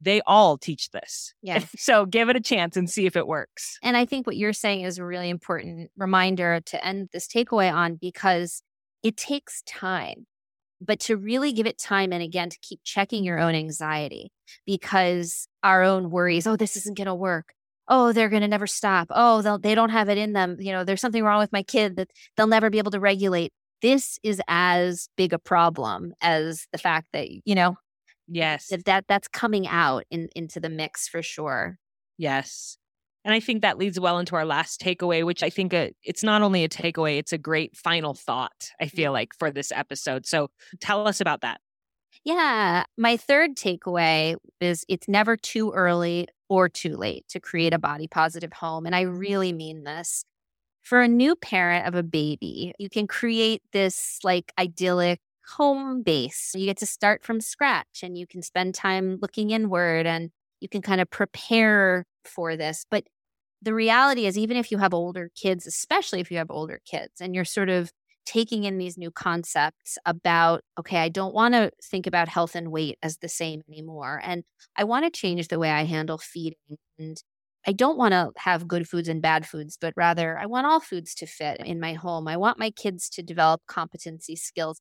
They 0.05 0.21
all 0.27 0.59
teach 0.59 0.90
this. 0.90 1.35
Yes. 1.43 1.67
So 1.79 2.07
give 2.07 2.29
it 2.29 2.37
a 2.37 2.40
chance 2.40 2.77
and 2.77 2.88
see 2.88 3.05
if 3.07 3.14
it 3.14 3.27
works. 3.27 3.79
And 3.83 3.97
I 3.97 4.07
think 4.07 4.27
what 4.27 4.37
you're 4.37 4.53
saying 4.53 4.83
is 4.83 4.99
a 4.99 5.05
really 5.05 5.29
important 5.29 5.90
reminder 5.97 6.61
to 6.67 6.85
end 6.85 7.09
this 7.12 7.27
takeaway 7.27 7.73
on 7.73 7.97
because 8.01 8.62
it 9.03 9.17
takes 9.17 9.62
time, 9.62 10.27
but 10.81 10.99
to 11.01 11.17
really 11.17 11.53
give 11.53 11.67
it 11.67 11.79
time 11.79 12.12
and 12.12 12.23
again 12.23 12.49
to 12.49 12.59
keep 12.62 12.81
checking 12.85 13.23
your 13.23 13.38
own 13.38 13.55
anxiety 13.55 14.33
because 14.67 15.47
our 15.62 15.83
own 15.83 16.11
worries, 16.11 16.47
oh, 16.47 16.57
this 16.57 16.77
isn't 16.77 16.97
going 16.97 17.07
to 17.07 17.14
work 17.14 17.55
oh 17.88 18.12
they're 18.12 18.29
going 18.29 18.43
to 18.43 18.49
never 18.49 18.67
stop 18.67 19.09
oh 19.11 19.43
they'll, 19.43 19.59
they 19.59 19.75
don't 19.75 19.90
have 19.90 20.09
it 20.09 20.19
in 20.19 20.33
them 20.33 20.57
you 20.59 20.73
know 20.73 20.85
there's 20.85 21.01
something 21.01 21.23
wrong 21.23 21.38
with 21.38 21.53
my 21.53 21.62
kid 21.62 21.97
that 21.97 22.09
they'll 22.35 22.47
never 22.47 22.71
be 22.71 22.79
able 22.79 22.90
to 22.90 23.01
regulate 23.01 23.53
this 23.83 24.19
is 24.23 24.40
as 24.49 25.09
big 25.17 25.35
a 25.35 25.38
problem 25.38 26.14
as 26.23 26.67
the 26.73 26.79
fact 26.79 27.09
that 27.12 27.29
you 27.45 27.55
know 27.55 27.77
yes. 28.29 28.69
that, 28.69 28.85
that 28.85 29.05
that's 29.09 29.29
coming 29.29 29.67
out 29.67 30.05
in 30.11 30.29
into 30.35 30.61
the 30.61 30.71
mix 30.71 31.09
for 31.09 31.23
sure. 31.23 31.79
Yes. 32.17 32.79
And 33.25 33.33
i 33.33 33.41
think 33.41 33.63
that 33.63 33.79
leads 33.79 33.99
well 33.99 34.19
into 34.19 34.37
our 34.37 34.45
last 34.45 34.81
takeaway 34.81 35.25
which 35.25 35.43
i 35.43 35.49
think 35.49 35.73
a, 35.73 35.87
uh, 35.87 35.91
it's 36.03 36.23
not 36.23 36.43
only 36.43 36.63
a 36.63 36.69
takeaway 36.69 37.19
it's 37.19 37.33
a 37.33 37.39
great 37.39 37.75
final 37.77 38.13
thought 38.13 38.71
i 38.81 38.87
feel 38.87 39.13
like 39.13 39.31
for 39.39 39.51
this 39.51 39.73
episode. 39.73 40.27
So 40.27 40.49
tell 40.81 41.09
us 41.09 41.21
about 41.21 41.41
that. 41.41 41.61
Yeah 42.23 42.85
my 42.99 43.17
third 43.17 43.57
takeaway 43.57 44.37
is 44.61 44.85
it's 44.89 45.09
never 45.09 45.37
too 45.37 45.73
early 45.73 46.29
or 46.49 46.69
too 46.69 46.97
late 46.97 47.25
to 47.29 47.41
create 47.41 47.73
a 47.73 47.79
body 47.79 48.07
positive 48.07 48.53
home 48.53 48.85
and 48.87 48.95
i 48.95 49.03
really 49.03 49.53
mean 49.53 49.85
this. 49.85 50.25
For 50.83 51.01
a 51.01 51.09
new 51.09 51.35
parent 51.35 51.87
of 51.87 51.95
a 51.95 52.03
baby, 52.03 52.75
you 52.79 52.91
can 52.91 53.07
create 53.07 53.63
this 53.73 54.19
like 54.23 54.53
idyllic 54.59 55.19
home 55.57 56.03
base. 56.03 56.53
You 56.55 56.67
get 56.67 56.79
to 56.79 56.87
start 56.87 57.25
from 57.25 57.41
scratch 57.41 58.03
and 58.03 58.17
you 58.19 58.27
can 58.27 58.43
spend 58.43 58.75
time 58.75 59.19
looking 59.21 59.51
inward 59.51 60.07
and 60.07 60.31
you 60.61 60.69
can 60.69 60.83
kind 60.83 61.01
of 61.01 61.11
prepare 61.11 62.07
for 62.25 62.57
this. 62.57 62.85
But 62.91 63.05
the 63.63 63.75
reality 63.75 64.27
is, 64.27 64.39
even 64.39 64.57
if 64.57 64.71
you 64.71 64.79
have 64.79 64.95
older 64.95 65.31
kids, 65.35 65.67
especially 65.67 66.21
if 66.21 66.31
you 66.31 66.39
have 66.39 66.51
older 66.51 66.81
kids 66.85 67.21
and 67.21 67.35
you're 67.35 67.45
sort 67.45 67.71
of 67.71 67.91
taking 68.27 68.65
in 68.65 68.79
these 68.79 68.97
new 68.99 69.11
concepts 69.11 69.99
about, 70.07 70.63
okay, 70.79 70.99
I 70.99 71.09
don't 71.09 71.35
want 71.35 71.55
to 71.55 71.71
think 71.83 72.07
about 72.07 72.29
health 72.29 72.55
and 72.55 72.71
weight 72.73 72.99
as 73.03 73.19
the 73.19 73.29
same 73.29 73.63
anymore. 73.69 74.21
And 74.25 74.45
I 74.77 74.85
want 74.85 75.05
to 75.05 75.11
change 75.11 75.49
the 75.49 75.59
way 75.59 75.71
I 75.71 75.85
handle 75.85 76.19
feeding 76.19 76.79
and 76.99 77.23
I 77.67 77.73
don't 77.73 77.97
want 77.97 78.13
to 78.13 78.31
have 78.37 78.69
good 78.69 78.89
foods 78.89 79.09
and 79.09 79.23
bad 79.23 79.47
foods, 79.47 79.79
but 79.81 79.95
rather 79.97 80.39
I 80.39 80.47
want 80.47 80.67
all 80.67 80.81
foods 80.81 81.15
to 81.17 81.27
fit 81.27 81.61
in 81.65 81.81
my 81.81 81.95
home. 81.95 82.29
I 82.29 82.37
want 82.37 82.59
my 82.59 82.71
kids 82.71 83.09
to 83.11 83.23
develop 83.23 83.63
competency 83.67 84.37
skills. 84.37 84.81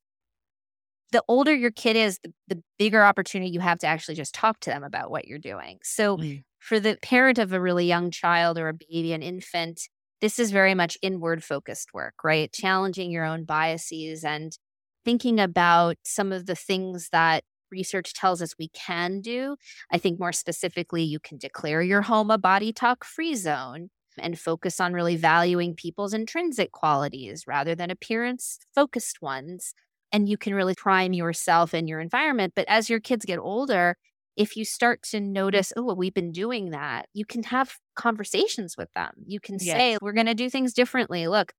The 1.13 1.23
older 1.28 1.56
your 1.56 1.71
kid 1.71 1.95
is, 1.95 2.19
the, 2.19 2.34
the 2.47 2.63
bigger 2.78 3.04
opportunity 3.04 3.52
you 3.52 3.62
have 3.62 3.80
to 3.80 3.88
actually 3.88 4.15
just 4.15 4.34
talk 4.34 4.60
to 4.62 4.69
them 4.69 4.84
about 4.84 5.12
what 5.12 5.28
you're 5.28 5.39
doing. 5.39 5.80
So, 5.84 6.17
mm. 6.17 6.43
for 6.60 6.80
the 6.80 6.97
parent 7.02 7.38
of 7.39 7.54
a 7.54 7.62
really 7.62 7.86
young 7.86 8.12
child 8.12 8.58
or 8.58 8.67
a 8.67 8.73
baby, 8.73 9.13
an 9.13 9.23
infant, 9.23 9.82
this 10.21 10.39
is 10.39 10.52
very 10.52 10.73
much 10.73 10.97
inward 11.02 11.43
focused 11.43 11.93
work, 11.93 12.15
right? 12.23 12.52
Challenging 12.52 13.12
your 13.12 13.26
own 13.26 13.45
biases 13.45 14.23
and 14.23 14.58
thinking 15.06 15.39
about 15.39 15.97
some 16.04 16.32
of 16.32 16.45
the 16.45 16.56
things 16.56 17.10
that 17.12 17.43
research 17.71 18.13
tells 18.13 18.41
us 18.41 18.56
we 18.58 18.69
can 18.69 19.21
do. 19.21 19.56
I 19.91 19.97
think 19.97 20.19
more 20.19 20.32
specifically, 20.32 21.04
you 21.04 21.19
can 21.19 21.38
declare 21.38 21.82
your 21.82 22.04
home 22.04 22.32
a 22.32 22.38
body 22.38 22.73
talk 22.73 23.04
free 23.04 23.36
zone 23.36 23.89
and 24.17 24.39
focus 24.39 24.80
on 24.80 24.93
really 24.93 25.15
valuing 25.15 25.76
people's 25.76 26.13
intrinsic 26.13 26.71
qualities 26.71 27.45
rather 27.47 27.76
than 27.76 27.89
appearance 27.89 28.60
focused 28.73 29.21
ones. 29.21 29.73
And 30.13 30.30
you 30.30 30.38
can 30.38 30.54
really 30.54 30.76
prime 30.76 31.12
yourself 31.12 31.73
and 31.73 31.89
your 31.89 31.99
environment. 31.99 32.54
But 32.56 32.65
as 32.69 32.89
your 32.89 32.99
kids 32.99 33.26
get 33.26 33.39
older, 33.39 33.97
if 34.38 34.56
you 34.56 34.63
start 34.63 35.02
to 35.04 35.19
notice, 35.19 35.73
oh, 35.76 35.84
well, 35.84 35.95
we've 35.95 36.13
been 36.13 36.32
doing 36.32 36.69
that, 36.69 37.08
you 37.13 37.26
can 37.26 37.43
have 37.43 37.76
conversations 37.95 38.76
with 38.78 38.89
them. 38.93 39.12
You 39.26 39.39
can 39.39 39.58
yes. 39.60 39.76
say, 39.76 39.97
we're 40.02 40.13
going 40.13 40.28
to 40.28 40.34
do 40.34 40.49
things 40.49 40.73
differently. 40.73 41.28
Look, 41.28 41.54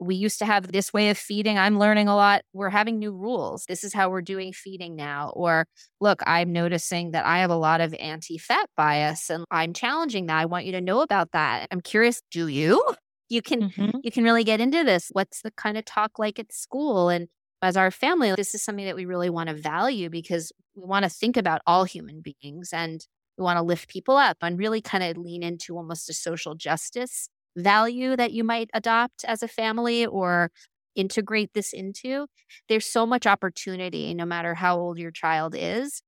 we 0.00 0.14
used 0.14 0.38
to 0.40 0.46
have 0.46 0.72
this 0.72 0.92
way 0.92 1.10
of 1.10 1.18
feeding. 1.18 1.58
I'm 1.58 1.78
learning 1.78 2.08
a 2.08 2.16
lot. 2.16 2.42
We're 2.52 2.70
having 2.70 2.98
new 2.98 3.12
rules. 3.12 3.64
This 3.66 3.84
is 3.84 3.94
how 3.94 4.10
we're 4.10 4.22
doing 4.22 4.52
feeding 4.52 4.96
now. 4.96 5.32
Or 5.34 5.66
look, 6.00 6.22
I'm 6.26 6.52
noticing 6.52 7.12
that 7.12 7.24
I 7.24 7.38
have 7.38 7.50
a 7.50 7.56
lot 7.56 7.80
of 7.80 7.94
anti 7.94 8.38
fat 8.38 8.68
bias 8.76 9.30
and 9.30 9.44
I'm 9.50 9.72
challenging 9.72 10.26
that. 10.26 10.38
I 10.38 10.46
want 10.46 10.66
you 10.66 10.72
to 10.72 10.80
know 10.80 11.00
about 11.00 11.32
that. 11.32 11.68
I'm 11.70 11.80
curious, 11.80 12.22
do 12.30 12.48
you? 12.48 12.82
You 13.28 13.40
can 13.40 13.70
mm-hmm. 13.70 13.98
you 14.02 14.10
can 14.10 14.24
really 14.24 14.44
get 14.44 14.60
into 14.60 14.84
this. 14.84 15.08
What's 15.12 15.42
the 15.42 15.50
kind 15.52 15.78
of 15.78 15.84
talk 15.84 16.18
like 16.18 16.38
at 16.38 16.52
school 16.52 17.08
and 17.08 17.28
as 17.64 17.76
our 17.76 17.90
family, 17.90 18.32
this 18.36 18.54
is 18.54 18.62
something 18.62 18.84
that 18.84 18.96
we 18.96 19.06
really 19.06 19.30
want 19.30 19.48
to 19.48 19.54
value 19.54 20.10
because 20.10 20.52
we 20.74 20.84
want 20.84 21.04
to 21.04 21.08
think 21.08 21.36
about 21.36 21.62
all 21.66 21.84
human 21.84 22.22
beings 22.22 22.70
and 22.72 23.06
we 23.36 23.44
want 23.44 23.56
to 23.56 23.62
lift 23.62 23.88
people 23.88 24.16
up 24.16 24.36
and 24.42 24.58
really 24.58 24.80
kind 24.80 25.02
of 25.02 25.16
lean 25.16 25.42
into 25.42 25.76
almost 25.76 26.08
a 26.08 26.14
social 26.14 26.54
justice 26.54 27.28
value 27.56 28.16
that 28.16 28.32
you 28.32 28.44
might 28.44 28.70
adopt 28.74 29.24
as 29.24 29.42
a 29.42 29.48
family 29.48 30.06
or 30.06 30.50
integrate 30.94 31.50
this 31.54 31.72
into, 31.72 32.26
there's 32.68 32.86
so 32.86 33.06
much 33.06 33.26
opportunity, 33.26 34.14
no 34.14 34.24
matter 34.24 34.54
how 34.54 34.78
old 34.78 34.98
your 34.98 35.10
child 35.10 35.54
is, 35.56 36.02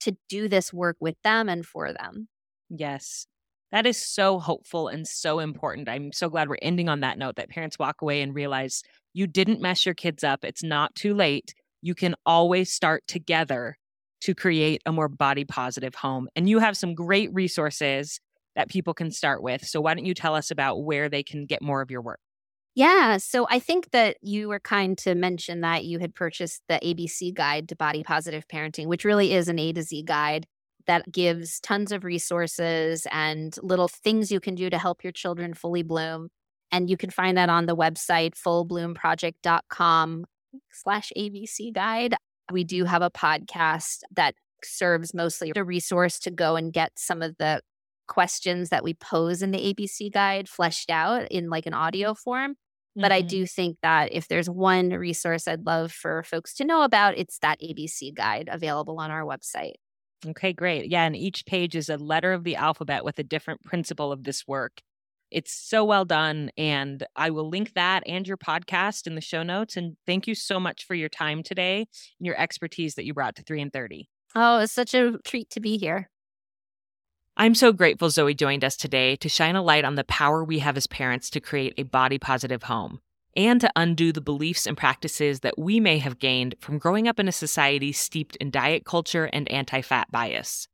to 0.00 0.16
do 0.28 0.48
this 0.48 0.72
work 0.72 0.96
with 1.00 1.16
them 1.24 1.48
and 1.48 1.64
for 1.66 1.92
them. 1.92 2.28
Yes. 2.70 3.26
That 3.72 3.86
is 3.86 3.96
so 3.96 4.38
hopeful 4.38 4.88
and 4.88 5.06
so 5.06 5.40
important. 5.40 5.88
I'm 5.88 6.12
so 6.12 6.28
glad 6.28 6.48
we're 6.48 6.56
ending 6.62 6.88
on 6.88 7.00
that 7.00 7.18
note 7.18 7.36
that 7.36 7.50
parents 7.50 7.78
walk 7.78 8.02
away 8.02 8.22
and 8.22 8.34
realize 8.34 8.82
you 9.14 9.26
didn't 9.26 9.60
mess 9.60 9.86
your 9.86 9.94
kids 9.94 10.22
up. 10.22 10.44
It's 10.44 10.62
not 10.62 10.94
too 10.94 11.14
late. 11.14 11.54
You 11.80 11.94
can 11.94 12.14
always 12.26 12.72
start 12.72 13.04
together 13.06 13.76
to 14.22 14.34
create 14.34 14.82
a 14.84 14.92
more 14.92 15.08
body 15.08 15.44
positive 15.44 15.94
home. 15.94 16.28
And 16.36 16.48
you 16.48 16.58
have 16.58 16.76
some 16.76 16.94
great 16.94 17.32
resources 17.32 18.20
that 18.56 18.68
people 18.68 18.94
can 18.94 19.10
start 19.10 19.42
with. 19.42 19.64
So, 19.64 19.80
why 19.80 19.94
don't 19.94 20.06
you 20.06 20.14
tell 20.14 20.34
us 20.34 20.50
about 20.50 20.84
where 20.84 21.08
they 21.08 21.22
can 21.22 21.46
get 21.46 21.62
more 21.62 21.80
of 21.80 21.90
your 21.90 22.02
work? 22.02 22.20
Yeah. 22.74 23.18
So 23.18 23.46
I 23.48 23.60
think 23.60 23.92
that 23.92 24.16
you 24.20 24.48
were 24.48 24.58
kind 24.58 24.98
to 24.98 25.14
mention 25.14 25.60
that 25.60 25.84
you 25.84 26.00
had 26.00 26.14
purchased 26.14 26.62
the 26.68 26.80
ABC 26.82 27.32
guide 27.32 27.68
to 27.68 27.76
body 27.76 28.02
positive 28.02 28.48
parenting, 28.48 28.86
which 28.86 29.04
really 29.04 29.32
is 29.32 29.48
an 29.48 29.60
A 29.60 29.72
to 29.74 29.82
Z 29.82 30.02
guide 30.02 30.46
that 30.86 31.10
gives 31.12 31.60
tons 31.60 31.92
of 31.92 32.02
resources 32.04 33.06
and 33.12 33.56
little 33.62 33.88
things 33.88 34.32
you 34.32 34.40
can 34.40 34.56
do 34.56 34.68
to 34.70 34.78
help 34.78 35.04
your 35.04 35.12
children 35.12 35.54
fully 35.54 35.82
bloom. 35.82 36.30
And 36.74 36.90
you 36.90 36.96
can 36.96 37.10
find 37.10 37.38
that 37.38 37.48
on 37.48 37.66
the 37.66 37.76
website 37.76 38.34
fullbloomproject.com 38.34 40.24
slash 40.72 41.12
ABC 41.16 41.72
guide. 41.72 42.16
We 42.50 42.64
do 42.64 42.84
have 42.84 43.00
a 43.00 43.10
podcast 43.10 44.00
that 44.16 44.34
serves 44.64 45.14
mostly 45.14 45.52
a 45.54 45.62
resource 45.62 46.18
to 46.18 46.32
go 46.32 46.56
and 46.56 46.72
get 46.72 46.90
some 46.96 47.22
of 47.22 47.36
the 47.38 47.60
questions 48.08 48.70
that 48.70 48.82
we 48.82 48.94
pose 48.94 49.40
in 49.40 49.52
the 49.52 49.72
ABC 49.72 50.12
guide 50.12 50.48
fleshed 50.48 50.90
out 50.90 51.30
in 51.30 51.48
like 51.48 51.66
an 51.66 51.74
audio 51.74 52.12
form. 52.12 52.54
Mm-hmm. 52.54 53.02
But 53.02 53.12
I 53.12 53.20
mm-hmm. 53.20 53.28
do 53.28 53.46
think 53.46 53.76
that 53.84 54.12
if 54.12 54.26
there's 54.26 54.50
one 54.50 54.88
resource 54.90 55.46
I'd 55.46 55.64
love 55.64 55.92
for 55.92 56.24
folks 56.24 56.54
to 56.54 56.64
know 56.64 56.82
about, 56.82 57.16
it's 57.16 57.38
that 57.38 57.60
ABC 57.60 58.12
guide 58.12 58.48
available 58.50 58.98
on 58.98 59.12
our 59.12 59.22
website. 59.22 59.74
Okay, 60.26 60.52
great. 60.52 60.90
Yeah. 60.90 61.04
And 61.04 61.14
each 61.14 61.46
page 61.46 61.76
is 61.76 61.88
a 61.88 61.98
letter 61.98 62.32
of 62.32 62.42
the 62.42 62.56
alphabet 62.56 63.04
with 63.04 63.20
a 63.20 63.24
different 63.24 63.62
principle 63.62 64.10
of 64.10 64.24
this 64.24 64.48
work. 64.48 64.80
It's 65.34 65.52
so 65.52 65.84
well 65.84 66.04
done. 66.04 66.52
And 66.56 67.04
I 67.16 67.30
will 67.30 67.48
link 67.48 67.74
that 67.74 68.04
and 68.06 68.26
your 68.26 68.36
podcast 68.36 69.08
in 69.08 69.16
the 69.16 69.20
show 69.20 69.42
notes. 69.42 69.76
And 69.76 69.96
thank 70.06 70.28
you 70.28 70.34
so 70.36 70.60
much 70.60 70.86
for 70.86 70.94
your 70.94 71.08
time 71.08 71.42
today 71.42 71.78
and 71.78 72.26
your 72.26 72.38
expertise 72.38 72.94
that 72.94 73.04
you 73.04 73.12
brought 73.12 73.34
to 73.36 73.42
3 73.42 73.60
in 73.60 73.70
30. 73.70 74.08
Oh, 74.36 74.60
it's 74.60 74.72
such 74.72 74.94
a 74.94 75.18
treat 75.24 75.50
to 75.50 75.60
be 75.60 75.76
here. 75.76 76.08
I'm 77.36 77.56
so 77.56 77.72
grateful 77.72 78.10
Zoe 78.10 78.32
joined 78.32 78.64
us 78.64 78.76
today 78.76 79.16
to 79.16 79.28
shine 79.28 79.56
a 79.56 79.62
light 79.62 79.84
on 79.84 79.96
the 79.96 80.04
power 80.04 80.44
we 80.44 80.60
have 80.60 80.76
as 80.76 80.86
parents 80.86 81.28
to 81.30 81.40
create 81.40 81.74
a 81.76 81.82
body 81.82 82.16
positive 82.16 82.62
home 82.64 83.00
and 83.36 83.60
to 83.60 83.72
undo 83.74 84.12
the 84.12 84.20
beliefs 84.20 84.68
and 84.68 84.76
practices 84.76 85.40
that 85.40 85.58
we 85.58 85.80
may 85.80 85.98
have 85.98 86.20
gained 86.20 86.54
from 86.60 86.78
growing 86.78 87.08
up 87.08 87.18
in 87.18 87.26
a 87.26 87.32
society 87.32 87.90
steeped 87.90 88.36
in 88.36 88.52
diet 88.52 88.84
culture 88.84 89.28
and 89.32 89.50
anti 89.50 89.80
fat 89.80 90.12
bias. 90.12 90.68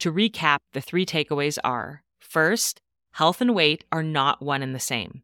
To 0.00 0.12
recap, 0.12 0.58
the 0.72 0.80
three 0.80 1.04
takeaways 1.04 1.58
are 1.64 2.04
first, 2.20 2.80
health 3.12 3.40
and 3.40 3.54
weight 3.54 3.84
are 3.90 4.02
not 4.02 4.42
one 4.42 4.62
and 4.62 4.74
the 4.74 4.80
same. 4.80 5.22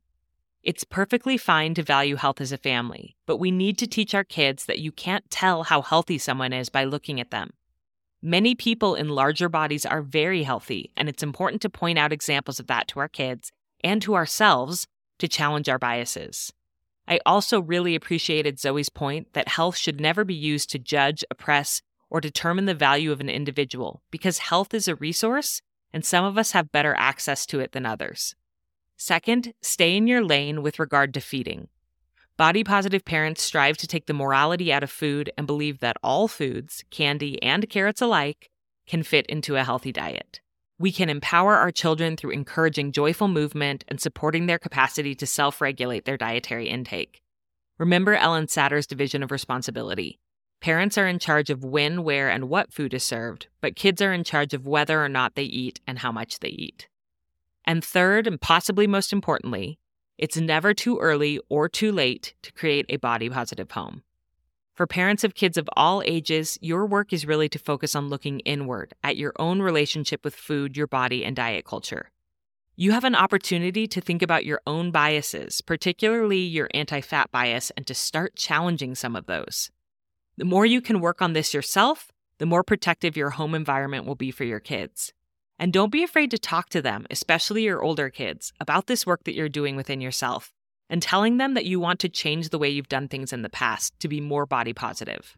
It's 0.63 0.85
perfectly 0.85 1.37
fine 1.37 1.75
to 1.75 1.83
value 1.83 2.17
health 2.17 2.41
as 2.41 2.51
a 2.51 2.57
family, 2.57 3.17
but 3.27 3.37
we 3.37 3.51
need 3.51 3.77
to 3.79 3.87
teach 3.87 4.15
our 4.15 4.25
kids 4.25 4.65
that 4.65 4.79
you 4.79 4.91
can't 4.91 5.31
tell 5.31 5.65
how 5.65 5.83
healthy 5.83 6.17
someone 6.17 6.55
is 6.55 6.71
by 6.71 6.85
looking 6.85 7.21
at 7.21 7.31
them. 7.31 7.51
Many 8.23 8.55
people 8.55 8.95
in 8.95 9.11
larger 9.11 9.51
bodies 9.51 9.85
are 9.85 10.01
very 10.01 10.45
healthy, 10.45 10.91
and 10.97 11.11
it's 11.11 11.23
important 11.23 11.61
to 11.63 11.69
point 11.69 11.99
out 11.99 12.13
examples 12.13 12.59
of 12.59 12.67
that 12.69 12.89
to 12.89 13.01
our 13.01 13.09
kids 13.09 13.53
and 13.83 14.01
to 14.01 14.15
ourselves 14.15 14.87
to 15.19 15.29
challenge 15.29 15.69
our 15.69 15.79
biases. 15.79 16.51
I 17.07 17.21
also 17.27 17.61
really 17.61 17.95
appreciated 17.95 18.59
Zoe's 18.59 18.89
point 18.89 19.35
that 19.35 19.49
health 19.49 19.77
should 19.77 20.01
never 20.01 20.25
be 20.25 20.35
used 20.35 20.71
to 20.71 20.79
judge, 20.79 21.23
oppress, 21.31 21.83
or 22.09 22.21
determine 22.21 22.65
the 22.65 22.75
value 22.75 23.13
of 23.13 23.21
an 23.21 23.29
individual 23.29 24.01
because 24.11 24.39
health 24.39 24.73
is 24.73 24.89
a 24.89 24.95
resource 24.95 25.61
and 25.95 26.05
some 26.05 26.25
of 26.25 26.37
us 26.37 26.51
have 26.51 26.73
better 26.73 26.95
access 26.99 27.47
to 27.47 27.61
it 27.61 27.71
than 27.71 27.87
others. 27.87 28.35
Second, 28.97 29.55
stay 29.63 29.97
in 29.97 30.09
your 30.09 30.25
lane 30.25 30.61
with 30.61 30.81
regard 30.81 31.15
to 31.15 31.21
feeding. 31.21 31.69
Body 32.37 32.65
positive 32.65 33.05
parents 33.05 33.43
strive 33.43 33.77
to 33.77 33.87
take 33.87 34.07
the 34.07 34.13
morality 34.13 34.73
out 34.73 34.83
of 34.83 34.91
food 34.91 35.31
and 35.39 35.47
believe 35.47 35.79
that 35.79 35.97
all 36.03 36.27
foods, 36.27 36.83
candy 36.91 37.41
and 37.45 37.71
carrots 37.71 38.03
alike, 38.03 38.51
can 38.89 39.05
fit 39.05 39.25
into 39.27 39.55
a 39.55 39.63
healthy 39.63 39.93
diet. 39.93 40.41
We 40.81 40.91
can 40.91 41.09
empower 41.09 41.55
our 41.55 41.71
children 41.71 42.17
through 42.17 42.33
encouraging 42.33 42.91
joyful 42.91 43.29
movement 43.29 43.85
and 43.87 44.01
supporting 44.01 44.47
their 44.47 44.59
capacity 44.59 45.15
to 45.15 45.27
self 45.27 45.61
regulate 45.61 46.07
their 46.07 46.17
dietary 46.17 46.69
intake. 46.69 47.23
Remember 47.79 48.17
Ellyn 48.17 48.51
Satter's 48.51 48.89
division 48.89 49.23
of 49.23 49.31
responsibility. 49.31 50.19
Parents 50.61 50.97
are 50.97 51.07
in 51.07 51.19
charge 51.19 51.51
of 51.51 51.65
when, 51.65 52.03
where, 52.05 52.31
and 52.31 52.49
what 52.49 52.73
food 52.73 52.95
is 52.95 53.05
served, 53.05 53.49
but 53.61 53.77
kids 53.77 54.01
are 54.01 54.13
in 54.13 54.25
charge 54.25 54.55
of 54.55 54.67
whether 54.67 55.05
or 55.05 55.09
not 55.09 55.35
they 55.35 55.45
eat 55.45 55.81
and 55.87 55.99
how 55.99 56.11
much 56.11 56.41
they 56.41 56.49
eat. 56.49 56.89
And 57.65 57.85
third, 57.85 58.27
and 58.27 58.41
possibly 58.41 58.87
most 58.87 59.13
importantly, 59.13 59.79
it's 60.17 60.37
never 60.37 60.73
too 60.73 60.99
early 60.99 61.41
or 61.49 61.69
too 61.69 61.93
late 61.93 62.35
to 62.43 62.53
create 62.53 62.87
a 62.89 62.97
body 62.97 63.29
positive 63.29 63.71
home. 63.73 64.03
For 64.75 64.87
parents 64.87 65.23
of 65.23 65.35
kids 65.35 65.57
of 65.57 65.69
all 65.77 66.03
ages, 66.05 66.59
your 66.61 66.85
work 66.85 67.13
is 67.13 67.27
really 67.27 67.49
to 67.51 67.59
focus 67.59 67.95
on 67.95 68.09
looking 68.09 68.41
inward 68.41 68.93
at 69.05 69.17
your 69.17 69.33
own 69.39 69.63
relationship 69.63 70.25
with 70.25 70.35
food, 70.35 70.77
your 70.77 70.89
body, 70.89 71.25
and 71.25 71.37
diet 71.37 71.65
culture. 71.65 72.11
You 72.75 72.91
have 72.91 73.05
an 73.05 73.15
opportunity 73.15 73.87
to 73.87 74.01
think 74.01 74.21
about 74.21 74.45
your 74.45 74.61
own 74.67 74.91
biases, 74.91 75.61
particularly 75.61 76.39
your 76.39 76.69
anti 76.75 77.01
fat 77.01 77.31
bias, 77.31 77.71
and 77.77 77.87
to 77.87 77.95
start 77.95 78.35
challenging 78.35 78.97
some 78.97 79.15
of 79.15 79.27
those. 79.27 79.71
The 80.37 80.45
more 80.45 80.67
you 80.67 80.81
can 80.81 81.01
work 81.01 81.23
on 81.23 81.33
this 81.33 81.55
yourself, 81.55 82.11
the 82.39 82.47
more 82.47 82.65
protective 82.65 83.17
your 83.17 83.31
home 83.31 83.55
environment 83.55 84.05
will 84.05 84.17
be 84.17 84.33
for 84.33 84.45
your 84.45 84.61
kids. 84.61 85.13
And 85.59 85.73
don't 85.73 85.93
be 85.93 86.03
afraid 86.03 86.33
to 86.33 86.39
talk 86.39 86.69
to 86.71 86.83
them, 86.83 87.07
especially 87.11 87.63
your 87.63 87.83
older 87.83 88.11
kids, 88.11 88.53
about 88.59 88.89
this 88.89 89.07
work 89.07 89.23
that 89.25 89.35
you're 89.35 89.49
doing 89.49 89.77
within 89.77 90.01
yourself 90.01 90.53
and 90.91 91.01
telling 91.01 91.37
them 91.37 91.55
that 91.55 91.65
you 91.65 91.79
want 91.79 92.01
to 92.01 92.09
change 92.09 92.49
the 92.49 92.59
way 92.59 92.69
you've 92.69 92.89
done 92.89 93.09
things 93.09 93.33
in 93.33 93.43
the 93.43 93.49
past 93.49 93.99
to 94.01 94.09
be 94.09 94.21
more 94.21 94.47
body 94.47 94.73
positive. 94.73 95.37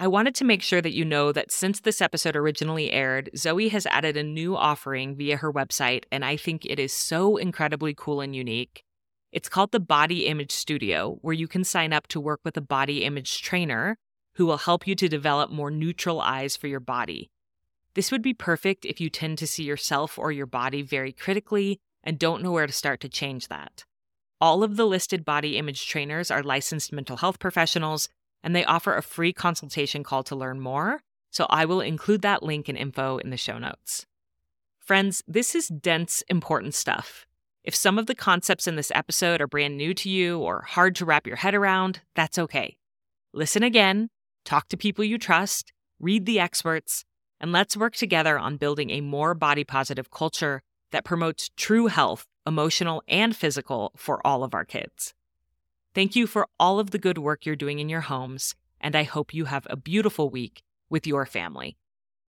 I 0.00 0.06
wanted 0.06 0.36
to 0.36 0.44
make 0.44 0.62
sure 0.62 0.80
that 0.80 0.94
you 0.94 1.04
know 1.04 1.32
that 1.32 1.50
since 1.50 1.80
this 1.80 2.00
episode 2.00 2.36
originally 2.36 2.92
aired, 2.92 3.30
Zoe 3.36 3.68
has 3.70 3.86
added 3.86 4.16
a 4.16 4.22
new 4.22 4.56
offering 4.56 5.16
via 5.16 5.38
her 5.38 5.52
website, 5.52 6.04
and 6.12 6.24
I 6.24 6.36
think 6.36 6.64
it 6.64 6.78
is 6.78 6.92
so 6.92 7.36
incredibly 7.36 7.94
cool 7.94 8.20
and 8.20 8.34
unique. 8.34 8.84
It's 9.32 9.48
called 9.48 9.72
the 9.72 9.80
Body 9.80 10.26
Image 10.26 10.52
Studio, 10.52 11.18
where 11.22 11.34
you 11.34 11.48
can 11.48 11.64
sign 11.64 11.92
up 11.92 12.06
to 12.08 12.20
work 12.20 12.40
with 12.44 12.56
a 12.56 12.62
body 12.62 13.04
image 13.04 13.42
trainer 13.42 13.98
who 14.38 14.46
will 14.46 14.56
help 14.58 14.86
you 14.86 14.94
to 14.94 15.08
develop 15.08 15.50
more 15.50 15.68
neutral 15.70 16.20
eyes 16.20 16.56
for 16.56 16.68
your 16.68 16.78
body. 16.78 17.28
This 17.94 18.12
would 18.12 18.22
be 18.22 18.32
perfect 18.32 18.84
if 18.84 19.00
you 19.00 19.10
tend 19.10 19.36
to 19.38 19.48
see 19.48 19.64
yourself 19.64 20.16
or 20.16 20.30
your 20.30 20.46
body 20.46 20.80
very 20.80 21.12
critically 21.12 21.80
and 22.04 22.20
don't 22.20 22.44
know 22.44 22.52
where 22.52 22.68
to 22.68 22.72
start 22.72 23.00
to 23.00 23.08
change 23.08 23.48
that. 23.48 23.84
All 24.40 24.62
of 24.62 24.76
the 24.76 24.86
listed 24.86 25.24
body 25.24 25.58
image 25.58 25.88
trainers 25.88 26.30
are 26.30 26.44
licensed 26.44 26.92
mental 26.92 27.16
health 27.16 27.40
professionals, 27.40 28.08
and 28.44 28.54
they 28.54 28.64
offer 28.64 28.94
a 28.94 29.02
free 29.02 29.32
consultation 29.32 30.04
call 30.04 30.22
to 30.22 30.36
learn 30.36 30.60
more. 30.60 31.00
So 31.32 31.48
I 31.50 31.64
will 31.64 31.80
include 31.80 32.22
that 32.22 32.44
link 32.44 32.68
and 32.68 32.78
info 32.78 33.18
in 33.18 33.30
the 33.30 33.36
show 33.36 33.58
notes. 33.58 34.06
Friends, 34.78 35.24
this 35.26 35.56
is 35.56 35.66
dense, 35.66 36.22
important 36.28 36.74
stuff. 36.74 37.26
If 37.64 37.74
some 37.74 37.98
of 37.98 38.06
the 38.06 38.14
concepts 38.14 38.68
in 38.68 38.76
this 38.76 38.92
episode 38.94 39.40
are 39.40 39.48
brand 39.48 39.76
new 39.76 39.94
to 39.94 40.08
you 40.08 40.38
or 40.38 40.62
hard 40.62 40.94
to 40.94 41.04
wrap 41.04 41.26
your 41.26 41.36
head 41.36 41.56
around, 41.56 42.02
that's 42.14 42.38
okay. 42.38 42.76
Listen 43.34 43.64
again, 43.64 44.08
talk 44.48 44.68
to 44.68 44.76
people 44.76 45.04
you 45.04 45.18
trust, 45.18 45.72
read 46.00 46.26
the 46.26 46.40
experts, 46.40 47.04
and 47.40 47.52
let's 47.52 47.76
work 47.76 47.94
together 47.94 48.38
on 48.38 48.56
building 48.56 48.90
a 48.90 49.00
more 49.00 49.34
body 49.34 49.64
positive 49.64 50.10
culture 50.10 50.62
that 50.90 51.04
promotes 51.04 51.50
true 51.56 51.86
health 51.86 52.26
emotional, 52.48 53.02
and 53.06 53.36
physical 53.36 53.92
for 53.94 54.26
all 54.26 54.42
of 54.42 54.54
our 54.54 54.64
kids. 54.64 55.14
Thank 55.94 56.16
you 56.16 56.26
for 56.26 56.48
all 56.58 56.80
of 56.80 56.90
the 56.90 56.98
good 56.98 57.18
work 57.18 57.44
you're 57.44 57.54
doing 57.54 57.78
in 57.78 57.90
your 57.90 58.00
homes, 58.00 58.54
and 58.80 58.96
I 58.96 59.02
hope 59.02 59.34
you 59.34 59.44
have 59.44 59.66
a 59.68 59.76
beautiful 59.76 60.30
week 60.30 60.62
with 60.88 61.06
your 61.06 61.26
family. 61.26 61.76